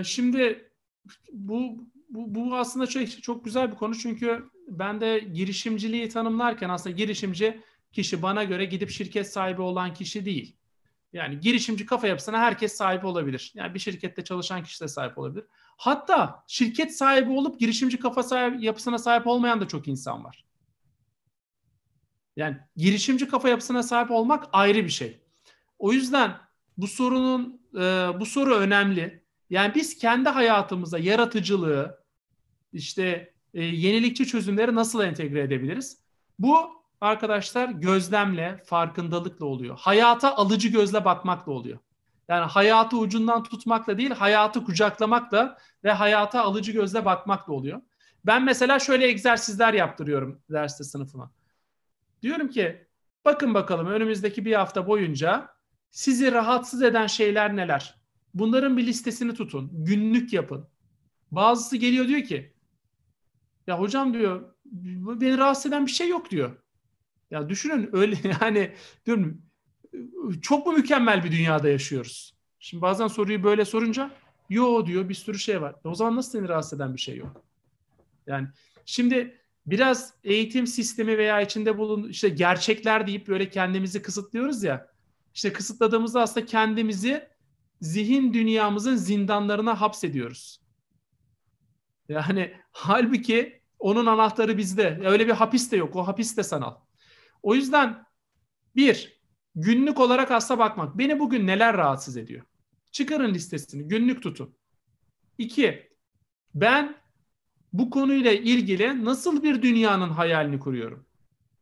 [0.03, 0.71] Şimdi
[1.31, 6.95] bu bu, bu aslında çok, çok güzel bir konu çünkü ben de girişimciliği tanımlarken aslında
[6.95, 7.61] girişimci
[7.91, 10.55] kişi bana göre gidip şirket sahibi olan kişi değil.
[11.13, 13.51] Yani girişimci kafa yapısına herkes sahip olabilir.
[13.55, 15.45] Yani bir şirkette çalışan kişi de sahip olabilir.
[15.77, 20.45] Hatta şirket sahibi olup girişimci kafa sahibi, yapısına sahip olmayan da çok insan var.
[22.35, 25.19] Yani girişimci kafa yapısına sahip olmak ayrı bir şey.
[25.79, 26.37] O yüzden
[26.77, 27.79] bu sorunun e,
[28.19, 29.23] bu soru önemli.
[29.49, 32.03] Yani biz kendi hayatımıza yaratıcılığı,
[32.73, 36.01] işte e, yenilikçi çözümleri nasıl entegre edebiliriz?
[36.39, 39.77] Bu arkadaşlar gözlemle, farkındalıkla oluyor.
[39.79, 41.79] Hayata alıcı gözle bakmakla oluyor.
[42.27, 47.81] Yani hayatı ucundan tutmakla değil, hayatı kucaklamakla ve hayata alıcı gözle bakmakla oluyor.
[48.25, 51.31] Ben mesela şöyle egzersizler yaptırıyorum derste sınıfıma.
[52.21, 52.87] Diyorum ki
[53.25, 55.49] bakın bakalım önümüzdeki bir hafta boyunca
[55.91, 57.95] sizi rahatsız eden şeyler neler?
[58.33, 59.69] Bunların bir listesini tutun.
[59.73, 60.67] Günlük yapın.
[61.31, 62.53] Bazısı geliyor diyor ki
[63.67, 66.61] ya hocam diyor beni rahatsız eden bir şey yok diyor.
[67.31, 68.71] Ya düşünün öyle yani
[69.05, 69.41] diyorum
[70.41, 72.33] çok mu mükemmel bir dünyada yaşıyoruz?
[72.59, 74.11] Şimdi bazen soruyu böyle sorunca
[74.49, 75.75] yo diyor bir sürü şey var.
[75.83, 77.43] O zaman nasıl seni rahatsız eden bir şey yok?
[78.27, 78.47] Yani
[78.85, 84.87] şimdi biraz eğitim sistemi veya içinde bulun işte gerçekler deyip böyle kendimizi kısıtlıyoruz ya.
[85.33, 87.27] İşte kısıtladığımızda aslında kendimizi
[87.81, 90.61] zihin dünyamızın zindanlarına hapsediyoruz.
[92.09, 95.01] Yani halbuki onun anahtarı bizde.
[95.05, 95.95] Öyle bir hapis de yok.
[95.95, 96.75] O hapis de sanal.
[97.43, 98.05] O yüzden
[98.75, 99.21] bir,
[99.55, 100.97] günlük olarak hasta bakmak.
[100.97, 102.45] Beni bugün neler rahatsız ediyor?
[102.91, 104.55] Çıkarın listesini, günlük tutun.
[105.37, 105.89] İki,
[106.55, 106.95] ben
[107.73, 111.05] bu konuyla ilgili nasıl bir dünyanın hayalini kuruyorum?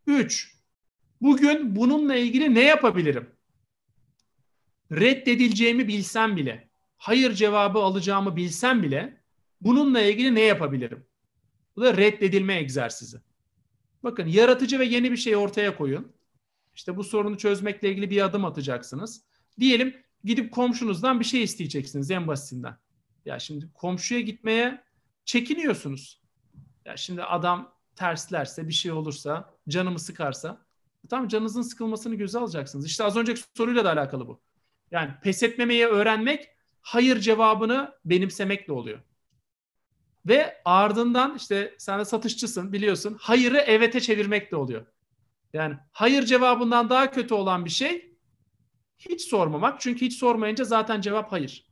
[0.07, 0.55] Üç,
[1.21, 3.29] bugün bununla ilgili ne yapabilirim?
[4.91, 9.21] Reddedileceğimi bilsem bile, hayır cevabı alacağımı bilsem bile
[9.61, 11.05] bununla ilgili ne yapabilirim?
[11.75, 13.21] Bu da reddedilme egzersizi.
[14.03, 16.13] Bakın yaratıcı ve yeni bir şey ortaya koyun.
[16.75, 19.23] İşte bu sorunu çözmekle ilgili bir adım atacaksınız.
[19.59, 22.77] Diyelim gidip komşunuzdan bir şey isteyeceksiniz en basitinden.
[23.25, 24.83] Ya şimdi komşuya gitmeye
[25.25, 26.21] çekiniyorsunuz.
[26.85, 30.65] Ya şimdi adam terslerse bir şey olursa canımı sıkarsa
[31.09, 32.85] tam canınızın sıkılmasını göze alacaksınız.
[32.85, 34.41] İşte az önceki soruyla da alakalı bu.
[34.91, 36.49] Yani pes etmemeyi öğrenmek
[36.81, 38.99] hayır cevabını benimsemekle oluyor.
[40.25, 43.17] Ve ardından işte sen de satışçısın biliyorsun.
[43.21, 44.85] Hayırı evete çevirmek de oluyor.
[45.53, 48.17] Yani hayır cevabından daha kötü olan bir şey
[48.97, 49.81] hiç sormamak.
[49.81, 51.69] Çünkü hiç sormayınca zaten cevap hayır.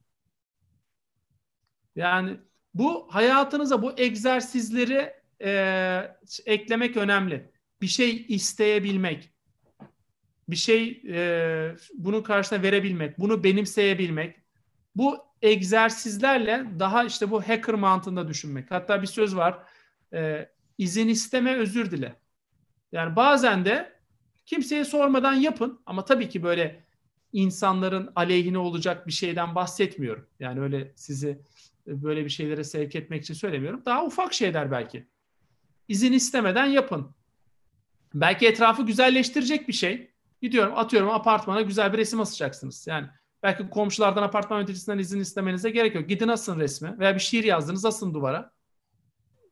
[1.96, 2.38] Yani
[2.74, 5.14] bu hayatınıza bu egzersizleri
[5.44, 6.16] e,
[6.46, 7.52] eklemek önemli.
[7.82, 9.32] Bir şey isteyebilmek,
[10.50, 14.47] bir şey e, bunun karşısına verebilmek, bunu benimseyebilmek.
[14.98, 18.72] Bu egzersizlerle daha işte bu hacker mantığında düşünmek.
[18.72, 19.60] Hatta bir söz var.
[20.14, 22.16] E, izin isteme, özür dile.
[22.92, 23.94] Yani bazen de
[24.46, 26.84] kimseye sormadan yapın ama tabii ki böyle
[27.34, 30.28] insanların aleyhine olacak bir şeyden bahsetmiyorum.
[30.40, 31.42] Yani öyle sizi
[31.88, 33.82] böyle bir şeylere sevk etmek için söylemiyorum.
[33.86, 35.08] Daha ufak şeyler belki.
[35.88, 37.12] İzin istemeden yapın.
[38.14, 40.12] Belki etrafı güzelleştirecek bir şey.
[40.42, 42.88] Gidiyorum atıyorum apartmana güzel bir resim asacaksınız.
[42.88, 43.08] Yani
[43.44, 46.10] belki komşulardan apartman yöneticisinden izin istemenize gerek yok.
[46.10, 48.52] Gidin asın resmi veya bir şiir yazdınız asın duvara.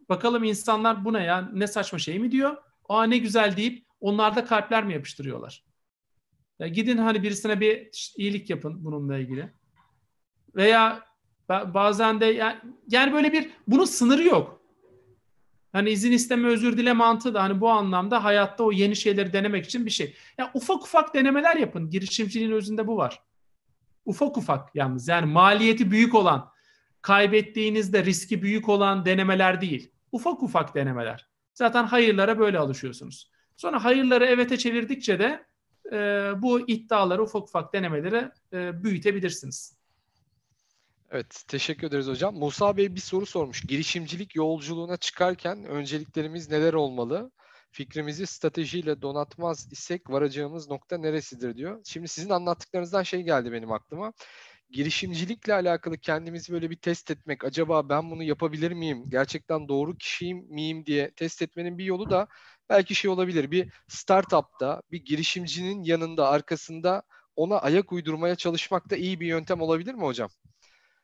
[0.09, 2.57] Bakalım insanlar bu ne ya ne saçma şey mi diyor.
[2.89, 5.63] Aa ne güzel deyip onlarda kalpler mi yapıştırıyorlar?
[6.59, 9.53] Ya gidin hani birisine bir iyilik yapın bununla ilgili.
[10.55, 11.03] Veya
[11.49, 12.57] bazen de yani,
[12.87, 14.61] yani böyle bir bunun sınırı yok.
[15.71, 19.65] Hani izin isteme özür dile mantığı da hani bu anlamda hayatta o yeni şeyleri denemek
[19.65, 20.07] için bir şey.
[20.07, 21.89] Ya yani ufak ufak denemeler yapın.
[21.89, 23.23] Girişimciliğin özünde bu var.
[24.05, 25.07] Ufak ufak yalnız.
[25.07, 26.51] Yani maliyeti büyük olan,
[27.01, 29.91] kaybettiğinizde riski büyük olan denemeler değil.
[30.11, 31.29] Ufak ufak denemeler.
[31.53, 33.31] Zaten hayırlara böyle alışıyorsunuz.
[33.57, 35.45] Sonra hayırları evete çevirdikçe de
[35.91, 35.97] e,
[36.41, 39.77] bu iddiaları ufak ufak denemeleri e, büyütebilirsiniz.
[41.11, 42.35] Evet, teşekkür ederiz hocam.
[42.35, 43.61] Musa Bey bir soru sormuş.
[43.61, 47.31] Girişimcilik yolculuğuna çıkarken önceliklerimiz neler olmalı?
[47.75, 51.81] Fikrimizi stratejiyle donatmaz isek varacağımız nokta neresidir diyor.
[51.85, 54.13] Şimdi sizin anlattıklarınızdan şey geldi benim aklıma.
[54.69, 57.45] Girişimcilikle alakalı kendimizi böyle bir test etmek.
[57.45, 59.03] Acaba ben bunu yapabilir miyim?
[59.09, 62.27] Gerçekten doğru kişiyim miyim diye test etmenin bir yolu da
[62.69, 63.51] belki şey olabilir.
[63.51, 67.03] Bir startupta bir girişimcinin yanında arkasında
[67.35, 70.29] ona ayak uydurmaya çalışmak da iyi bir yöntem olabilir mi hocam?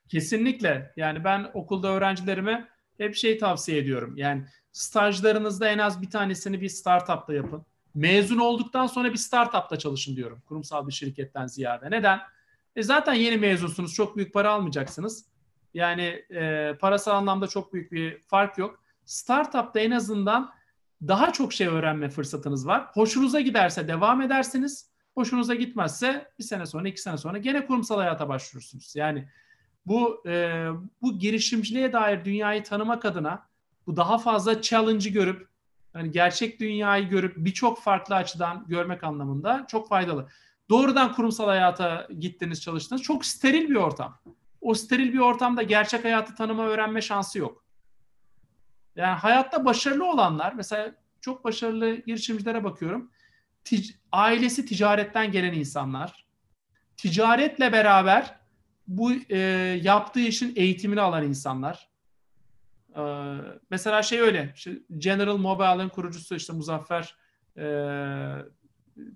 [0.09, 0.91] Kesinlikle.
[0.97, 4.17] Yani ben okulda öğrencilerime hep şey tavsiye ediyorum.
[4.17, 7.65] Yani stajlarınızda en az bir tanesini bir startupta yapın.
[7.95, 10.41] Mezun olduktan sonra bir startupta çalışın diyorum.
[10.47, 11.91] Kurumsal bir şirketten ziyade.
[11.91, 12.19] Neden?
[12.75, 13.93] E zaten yeni mezunsunuz.
[13.93, 15.25] Çok büyük para almayacaksınız.
[15.73, 18.83] Yani e, parasal anlamda çok büyük bir fark yok.
[19.05, 20.53] Startupta en azından
[21.07, 22.87] daha çok şey öğrenme fırsatınız var.
[22.93, 24.91] Hoşunuza giderse devam edersiniz.
[25.15, 28.95] Hoşunuza gitmezse bir sene sonra, iki sene sonra gene kurumsal hayata başvurursunuz.
[28.95, 29.27] Yani
[29.85, 30.65] bu e,
[31.01, 33.47] bu girişimciliğe dair dünyayı tanımak adına
[33.87, 35.47] bu daha fazla challenge'ı görüp
[35.95, 40.27] yani gerçek dünyayı görüp birçok farklı açıdan görmek anlamında çok faydalı.
[40.69, 43.01] Doğrudan kurumsal hayata gittiniz, çalıştınız.
[43.01, 44.17] Çok steril bir ortam.
[44.61, 47.65] O steril bir ortamda gerçek hayatı tanıma, öğrenme şansı yok.
[48.95, 53.11] Yani hayatta başarılı olanlar, mesela çok başarılı girişimcilere bakıyorum.
[53.65, 56.25] Tic- ailesi ticaretten gelen insanlar.
[56.97, 58.40] Ticaretle beraber
[58.87, 59.37] bu e,
[59.83, 61.89] yaptığı işin eğitimini alan insanlar.
[62.95, 63.01] E,
[63.69, 67.15] mesela şey öyle, işte General Mobile'ın kurucusu işte Muzaffer
[67.57, 67.63] e,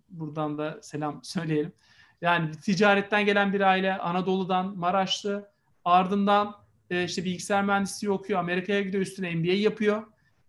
[0.09, 1.73] buradan da selam söyleyelim.
[2.21, 5.49] Yani ticaretten gelen bir aile Anadolu'dan Maraşlı
[5.85, 6.55] ardından
[6.89, 8.39] e, işte bilgisayar mühendisliği okuyor.
[8.39, 10.03] Amerika'ya gidiyor üstüne MBA yapıyor.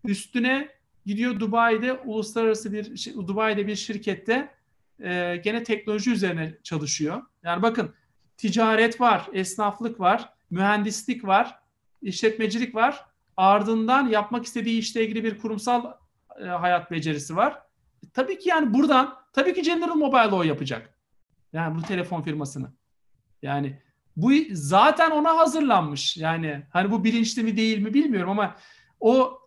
[0.05, 0.69] Üstüne
[1.05, 4.53] gidiyor Dubai'de uluslararası bir Dubai'de bir şirkette
[4.99, 7.21] e, gene teknoloji üzerine çalışıyor.
[7.43, 7.93] Yani bakın
[8.37, 11.59] ticaret var, esnaflık var, mühendislik var,
[12.01, 13.05] işletmecilik var.
[13.37, 15.93] Ardından yapmak istediği işle ilgili bir kurumsal
[16.41, 17.53] e, hayat becerisi var.
[18.03, 20.93] E, tabii ki yani buradan tabii ki General Mobile o yapacak.
[21.53, 22.71] Yani bu telefon firmasını.
[23.41, 23.79] Yani
[24.17, 26.17] bu zaten ona hazırlanmış.
[26.17, 28.55] Yani hani bu bilinçli mi değil mi bilmiyorum ama
[28.99, 29.39] o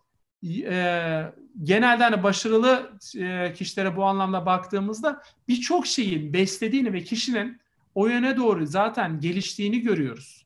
[0.43, 1.23] e,
[1.63, 7.60] genelde hani başarılı e, kişilere bu anlamda baktığımızda birçok şeyin beslediğini ve kişinin
[7.95, 10.45] o yöne doğru zaten geliştiğini görüyoruz.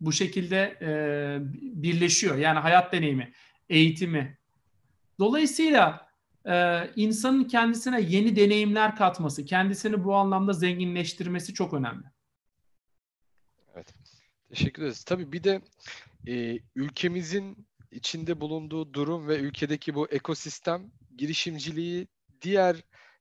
[0.00, 0.90] Bu şekilde e,
[1.82, 2.36] birleşiyor.
[2.36, 3.32] Yani hayat deneyimi,
[3.68, 4.38] eğitimi.
[5.18, 6.10] Dolayısıyla
[6.46, 12.04] e, insanın kendisine yeni deneyimler katması, kendisini bu anlamda zenginleştirmesi çok önemli.
[13.74, 13.94] Evet.
[14.48, 15.04] Teşekkür ederiz.
[15.04, 15.60] Tabii bir de
[16.26, 22.08] e, ülkemizin içinde bulunduğu durum ve ülkedeki bu ekosistem girişimciliği
[22.42, 22.76] diğer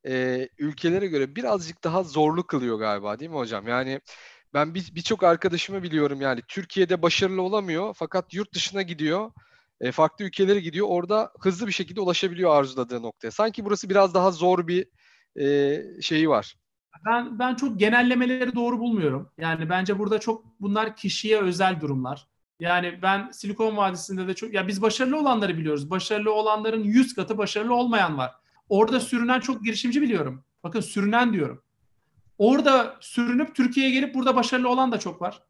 [0.07, 3.67] e, ülkelere göre birazcık daha zorlu kılıyor galiba değil mi hocam?
[3.67, 4.01] Yani
[4.53, 9.31] ben birçok bir arkadaşımı biliyorum yani Türkiye'de başarılı olamıyor fakat yurt dışına gidiyor.
[9.81, 10.87] E, farklı ülkelere gidiyor.
[10.89, 13.31] Orada hızlı bir şekilde ulaşabiliyor arzuladığı noktaya.
[13.31, 14.87] Sanki burası biraz daha zor bir
[15.39, 16.55] e, şeyi var.
[17.05, 19.29] Ben ben çok genellemeleri doğru bulmuyorum.
[19.37, 22.27] Yani bence burada çok bunlar kişiye özel durumlar.
[22.59, 25.89] Yani ben Silikon Vadisi'nde de çok ya biz başarılı olanları biliyoruz.
[25.89, 28.31] Başarılı olanların 100 katı başarılı olmayan var.
[28.69, 30.43] Orada sürünen çok girişimci biliyorum.
[30.63, 31.63] Bakın sürünen diyorum.
[32.37, 35.43] Orada sürünüp Türkiye'ye gelip burada başarılı olan da çok var.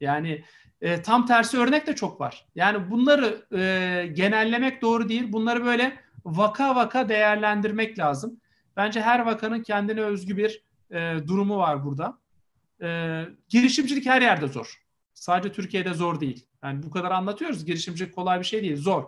[0.00, 0.44] Yani
[0.80, 2.46] e, tam tersi örnek de çok var.
[2.54, 5.32] Yani bunları e, genellemek doğru değil.
[5.32, 8.40] Bunları böyle vaka vaka değerlendirmek lazım.
[8.76, 12.18] Bence her vakanın kendine özgü bir e, durumu var burada.
[12.82, 14.82] E, girişimcilik her yerde zor.
[15.14, 16.46] Sadece Türkiye'de zor değil.
[16.64, 17.64] Yani bu kadar anlatıyoruz.
[17.64, 18.76] Girişimcilik kolay bir şey değil.
[18.76, 19.04] Zor.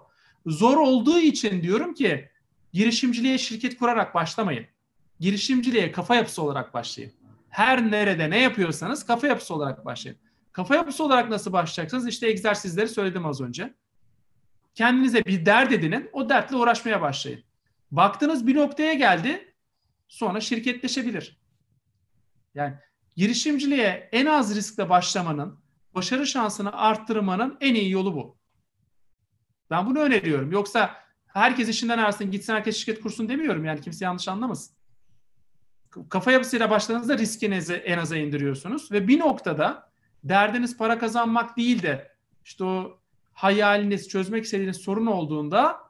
[0.47, 2.31] Zor olduğu için diyorum ki
[2.73, 4.67] girişimciliğe şirket kurarak başlamayın.
[5.21, 7.13] Girişimciliğe kafa yapısı olarak başlayın.
[7.49, 10.19] Her nerede ne yapıyorsanız kafa yapısı olarak başlayın.
[10.53, 12.07] Kafa yapısı olarak nasıl başlayacaksınız?
[12.07, 13.75] İşte egzersizleri söyledim az önce.
[14.75, 17.45] Kendinize bir dert edinin, o dertle uğraşmaya başlayın.
[17.91, 19.55] Baktınız bir noktaya geldi,
[20.09, 21.41] sonra şirketleşebilir.
[22.55, 22.75] Yani
[23.17, 25.59] girişimciliğe en az riskle başlamanın,
[25.95, 28.39] başarı şansını arttırmanın en iyi yolu bu.
[29.71, 30.53] Ben bunu öneriyorum.
[30.53, 31.06] Yoksa
[31.37, 34.77] herkes işinden arasın gitsin herkes şirket kursun demiyorum yani kimse yanlış anlamasın.
[36.09, 39.91] Kafa yapısıyla başladığınızda riskinizi en aza indiriyorsunuz ve bir noktada
[40.25, 42.13] derdiniz para kazanmak değil de
[42.45, 42.99] işte o
[43.33, 45.81] hayaliniz, çözmek istediğiniz sorun olduğunda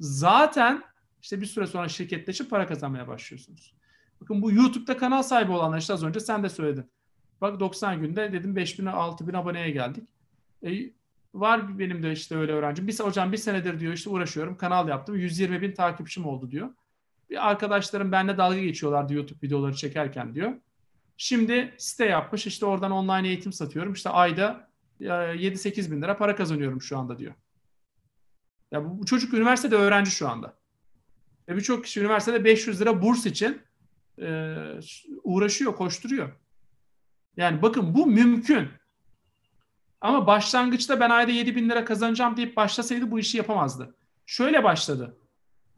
[0.00, 0.82] zaten
[1.22, 3.74] işte bir süre sonra şirketleşip para kazanmaya başlıyorsunuz.
[4.20, 6.90] Bakın bu YouTube'da kanal sahibi olanlar işte az önce sen de söyledin.
[7.40, 10.08] Bak 90 günde dedim 5000 6000 aboneye geldik.
[10.62, 10.70] E,
[11.34, 12.86] var benim de işte öyle öğrencim.
[12.86, 14.56] Bir, hocam bir senedir diyor işte uğraşıyorum.
[14.56, 15.16] Kanal yaptım.
[15.16, 16.68] 120 bin takipçim oldu diyor.
[17.30, 20.52] Bir arkadaşlarım benimle dalga geçiyorlardı YouTube videoları çekerken diyor.
[21.16, 23.92] Şimdi site yapmış işte oradan online eğitim satıyorum.
[23.92, 24.68] İşte ayda
[25.00, 27.34] 7-8 e, bin lira para kazanıyorum şu anda diyor.
[28.72, 30.58] Ya bu, çocuk üniversitede öğrenci şu anda.
[31.48, 33.62] Ve birçok kişi üniversitede 500 lira burs için
[34.22, 34.56] e,
[35.24, 36.32] uğraşıyor, koşturuyor.
[37.36, 38.68] Yani bakın bu mümkün.
[40.00, 43.94] Ama başlangıçta ben ayda 7 bin lira kazanacağım deyip başlasaydı bu işi yapamazdı.
[44.26, 45.18] Şöyle başladı.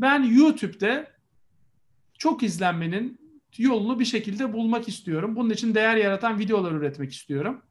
[0.01, 1.13] Ben YouTube'de
[2.19, 3.21] çok izlenmenin
[3.59, 5.37] yolunu bir şekilde bulmak istiyorum.
[5.37, 7.63] Bunun için değer yaratan videolar üretmek istiyorum.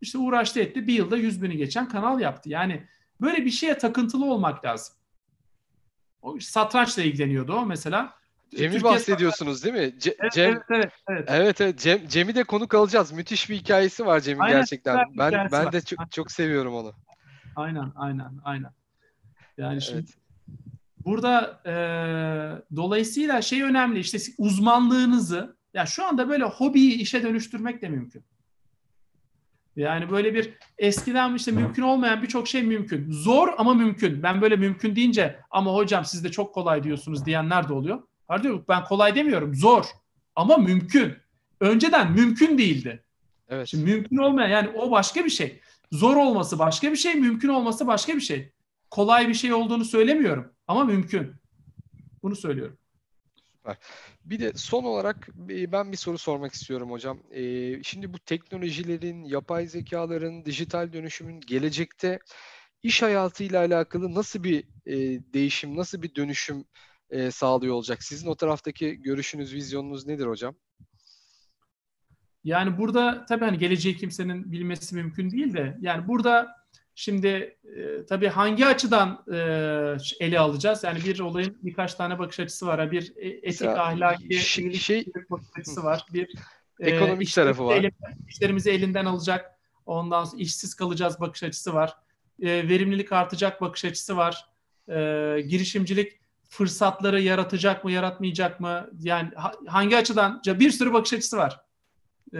[0.00, 0.86] İşte uğraştı etti.
[0.86, 2.48] Bir yılda 100 bini geçen kanal yaptı.
[2.48, 2.86] Yani
[3.20, 4.94] böyle bir şeye takıntılı olmak lazım.
[6.22, 8.14] O satrançla ilgileniyordu o mesela.
[8.56, 9.80] Cem'i Türkiye bahsediyorsunuz değil mi?
[9.80, 11.24] Ce- evet, Cem, evet, evet, evet.
[11.28, 11.78] Evet, evet.
[11.78, 13.12] Cem, Cem'i de konuk alacağız.
[13.12, 14.98] Müthiş bir hikayesi var Cem'in gerçekten.
[15.18, 15.72] Ben ben var.
[15.72, 16.92] de çok, çok seviyorum onu.
[17.56, 18.70] Aynen, aynen, aynen.
[19.58, 19.82] Yani evet.
[19.82, 20.06] şimdi
[21.04, 21.74] burada e,
[22.76, 28.24] dolayısıyla şey önemli işte uzmanlığınızı ya şu anda böyle hobiyi işe dönüştürmek de mümkün.
[29.76, 33.12] Yani böyle bir eskiden işte mümkün olmayan birçok şey mümkün.
[33.12, 34.22] Zor ama mümkün.
[34.22, 38.02] Ben böyle mümkün deyince ama hocam siz de çok kolay diyorsunuz diyenler de oluyor.
[38.32, 39.54] Var diyor ben kolay demiyorum.
[39.54, 39.84] Zor
[40.36, 41.16] ama mümkün.
[41.60, 43.04] Önceden mümkün değildi.
[43.48, 43.68] Evet.
[43.68, 45.60] Şimdi mümkün olmayan yani o başka bir şey.
[45.92, 48.52] Zor olması başka bir şey, mümkün olması başka bir şey.
[48.90, 51.34] Kolay bir şey olduğunu söylemiyorum ama mümkün.
[52.22, 52.78] Bunu söylüyorum.
[53.56, 53.76] Süper.
[54.24, 57.18] Bir de son olarak ben bir soru sormak istiyorum hocam.
[57.82, 62.18] Şimdi bu teknolojilerin, yapay zekaların, dijital dönüşümün gelecekte
[62.82, 64.64] iş hayatıyla alakalı nasıl bir
[65.34, 66.64] değişim, nasıl bir dönüşüm
[67.30, 68.02] sağlıyor olacak?
[68.02, 70.54] Sizin o taraftaki görüşünüz, vizyonunuz nedir hocam?
[72.44, 76.62] Yani burada tabii hani geleceği kimsenin bilmesi mümkün değil de yani burada
[76.94, 79.36] Şimdi e, tabii hangi açıdan e,
[80.20, 80.84] ele alacağız?
[80.84, 82.92] Yani bir olayın birkaç tane bakış açısı var.
[82.92, 86.06] Bir e, etik, Mesela, ahlaki, şey, şey, bakış açısı var.
[86.12, 86.34] Bir
[86.80, 87.76] e, ekonomik e, tarafı var.
[87.76, 87.92] Elim,
[88.28, 89.58] işlerimizi elinden alacak.
[89.86, 91.96] Ondan sonra işsiz kalacağız bakış açısı var.
[92.42, 94.46] E, verimlilik artacak bakış açısı var.
[94.88, 94.94] E,
[95.40, 96.20] girişimcilik
[96.52, 98.90] fırsatları yaratacak mı, yaratmayacak mı?
[99.00, 100.42] Yani ha, hangi açıdan?
[100.46, 101.60] Bir sürü bakış açısı var.
[102.34, 102.38] E,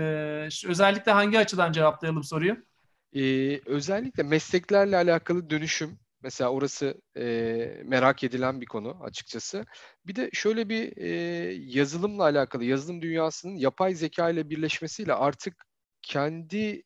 [0.66, 2.56] özellikle hangi açıdan cevaplayalım soruyu?
[3.16, 7.22] Ee, özellikle mesleklerle alakalı dönüşüm mesela orası e,
[7.84, 9.64] merak edilen bir konu açıkçası.
[10.06, 11.08] Bir de şöyle bir e,
[11.52, 15.64] yazılımla alakalı yazılım dünyasının yapay zeka ile birleşmesiyle artık
[16.02, 16.82] kendi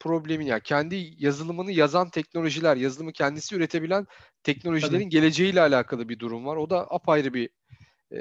[0.00, 4.06] problemini yani kendi yazılımını yazan teknolojiler, yazılımı kendisi üretebilen
[4.42, 5.08] teknolojilerin Tabii.
[5.08, 6.56] geleceğiyle alakalı bir durum var.
[6.56, 7.50] O da apayrı bir
[8.10, 8.18] e,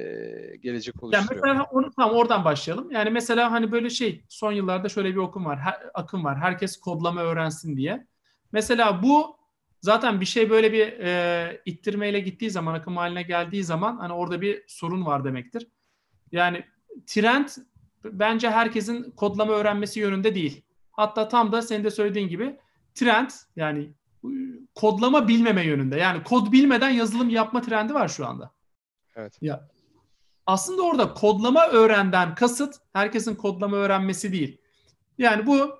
[0.57, 1.47] gelecek oluşturuyor.
[1.47, 2.91] Yani mesela onu tam oradan başlayalım.
[2.91, 6.37] Yani mesela hani böyle şey son yıllarda şöyle bir okum var, her, akım var.
[6.37, 8.07] Herkes kodlama öğrensin diye.
[8.51, 9.37] Mesela bu
[9.81, 14.41] zaten bir şey böyle bir e, ittirmeyle gittiği zaman, akım haline geldiği zaman hani orada
[14.41, 15.67] bir sorun var demektir.
[16.31, 16.63] Yani
[17.07, 17.47] trend
[18.03, 20.63] bence herkesin kodlama öğrenmesi yönünde değil.
[20.99, 22.57] Hatta tam da senin de söylediğin gibi
[22.95, 23.93] trend yani
[24.75, 25.97] kodlama bilmeme yönünde.
[25.97, 28.51] Yani kod bilmeden yazılım yapma trendi var şu anda.
[29.15, 29.37] Evet.
[29.41, 29.67] Ya
[30.45, 34.57] aslında orada kodlama öğrenden kasıt herkesin kodlama öğrenmesi değil.
[35.17, 35.79] Yani bu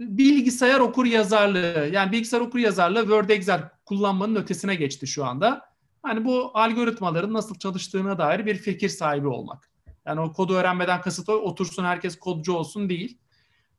[0.00, 5.62] bilgisayar okur yazarlığı yani bilgisayar okur yazarlığı Word Excel kullanmanın ötesine geçti şu anda.
[6.02, 9.70] Hani bu algoritmaların nasıl çalıştığına dair bir fikir sahibi olmak.
[10.06, 13.18] Yani o kodu öğrenmeden kasıt o, otursun herkes kodcu olsun değil.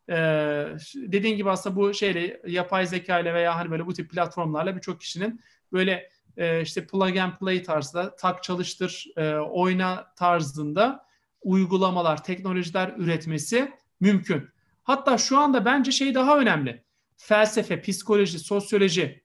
[0.10, 4.76] Ee, dediğin gibi aslında bu şeyle yapay zeka ile veya hani böyle bu tip platformlarla
[4.76, 5.42] birçok kişinin
[5.74, 11.06] böyle e, işte plug and play tarzda tak çalıştır e, oyna tarzında
[11.42, 14.50] uygulamalar, teknolojiler üretmesi mümkün.
[14.84, 16.84] Hatta şu anda bence şey daha önemli.
[17.18, 19.24] Felsefe, psikoloji, sosyoloji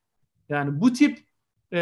[0.49, 1.19] yani bu tip
[1.73, 1.77] e,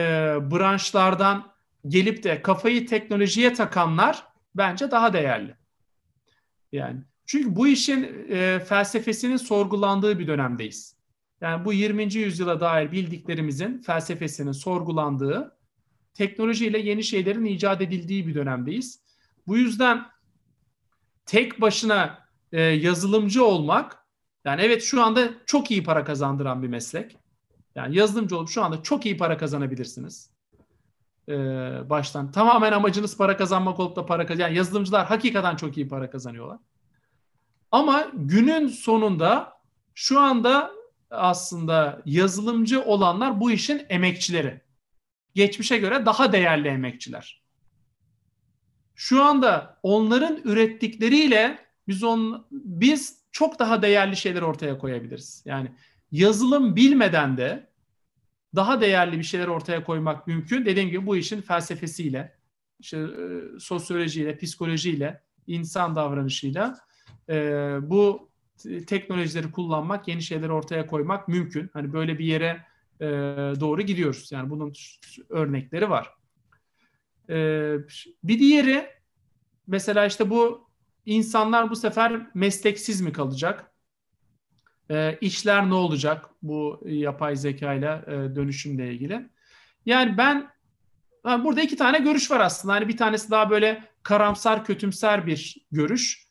[0.51, 1.53] branşlardan
[1.89, 5.55] gelip de kafayı teknolojiye takanlar bence daha değerli.
[6.73, 10.97] Yani çünkü bu işin e, felsefesinin sorgulandığı bir dönemdeyiz.
[11.41, 12.15] Yani bu 20.
[12.15, 15.59] yüzyıla dair bildiklerimizin felsefesinin sorgulandığı,
[16.15, 19.01] teknolojiyle yeni şeylerin icat edildiği bir dönemdeyiz.
[19.47, 20.07] Bu yüzden
[21.27, 23.99] tek başına e, yazılımcı olmak,
[24.45, 27.17] yani evet şu anda çok iyi para kazandıran bir meslek.
[27.75, 30.31] Yani yazılımcı olup şu anda çok iyi para kazanabilirsiniz.
[31.29, 31.35] Ee,
[31.91, 34.43] baştan tamamen amacınız para kazanmak olup da para kazan.
[34.45, 36.59] Yani yazılımcılar hakikaten çok iyi para kazanıyorlar.
[37.73, 39.53] Ama günün sonunda
[39.95, 40.73] şu anda
[41.11, 44.61] aslında yazılımcı olanlar bu işin emekçileri.
[45.35, 47.43] Geçmişe göre daha değerli emekçiler.
[48.95, 51.59] Şu anda onların ürettikleriyle
[51.89, 55.43] biz on biz çok daha değerli şeyler ortaya koyabiliriz.
[55.47, 55.73] Yani
[56.13, 57.69] yazılım bilmeden de
[58.55, 60.67] daha değerli bir şeyler ortaya koymak mümkün.
[60.67, 62.39] Dediğim gibi bu işin felsefesiyle,
[62.81, 66.79] işte, e, sosyolojiyle, psikolojiyle, insan davranışıyla
[67.29, 67.35] e,
[67.83, 68.29] bu
[68.87, 71.71] teknolojileri kullanmak, yeni şeyler ortaya koymak mümkün.
[71.73, 72.65] Hani böyle bir yere
[73.01, 73.07] e,
[73.61, 74.33] doğru gidiyoruz.
[74.33, 74.73] Yani bunun
[75.29, 76.15] örnekleri var.
[77.31, 77.35] E,
[78.25, 78.87] bir diğeri
[79.67, 80.69] mesela işte bu
[81.07, 83.73] insanlar bu sefer mesleksiz mi kalacak?
[84.91, 88.03] E, işler ne olacak bu yapay zeka ile
[88.37, 89.31] dönüşümle ilgili?
[89.87, 90.51] Yani ben
[91.25, 92.75] burada iki tane görüş var aslında.
[92.75, 96.28] Hani bir tanesi daha böyle karamsar, kötümser bir görüş.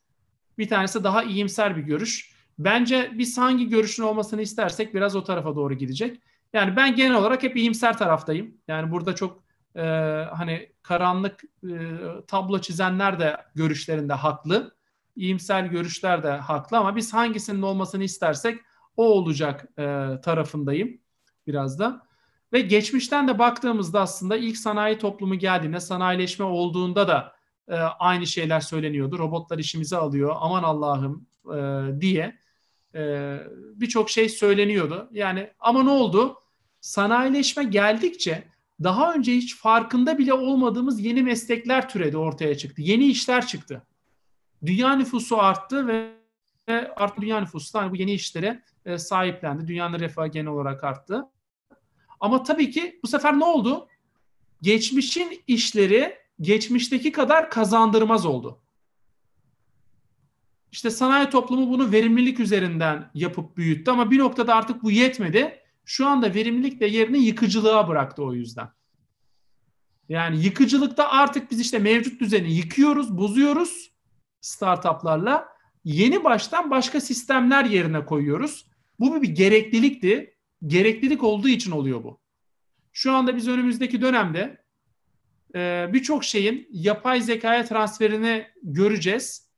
[0.57, 2.31] Bir tanesi daha iyimser bir görüş.
[2.59, 6.21] Bence biz hangi görüşün olmasını istersek biraz o tarafa doğru gidecek.
[6.53, 8.57] Yani ben genel olarak hep iyimser taraftayım.
[8.67, 9.43] Yani burada çok
[9.75, 9.81] e,
[10.33, 11.77] hani karanlık e,
[12.27, 14.75] tablo çizenler de görüşlerinde haklı.
[15.15, 18.59] İyimser görüşler de haklı ama biz hangisinin olmasını istersek
[18.97, 19.83] o olacak e,
[20.23, 20.97] tarafındayım
[21.47, 22.07] biraz da.
[22.53, 27.36] Ve geçmişten de baktığımızda aslında ilk sanayi toplumu geldiğinde, sanayileşme olduğunda da
[27.67, 29.19] e, aynı şeyler söyleniyordu.
[29.19, 32.37] Robotlar işimizi alıyor, aman Allah'ım e, diye
[32.95, 33.35] e,
[33.75, 35.09] birçok şey söyleniyordu.
[35.11, 36.35] Yani ama ne oldu?
[36.81, 38.43] Sanayileşme geldikçe
[38.83, 42.81] daha önce hiç farkında bile olmadığımız yeni meslekler türedi ortaya çıktı.
[42.81, 43.83] Yeni işler çıktı.
[44.65, 46.11] Dünya nüfusu arttı ve
[46.95, 49.67] artık dünya nüfusu da bu yeni işlere e, sahiplendi.
[49.67, 51.25] Dünyanın refahı genel olarak arttı.
[52.19, 53.87] Ama tabii ki bu sefer ne oldu?
[54.61, 58.61] Geçmişin işleri geçmişteki kadar kazandırmaz oldu.
[60.71, 65.59] İşte sanayi toplumu bunu verimlilik üzerinden yapıp büyüttü ama bir noktada artık bu yetmedi.
[65.85, 68.69] Şu anda verimlilik de yerini yıkıcılığa bıraktı o yüzden.
[70.09, 73.91] Yani yıkıcılıkta artık biz işte mevcut düzeni yıkıyoruz, bozuyoruz
[74.41, 75.47] startuplarla.
[75.83, 78.67] Yeni baştan başka sistemler yerine koyuyoruz.
[78.99, 80.33] Bu bir gereklilikti.
[80.65, 82.19] Gereklilik olduğu için oluyor bu.
[82.91, 84.66] Şu anda biz önümüzdeki dönemde
[85.55, 89.49] e, birçok şeyin yapay zekaya transferini göreceğiz.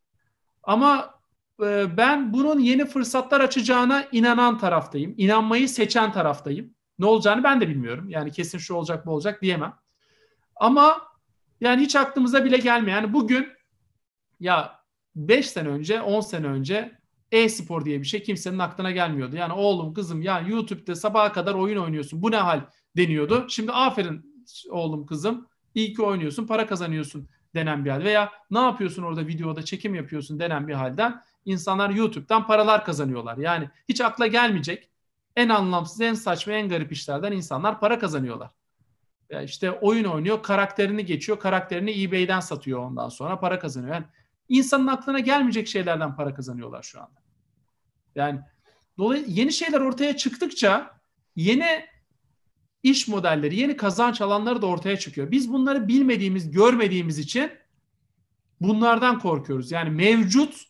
[0.63, 1.19] Ama
[1.63, 5.13] e, ben bunun yeni fırsatlar açacağına inanan taraftayım.
[5.17, 6.73] İnanmayı seçen taraftayım.
[6.99, 8.09] Ne olacağını ben de bilmiyorum.
[8.09, 9.73] Yani kesin şu olacak bu olacak diyemem.
[10.55, 11.01] Ama
[11.61, 12.97] yani hiç aklımıza bile gelmiyor.
[12.97, 13.47] Yani bugün
[14.39, 14.79] ya
[15.15, 16.99] 5 sene önce 10 sene önce
[17.31, 19.35] e-spor diye bir şey kimsenin aklına gelmiyordu.
[19.35, 22.61] Yani oğlum kızım ya YouTube'da sabaha kadar oyun oynuyorsun bu ne hal
[22.97, 23.45] deniyordu.
[23.49, 29.03] Şimdi aferin oğlum kızım iyi ki oynuyorsun para kazanıyorsun denen bir hal veya ne yapıyorsun
[29.03, 33.37] orada videoda çekim yapıyorsun denen bir halden insanlar YouTube'dan paralar kazanıyorlar.
[33.37, 34.89] Yani hiç akla gelmeyecek
[35.35, 38.49] en anlamsız, en saçma, en garip işlerden insanlar para kazanıyorlar.
[39.29, 43.93] Ya işte oyun oynuyor, karakterini geçiyor, karakterini eBay'den satıyor ondan sonra para kazanıyor.
[43.93, 44.05] Yani
[44.49, 47.19] insanın aklına gelmeyecek şeylerden para kazanıyorlar şu anda.
[48.15, 48.39] Yani
[48.97, 50.99] dolayısıyla yeni şeyler ortaya çıktıkça
[51.35, 51.85] yeni
[52.83, 55.31] iş modelleri, yeni kazanç alanları da ortaya çıkıyor.
[55.31, 57.51] Biz bunları bilmediğimiz, görmediğimiz için
[58.61, 59.71] bunlardan korkuyoruz.
[59.71, 60.65] Yani mevcut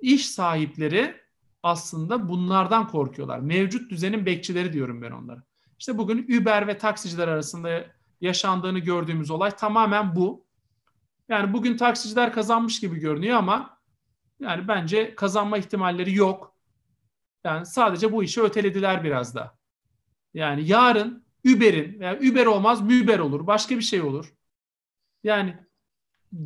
[0.00, 1.16] iş sahipleri
[1.62, 3.38] aslında bunlardan korkuyorlar.
[3.38, 5.42] Mevcut düzenin bekçileri diyorum ben onlara.
[5.78, 7.84] İşte bugün Uber ve taksiciler arasında
[8.20, 10.46] yaşandığını gördüğümüz olay tamamen bu.
[11.28, 13.78] Yani bugün taksiciler kazanmış gibi görünüyor ama
[14.40, 16.54] yani bence kazanma ihtimalleri yok.
[17.44, 19.58] Yani sadece bu işi ötelediler biraz da.
[20.34, 23.46] Yani yarın Uber'in yani Uber olmaz Uber olur.
[23.46, 24.34] Başka bir şey olur.
[25.24, 25.56] Yani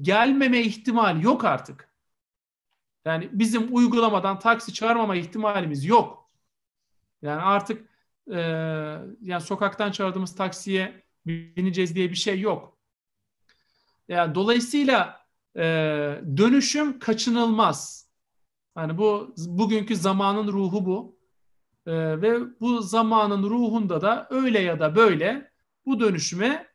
[0.00, 1.92] gelmeme ihtimali yok artık.
[3.04, 6.30] Yani bizim uygulamadan taksi çağırmama ihtimalimiz yok.
[7.22, 7.88] Yani artık
[8.32, 8.38] e,
[9.20, 12.78] yani sokaktan çağırdığımız taksiye bineceğiz diye bir şey yok.
[14.08, 15.62] Yani dolayısıyla e,
[16.36, 18.08] dönüşüm kaçınılmaz.
[18.76, 21.21] Yani bu bugünkü zamanın ruhu bu.
[21.86, 21.92] E,
[22.22, 25.50] ve bu zamanın ruhunda da öyle ya da böyle
[25.86, 26.68] bu dönüşüme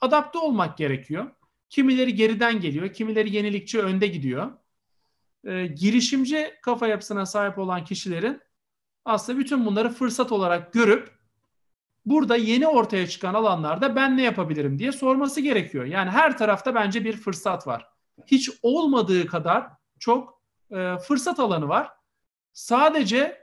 [0.00, 1.30] adapte olmak gerekiyor.
[1.68, 4.52] Kimileri geriden geliyor, kimileri yenilikçi önde gidiyor.
[5.44, 8.40] E, girişimci kafa yapısına sahip olan kişilerin
[9.04, 11.10] aslında bütün bunları fırsat olarak görüp
[12.06, 15.84] burada yeni ortaya çıkan alanlarda ben ne yapabilirim diye sorması gerekiyor.
[15.84, 17.86] Yani her tarafta bence bir fırsat var.
[18.26, 19.66] Hiç olmadığı kadar
[19.98, 21.88] çok e, fırsat alanı var.
[22.52, 23.39] Sadece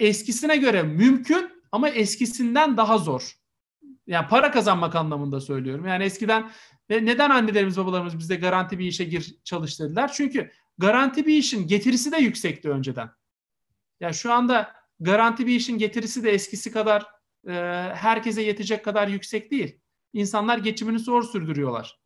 [0.00, 3.38] eskisine göre mümkün ama eskisinden daha zor.
[4.06, 5.86] Yani para kazanmak anlamında söylüyorum.
[5.86, 6.50] Yani eskiden
[6.90, 10.12] ve neden annelerimiz babalarımız bizde garanti bir işe gir çalıştırdılar?
[10.12, 13.02] Çünkü garanti bir işin getirisi de yüksekti önceden.
[13.02, 13.12] Ya
[14.00, 17.06] yani şu anda garanti bir işin getirisi de eskisi kadar
[17.46, 17.52] e,
[17.94, 19.80] herkese yetecek kadar yüksek değil.
[20.12, 21.98] İnsanlar geçimini zor sürdürüyorlar.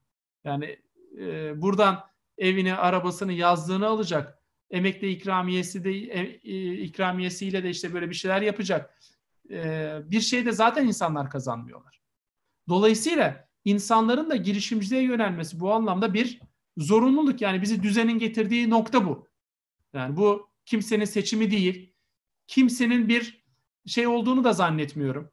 [0.44, 0.78] Yani
[1.19, 2.05] e, buradan
[2.39, 4.41] evini, arabasını, yazdığını alacak.
[4.73, 8.99] Emekli ikramiyesi de e, e, ikramiyesiyle de işte böyle bir şeyler yapacak.
[9.51, 12.01] E, bir şey de zaten insanlar kazanmıyorlar.
[12.69, 16.40] Dolayısıyla insanların da girişimciliğe yönelmesi bu anlamda bir
[16.77, 17.40] zorunluluk.
[17.40, 19.28] Yani bizi düzenin getirdiği nokta bu.
[19.93, 21.94] Yani bu kimsenin seçimi değil.
[22.47, 23.44] Kimsenin bir
[23.86, 25.31] şey olduğunu da zannetmiyorum.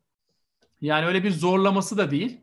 [0.82, 2.41] Yani öyle bir zorlaması da değil.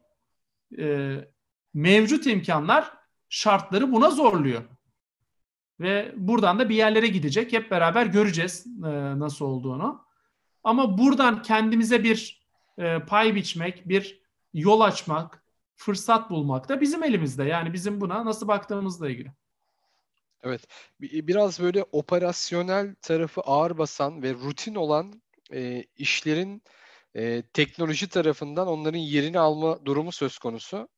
[1.75, 2.93] Mevcut imkanlar
[3.29, 4.76] şartları buna zorluyor.
[5.81, 7.53] Ve buradan da bir yerlere gidecek.
[7.53, 10.07] Hep beraber göreceğiz e, nasıl olduğunu.
[10.65, 12.47] Ama buradan kendimize bir
[12.79, 14.23] e, pay biçmek, bir
[14.55, 15.45] yol açmak,
[15.77, 17.45] fırsat bulmak da bizim elimizde.
[17.45, 19.33] Yani bizim buna nasıl baktığımızla ilgili.
[20.43, 20.67] Evet.
[21.01, 25.23] Biraz böyle operasyonel tarafı ağır basan ve rutin olan
[25.53, 26.63] e, işlerin
[27.17, 30.89] e, teknoloji tarafından onların yerini alma durumu söz konusu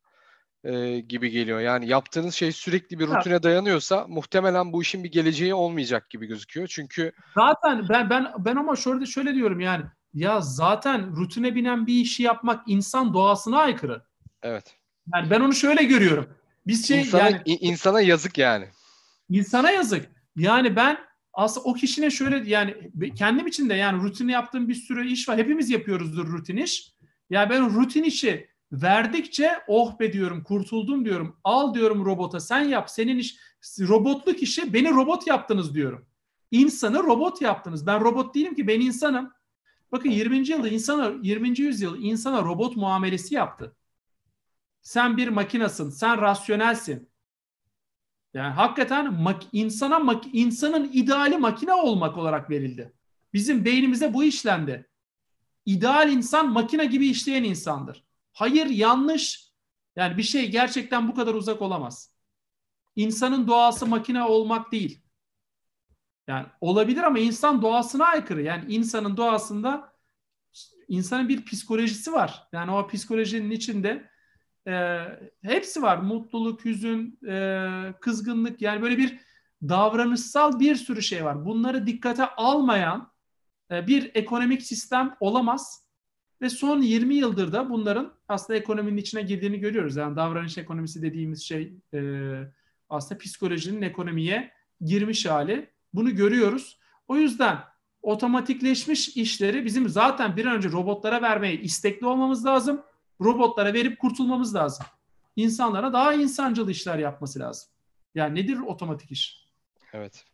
[0.65, 1.61] e, gibi geliyor.
[1.61, 6.67] Yani yaptığınız şey sürekli bir rutine dayanıyorsa muhtemelen bu işin bir geleceği olmayacak gibi gözüküyor.
[6.67, 11.95] Çünkü zaten ben ben ben ama şöyle şöyle diyorum yani ya zaten rutine binen bir
[11.95, 14.03] işi yapmak insan doğasına aykırı.
[14.43, 14.77] Evet.
[15.15, 16.29] Yani ben onu şöyle görüyorum.
[16.67, 18.69] Biz şey insana, yani insana yazık yani.
[19.31, 20.11] İnsana yazık.
[20.37, 20.99] Yani ben
[21.33, 25.39] aslında o kişinin şöyle yani kendim için de yani rutini yaptığım bir sürü iş var.
[25.39, 26.93] Hepimiz yapıyoruzdur rutin iş.
[27.31, 31.37] Ya yani ben rutin işi verdikçe oh be diyorum kurtuldum diyorum.
[31.45, 32.91] Al diyorum robota sen yap.
[32.91, 33.37] Senin iş
[33.81, 36.07] robotluk işi beni robot yaptınız diyorum.
[36.51, 37.87] İnsanı robot yaptınız.
[37.87, 39.33] Ben robot değilim ki ben insanım.
[39.93, 40.49] Bakın 20.
[40.49, 41.61] yılda insana 20.
[41.61, 43.77] yüzyıl insana robot muamelesi yaptı.
[44.83, 47.09] Sen bir makinasın, sen rasyonelsin.
[48.35, 52.93] Yani hakikaten mak- insana mak- insanın ideali makine olmak olarak verildi.
[53.33, 54.89] Bizim beynimize bu işlendi.
[55.67, 58.08] İdeal insan makine gibi işleyen insandır.
[58.39, 59.53] Hayır yanlış.
[59.97, 62.15] Yani bir şey gerçekten bu kadar uzak olamaz.
[62.97, 65.03] İnsanın doğası makine olmak değil.
[66.29, 68.43] Yani olabilir ama insan doğasına aykırı.
[68.43, 69.93] Yani insanın doğasında
[70.89, 72.49] insanın bir psikolojisi var.
[72.53, 74.11] Yani o psikolojinin içinde
[74.69, 75.05] e,
[75.43, 75.97] hepsi var.
[75.97, 79.21] Mutluluk, hüzün, e, kızgınlık yani böyle bir
[79.63, 81.45] davranışsal bir sürü şey var.
[81.45, 83.13] Bunları dikkate almayan
[83.71, 85.88] e, bir ekonomik sistem olamaz.
[86.43, 89.97] Ve son 20 yıldır da bunların aslında ekonominin içine girdiğini görüyoruz.
[89.97, 92.01] Yani davranış ekonomisi dediğimiz şey e,
[92.91, 94.51] aslında psikolojinin ekonomiye
[94.81, 95.71] girmiş hali.
[95.95, 96.79] Bunu görüyoruz.
[97.09, 97.59] O yüzden
[98.03, 102.83] otomatikleşmiş işleri bizim zaten bir an önce robotlara vermeye istekli olmamız lazım
[103.21, 104.87] robotlara verip kurtulmamız lazım.
[105.37, 107.69] İnsanlara daha insancıl işler yapması lazım.
[108.15, 109.49] Yani nedir otomatik iş?
[109.93, 110.25] Evet.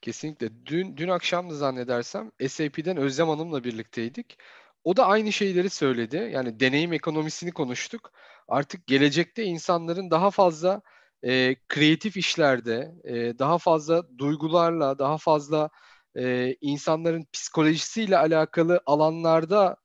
[0.00, 0.66] Kesinlikle.
[0.66, 4.38] Dün dün akşam da zannedersem SAP'den Özlem Hanım'la birlikteydik.
[4.84, 6.30] O da aynı şeyleri söyledi.
[6.32, 8.12] Yani deneyim ekonomisini konuştuk.
[8.48, 10.82] Artık gelecekte insanların daha fazla
[11.24, 15.70] e, kreatif işlerde, e, daha fazla duygularla, daha fazla
[16.16, 19.76] e, insanların psikolojisiyle alakalı alanlarda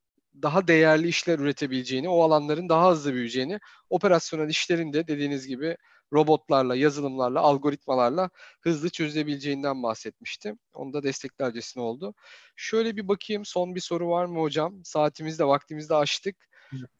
[0.41, 3.59] daha değerli işler üretebileceğini, o alanların daha hızlı büyüyeceğini,
[3.89, 5.77] operasyonel işlerin de dediğiniz gibi
[6.13, 8.29] robotlarla, yazılımlarla, algoritmalarla
[8.61, 10.59] hızlı çözülebileceğinden bahsetmiştim.
[10.73, 12.13] Onu da desteklercesine oldu.
[12.55, 14.81] Şöyle bir bakayım son bir soru var mı hocam?
[14.83, 16.49] Saatimizde, vaktimizde açtık.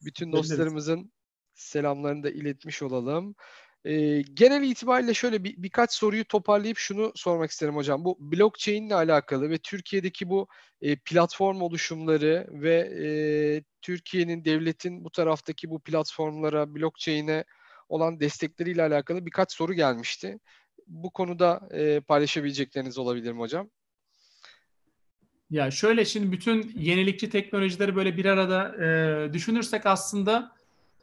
[0.04, 1.12] Bütün dostlarımızın
[1.54, 3.34] selamlarını da iletmiş olalım.
[3.84, 8.04] E, genel itibariyle şöyle bir, birkaç soruyu toparlayıp şunu sormak isterim hocam.
[8.04, 10.48] Bu blockchain ile alakalı ve Türkiye'deki bu
[10.80, 13.06] e, platform oluşumları ve e,
[13.82, 17.44] Türkiye'nin devletin bu taraftaki bu platformlara, blockchain'e
[17.90, 20.38] olan destekleriyle alakalı birkaç soru gelmişti.
[20.86, 23.70] Bu konuda e, paylaşabilecekleriniz olabilir mi hocam?
[25.50, 30.52] Ya şöyle şimdi bütün yenilikçi teknolojileri böyle bir arada e, düşünürsek aslında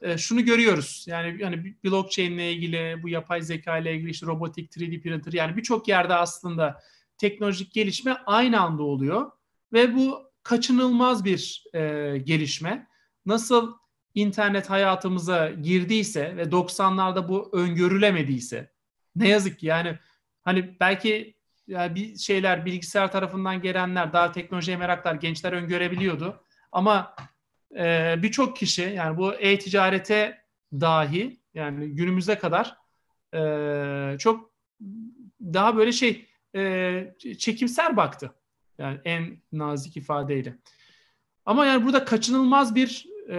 [0.01, 1.05] e, şunu görüyoruz.
[1.07, 5.57] Yani yani blockchain ile ilgili, bu yapay zeka ile ilgili işte robotik 3D printer yani
[5.57, 6.79] birçok yerde aslında
[7.17, 9.31] teknolojik gelişme aynı anda oluyor
[9.73, 12.87] ve bu kaçınılmaz bir e, gelişme.
[13.25, 13.73] Nasıl
[14.17, 18.71] internet hayatımıza girdiyse ve 90'larda bu öngörülemediyse
[19.15, 19.99] ne yazık ki yani
[20.43, 21.37] hani belki
[21.67, 27.15] yani bir şeyler bilgisayar tarafından gelenler daha teknolojiye meraklar gençler öngörebiliyordu ama
[27.77, 30.41] e, birçok kişi yani bu e-ticarete
[30.73, 32.77] dahi yani günümüze kadar
[33.33, 34.51] e, çok
[35.41, 36.25] daha böyle şey
[36.55, 38.33] e, çekimser baktı.
[38.77, 40.57] Yani en nazik ifadeyle.
[41.45, 43.33] Ama yani burada kaçınılmaz bir e,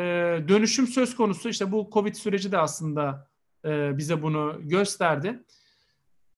[0.49, 1.49] dönüşüm söz konusu.
[1.49, 3.29] İşte bu Covid süreci de aslında
[3.65, 5.43] e, bize bunu gösterdi.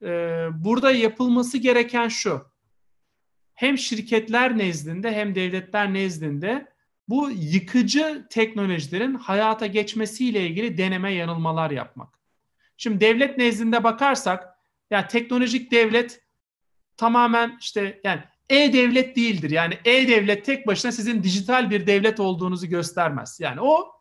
[0.02, 0.08] E,
[0.52, 2.50] burada yapılması gereken şu.
[3.54, 6.66] hem şirketler nezdinde hem devletler nezdinde
[7.08, 12.18] bu yıkıcı teknolojilerin hayata geçmesiyle ilgili deneme yanılmalar yapmak.
[12.76, 14.58] Şimdi devlet nezdinde bakarsak
[14.90, 16.22] ya teknolojik devlet
[16.96, 19.50] tamamen işte yani e-devlet değildir.
[19.50, 23.40] Yani e-devlet tek başına sizin dijital bir devlet olduğunuzu göstermez.
[23.40, 23.92] Yani o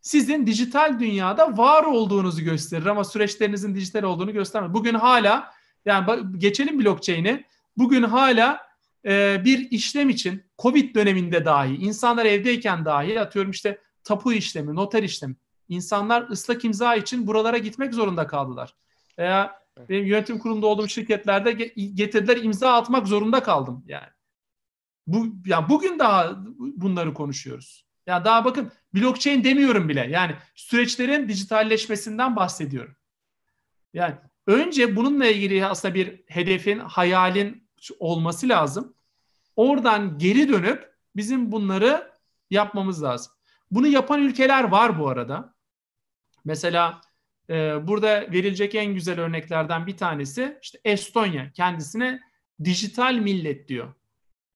[0.00, 4.74] sizin dijital dünyada var olduğunuzu gösterir ama süreçlerinizin dijital olduğunu göstermez.
[4.74, 5.52] Bugün hala
[5.84, 7.44] yani geçelim blockchain'i.
[7.76, 8.66] Bugün hala
[9.04, 15.02] e, bir işlem için Covid döneminde dahi insanlar evdeyken dahi atıyorum işte tapu işlemi, noter
[15.02, 15.34] işlemi.
[15.68, 18.74] İnsanlar ıslak imza için buralara gitmek zorunda kaldılar.
[19.18, 21.52] Veya benim yönetim kurulunda olduğum şirketlerde
[21.94, 24.08] getirdiler imza atmak zorunda kaldım yani.
[25.06, 27.86] Bu ya bugün daha bunları konuşuyoruz.
[28.06, 30.06] Ya daha bakın blockchain demiyorum bile.
[30.10, 32.96] Yani süreçlerin dijitalleşmesinden bahsediyorum.
[33.94, 34.14] Yani
[34.46, 37.68] önce bununla ilgili aslında bir hedefin, hayalin
[37.98, 38.94] olması lazım.
[39.56, 42.12] Oradan geri dönüp bizim bunları
[42.50, 43.32] yapmamız lazım.
[43.70, 45.54] Bunu yapan ülkeler var bu arada.
[46.44, 47.00] Mesela
[47.50, 52.20] e, burada verilecek en güzel örneklerden bir tanesi işte Estonya kendisine
[52.64, 53.94] dijital millet diyor.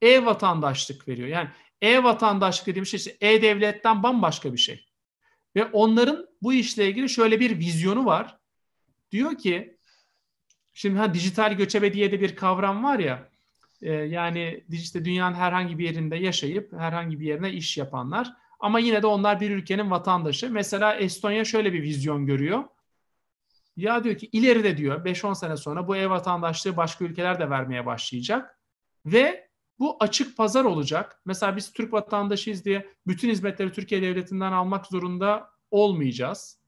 [0.03, 1.29] E-vatandaşlık veriyor.
[1.29, 1.49] Yani
[1.83, 4.87] e-vatandaşlık dediğim şey işte e-devletten bambaşka bir şey.
[5.57, 8.39] Ve onların bu işle ilgili şöyle bir vizyonu var.
[9.11, 9.77] Diyor ki
[10.75, 13.29] şimdi ha dijital göçebe diye de bir kavram var ya
[13.83, 19.03] e, yani işte dünyanın herhangi bir yerinde yaşayıp herhangi bir yerine iş yapanlar ama yine
[19.03, 20.51] de onlar bir ülkenin vatandaşı.
[20.51, 22.65] Mesela Estonya şöyle bir vizyon görüyor.
[23.77, 27.87] Ya diyor ki ileride diyor 5-10 sene sonra bu ev vatandaşlığı başka ülkeler de vermeye
[27.87, 28.59] başlayacak.
[29.07, 29.49] Ve
[29.79, 31.21] bu açık pazar olacak.
[31.25, 36.59] Mesela biz Türk vatandaşıyız diye bütün hizmetleri Türkiye Devleti'nden almak zorunda olmayacağız.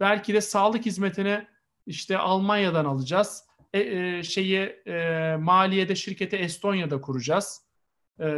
[0.00, 1.46] Belki de sağlık hizmetini
[1.86, 3.44] işte Almanya'dan alacağız.
[3.72, 7.62] E, e, şeyi e, maliyede şirketi Estonya'da kuracağız.
[8.20, 8.28] E,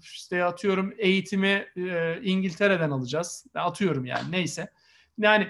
[0.00, 3.46] işte atıyorum eğitimi e, İngiltere'den alacağız.
[3.54, 4.70] Atıyorum yani neyse.
[5.18, 5.48] Yani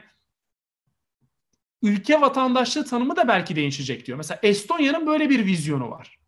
[1.82, 4.18] ülke vatandaşlığı tanımı da belki değişecek diyor.
[4.18, 6.18] Mesela Estonya'nın böyle bir vizyonu var.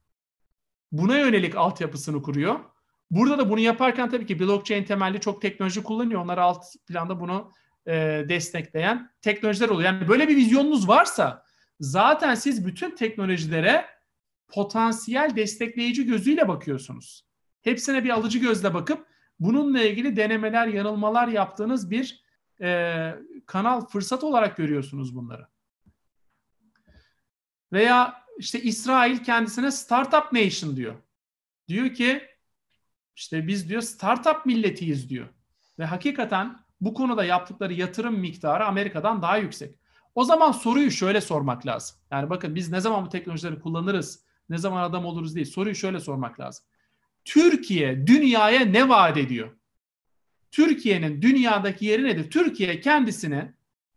[0.93, 2.60] Buna yönelik altyapısını kuruyor.
[3.10, 6.20] Burada da bunu yaparken tabii ki blockchain temelli çok teknoloji kullanıyor.
[6.20, 7.52] Onlar alt planda bunu
[7.86, 9.93] e, destekleyen teknolojiler oluyor.
[9.93, 11.44] Yani böyle bir vizyonunuz varsa
[11.81, 13.86] zaten siz bütün teknolojilere
[14.48, 17.27] potansiyel destekleyici gözüyle bakıyorsunuz.
[17.62, 19.06] Hepsine bir alıcı gözle bakıp
[19.40, 22.24] bununla ilgili denemeler, yanılmalar yaptığınız bir
[22.61, 23.15] e,
[23.47, 25.47] kanal fırsat olarak görüyorsunuz bunları.
[27.73, 30.95] Veya işte İsrail kendisine startup nation diyor.
[31.69, 32.23] Diyor ki
[33.16, 35.28] işte biz diyor startup milletiyiz diyor.
[35.78, 39.74] Ve hakikaten bu konuda yaptıkları yatırım miktarı Amerika'dan daha yüksek.
[40.15, 41.97] O zaman soruyu şöyle sormak lazım.
[42.11, 45.47] Yani bakın biz ne zaman bu teknolojileri kullanırız, ne zaman adam oluruz değil.
[45.47, 46.65] Soruyu şöyle sormak lazım.
[47.24, 49.60] Türkiye dünyaya ne vaat ediyor?
[50.51, 52.31] Türkiye'nin dünyadaki yeri nedir?
[52.31, 53.52] Türkiye kendisini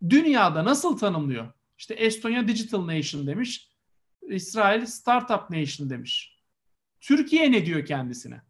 [0.09, 1.51] dünyada nasıl tanımlıyor?
[1.77, 3.69] İşte Estonya Digital Nation demiş.
[4.21, 6.37] İsrail Startup Nation demiş.
[7.01, 8.41] Türkiye ne diyor kendisine?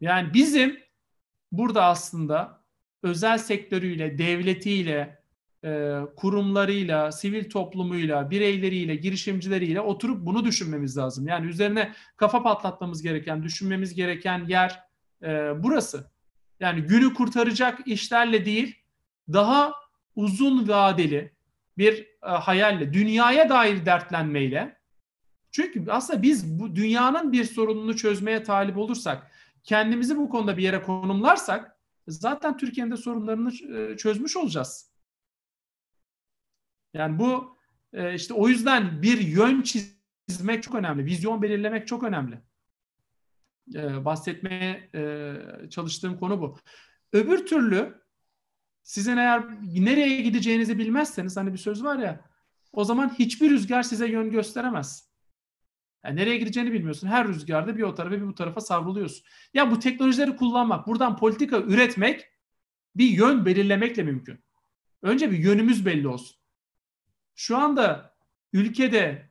[0.00, 0.78] Yani bizim
[1.52, 2.60] burada aslında
[3.02, 5.20] özel sektörüyle, devletiyle,
[5.64, 11.28] e, kurumlarıyla, sivil toplumuyla, bireyleriyle, girişimcileriyle oturup bunu düşünmemiz lazım.
[11.28, 14.84] Yani üzerine kafa patlatmamız gereken, düşünmemiz gereken yer
[15.22, 16.10] e, burası.
[16.60, 18.76] Yani günü kurtaracak işlerle değil,
[19.32, 19.74] daha
[20.16, 21.32] uzun vadeli
[21.78, 24.80] bir e, hayalle, dünyaya dair dertlenmeyle.
[25.50, 29.30] Çünkü aslında biz bu dünyanın bir sorununu çözmeye talip olursak,
[29.64, 31.76] kendimizi bu konuda bir yere konumlarsak
[32.08, 34.90] zaten Türkiye'nin de sorunlarını e, çözmüş olacağız.
[36.94, 37.56] Yani bu
[37.92, 42.49] e, işte o yüzden bir yön çizmek çok önemli, vizyon belirlemek çok önemli
[43.74, 45.34] e, bahsetmeye e,
[45.70, 46.58] çalıştığım konu bu.
[47.12, 48.02] Öbür türlü
[48.82, 52.30] sizin eğer nereye gideceğinizi bilmezseniz hani bir söz var ya
[52.72, 55.10] o zaman hiçbir rüzgar size yön gösteremez.
[56.04, 57.08] Yani nereye gideceğini bilmiyorsun.
[57.08, 59.26] Her rüzgarda bir o tarafa bir bu tarafa savruluyorsun.
[59.54, 62.30] Ya bu teknolojileri kullanmak, buradan politika üretmek
[62.96, 64.44] bir yön belirlemekle mümkün.
[65.02, 66.36] Önce bir yönümüz belli olsun.
[67.34, 68.14] Şu anda
[68.52, 69.30] ülkede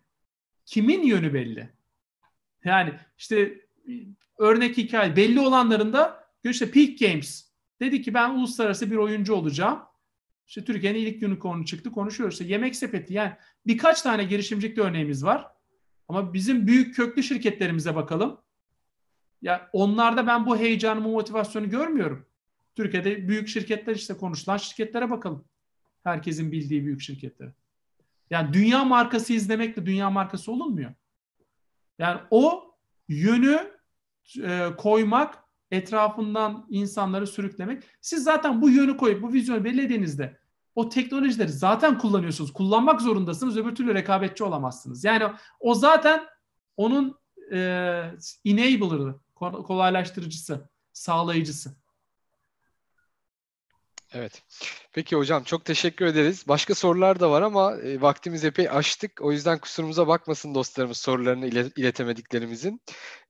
[0.66, 1.70] kimin yönü belli?
[2.64, 3.62] Yani işte
[4.40, 7.50] örnek hikaye belli olanlarında işte Peak Games
[7.82, 9.80] dedi ki ben uluslararası bir oyuncu olacağım.
[10.48, 12.34] İşte Türkiye'nin ilk unicornu çıktı konuşuyoruz.
[12.34, 13.34] İşte yemek sepeti yani
[13.68, 15.48] birkaç tane girişimcilik örneğimiz var.
[16.08, 18.42] Ama bizim büyük köklü şirketlerimize bakalım.
[19.42, 22.26] Ya onlarda ben bu heyecanı, bu motivasyonu görmüyorum.
[22.76, 25.46] Türkiye'de büyük şirketler işte konuşulan şirketlere bakalım.
[26.04, 27.54] Herkesin bildiği büyük şirketlere.
[28.30, 30.94] Yani dünya markası izlemekle dünya markası olunmuyor.
[32.00, 32.76] Yani o
[33.08, 33.79] yönü
[34.38, 37.84] e, koymak, etrafından insanları sürüklemek.
[38.02, 40.40] Siz zaten bu yönü koyup bu vizyonu belirlediğinizde
[40.76, 42.54] o teknolojileri zaten kullanıyorsunuz.
[42.54, 43.58] Kullanmak zorundasınız.
[43.58, 45.04] Öbür türlü rekabetçi olamazsınız.
[45.04, 45.24] Yani
[45.60, 46.24] o zaten
[46.78, 47.20] onun
[47.52, 47.58] e,
[48.46, 49.16] enabler'ı,
[49.64, 51.79] kolaylaştırıcısı, sağlayıcısı.
[54.14, 54.44] Evet.
[54.94, 56.48] Peki hocam çok teşekkür ederiz.
[56.48, 59.22] Başka sorular da var ama e, vaktimiz epey aştık.
[59.22, 62.82] O yüzden kusurumuza bakmasın dostlarımız sorularını ilet- iletemediklerimizin.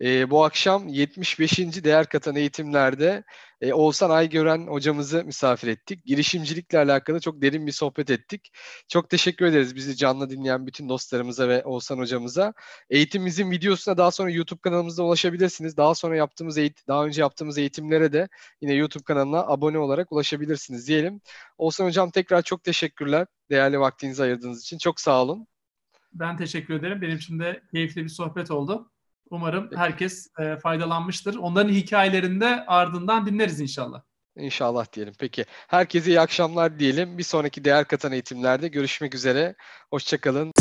[0.01, 1.83] E, bu akşam 75.
[1.83, 3.23] değer katan eğitimlerde
[3.61, 6.05] e, Oğuzhan Aygören hocamızı misafir ettik.
[6.05, 8.51] Girişimcilikle alakalı çok derin bir sohbet ettik.
[8.87, 12.53] Çok teşekkür ederiz bizi canlı dinleyen bütün dostlarımıza ve Oğuzhan hocamıza.
[12.89, 15.77] Eğitimimizin videosuna daha sonra YouTube kanalımızda ulaşabilirsiniz.
[15.77, 18.29] Daha sonra yaptığımız eğitim, daha önce yaptığımız eğitimlere de
[18.61, 21.21] yine YouTube kanalına abone olarak ulaşabilirsiniz diyelim.
[21.57, 23.27] Oğuzhan hocam tekrar çok teşekkürler.
[23.49, 24.77] Değerli vaktinizi ayırdığınız için.
[24.77, 25.47] Çok sağ olun.
[26.13, 27.01] Ben teşekkür ederim.
[27.01, 28.91] Benim için de keyifli bir sohbet oldu.
[29.29, 31.35] Umarım herkes e, faydalanmıştır.
[31.35, 34.01] Onların hikayelerini de ardından dinleriz inşallah.
[34.35, 35.13] İnşallah diyelim.
[35.19, 35.45] Peki.
[35.67, 37.17] Herkese iyi akşamlar diyelim.
[37.17, 39.55] Bir sonraki değer katan eğitimlerde görüşmek üzere.
[39.91, 40.51] Hoşçakalın.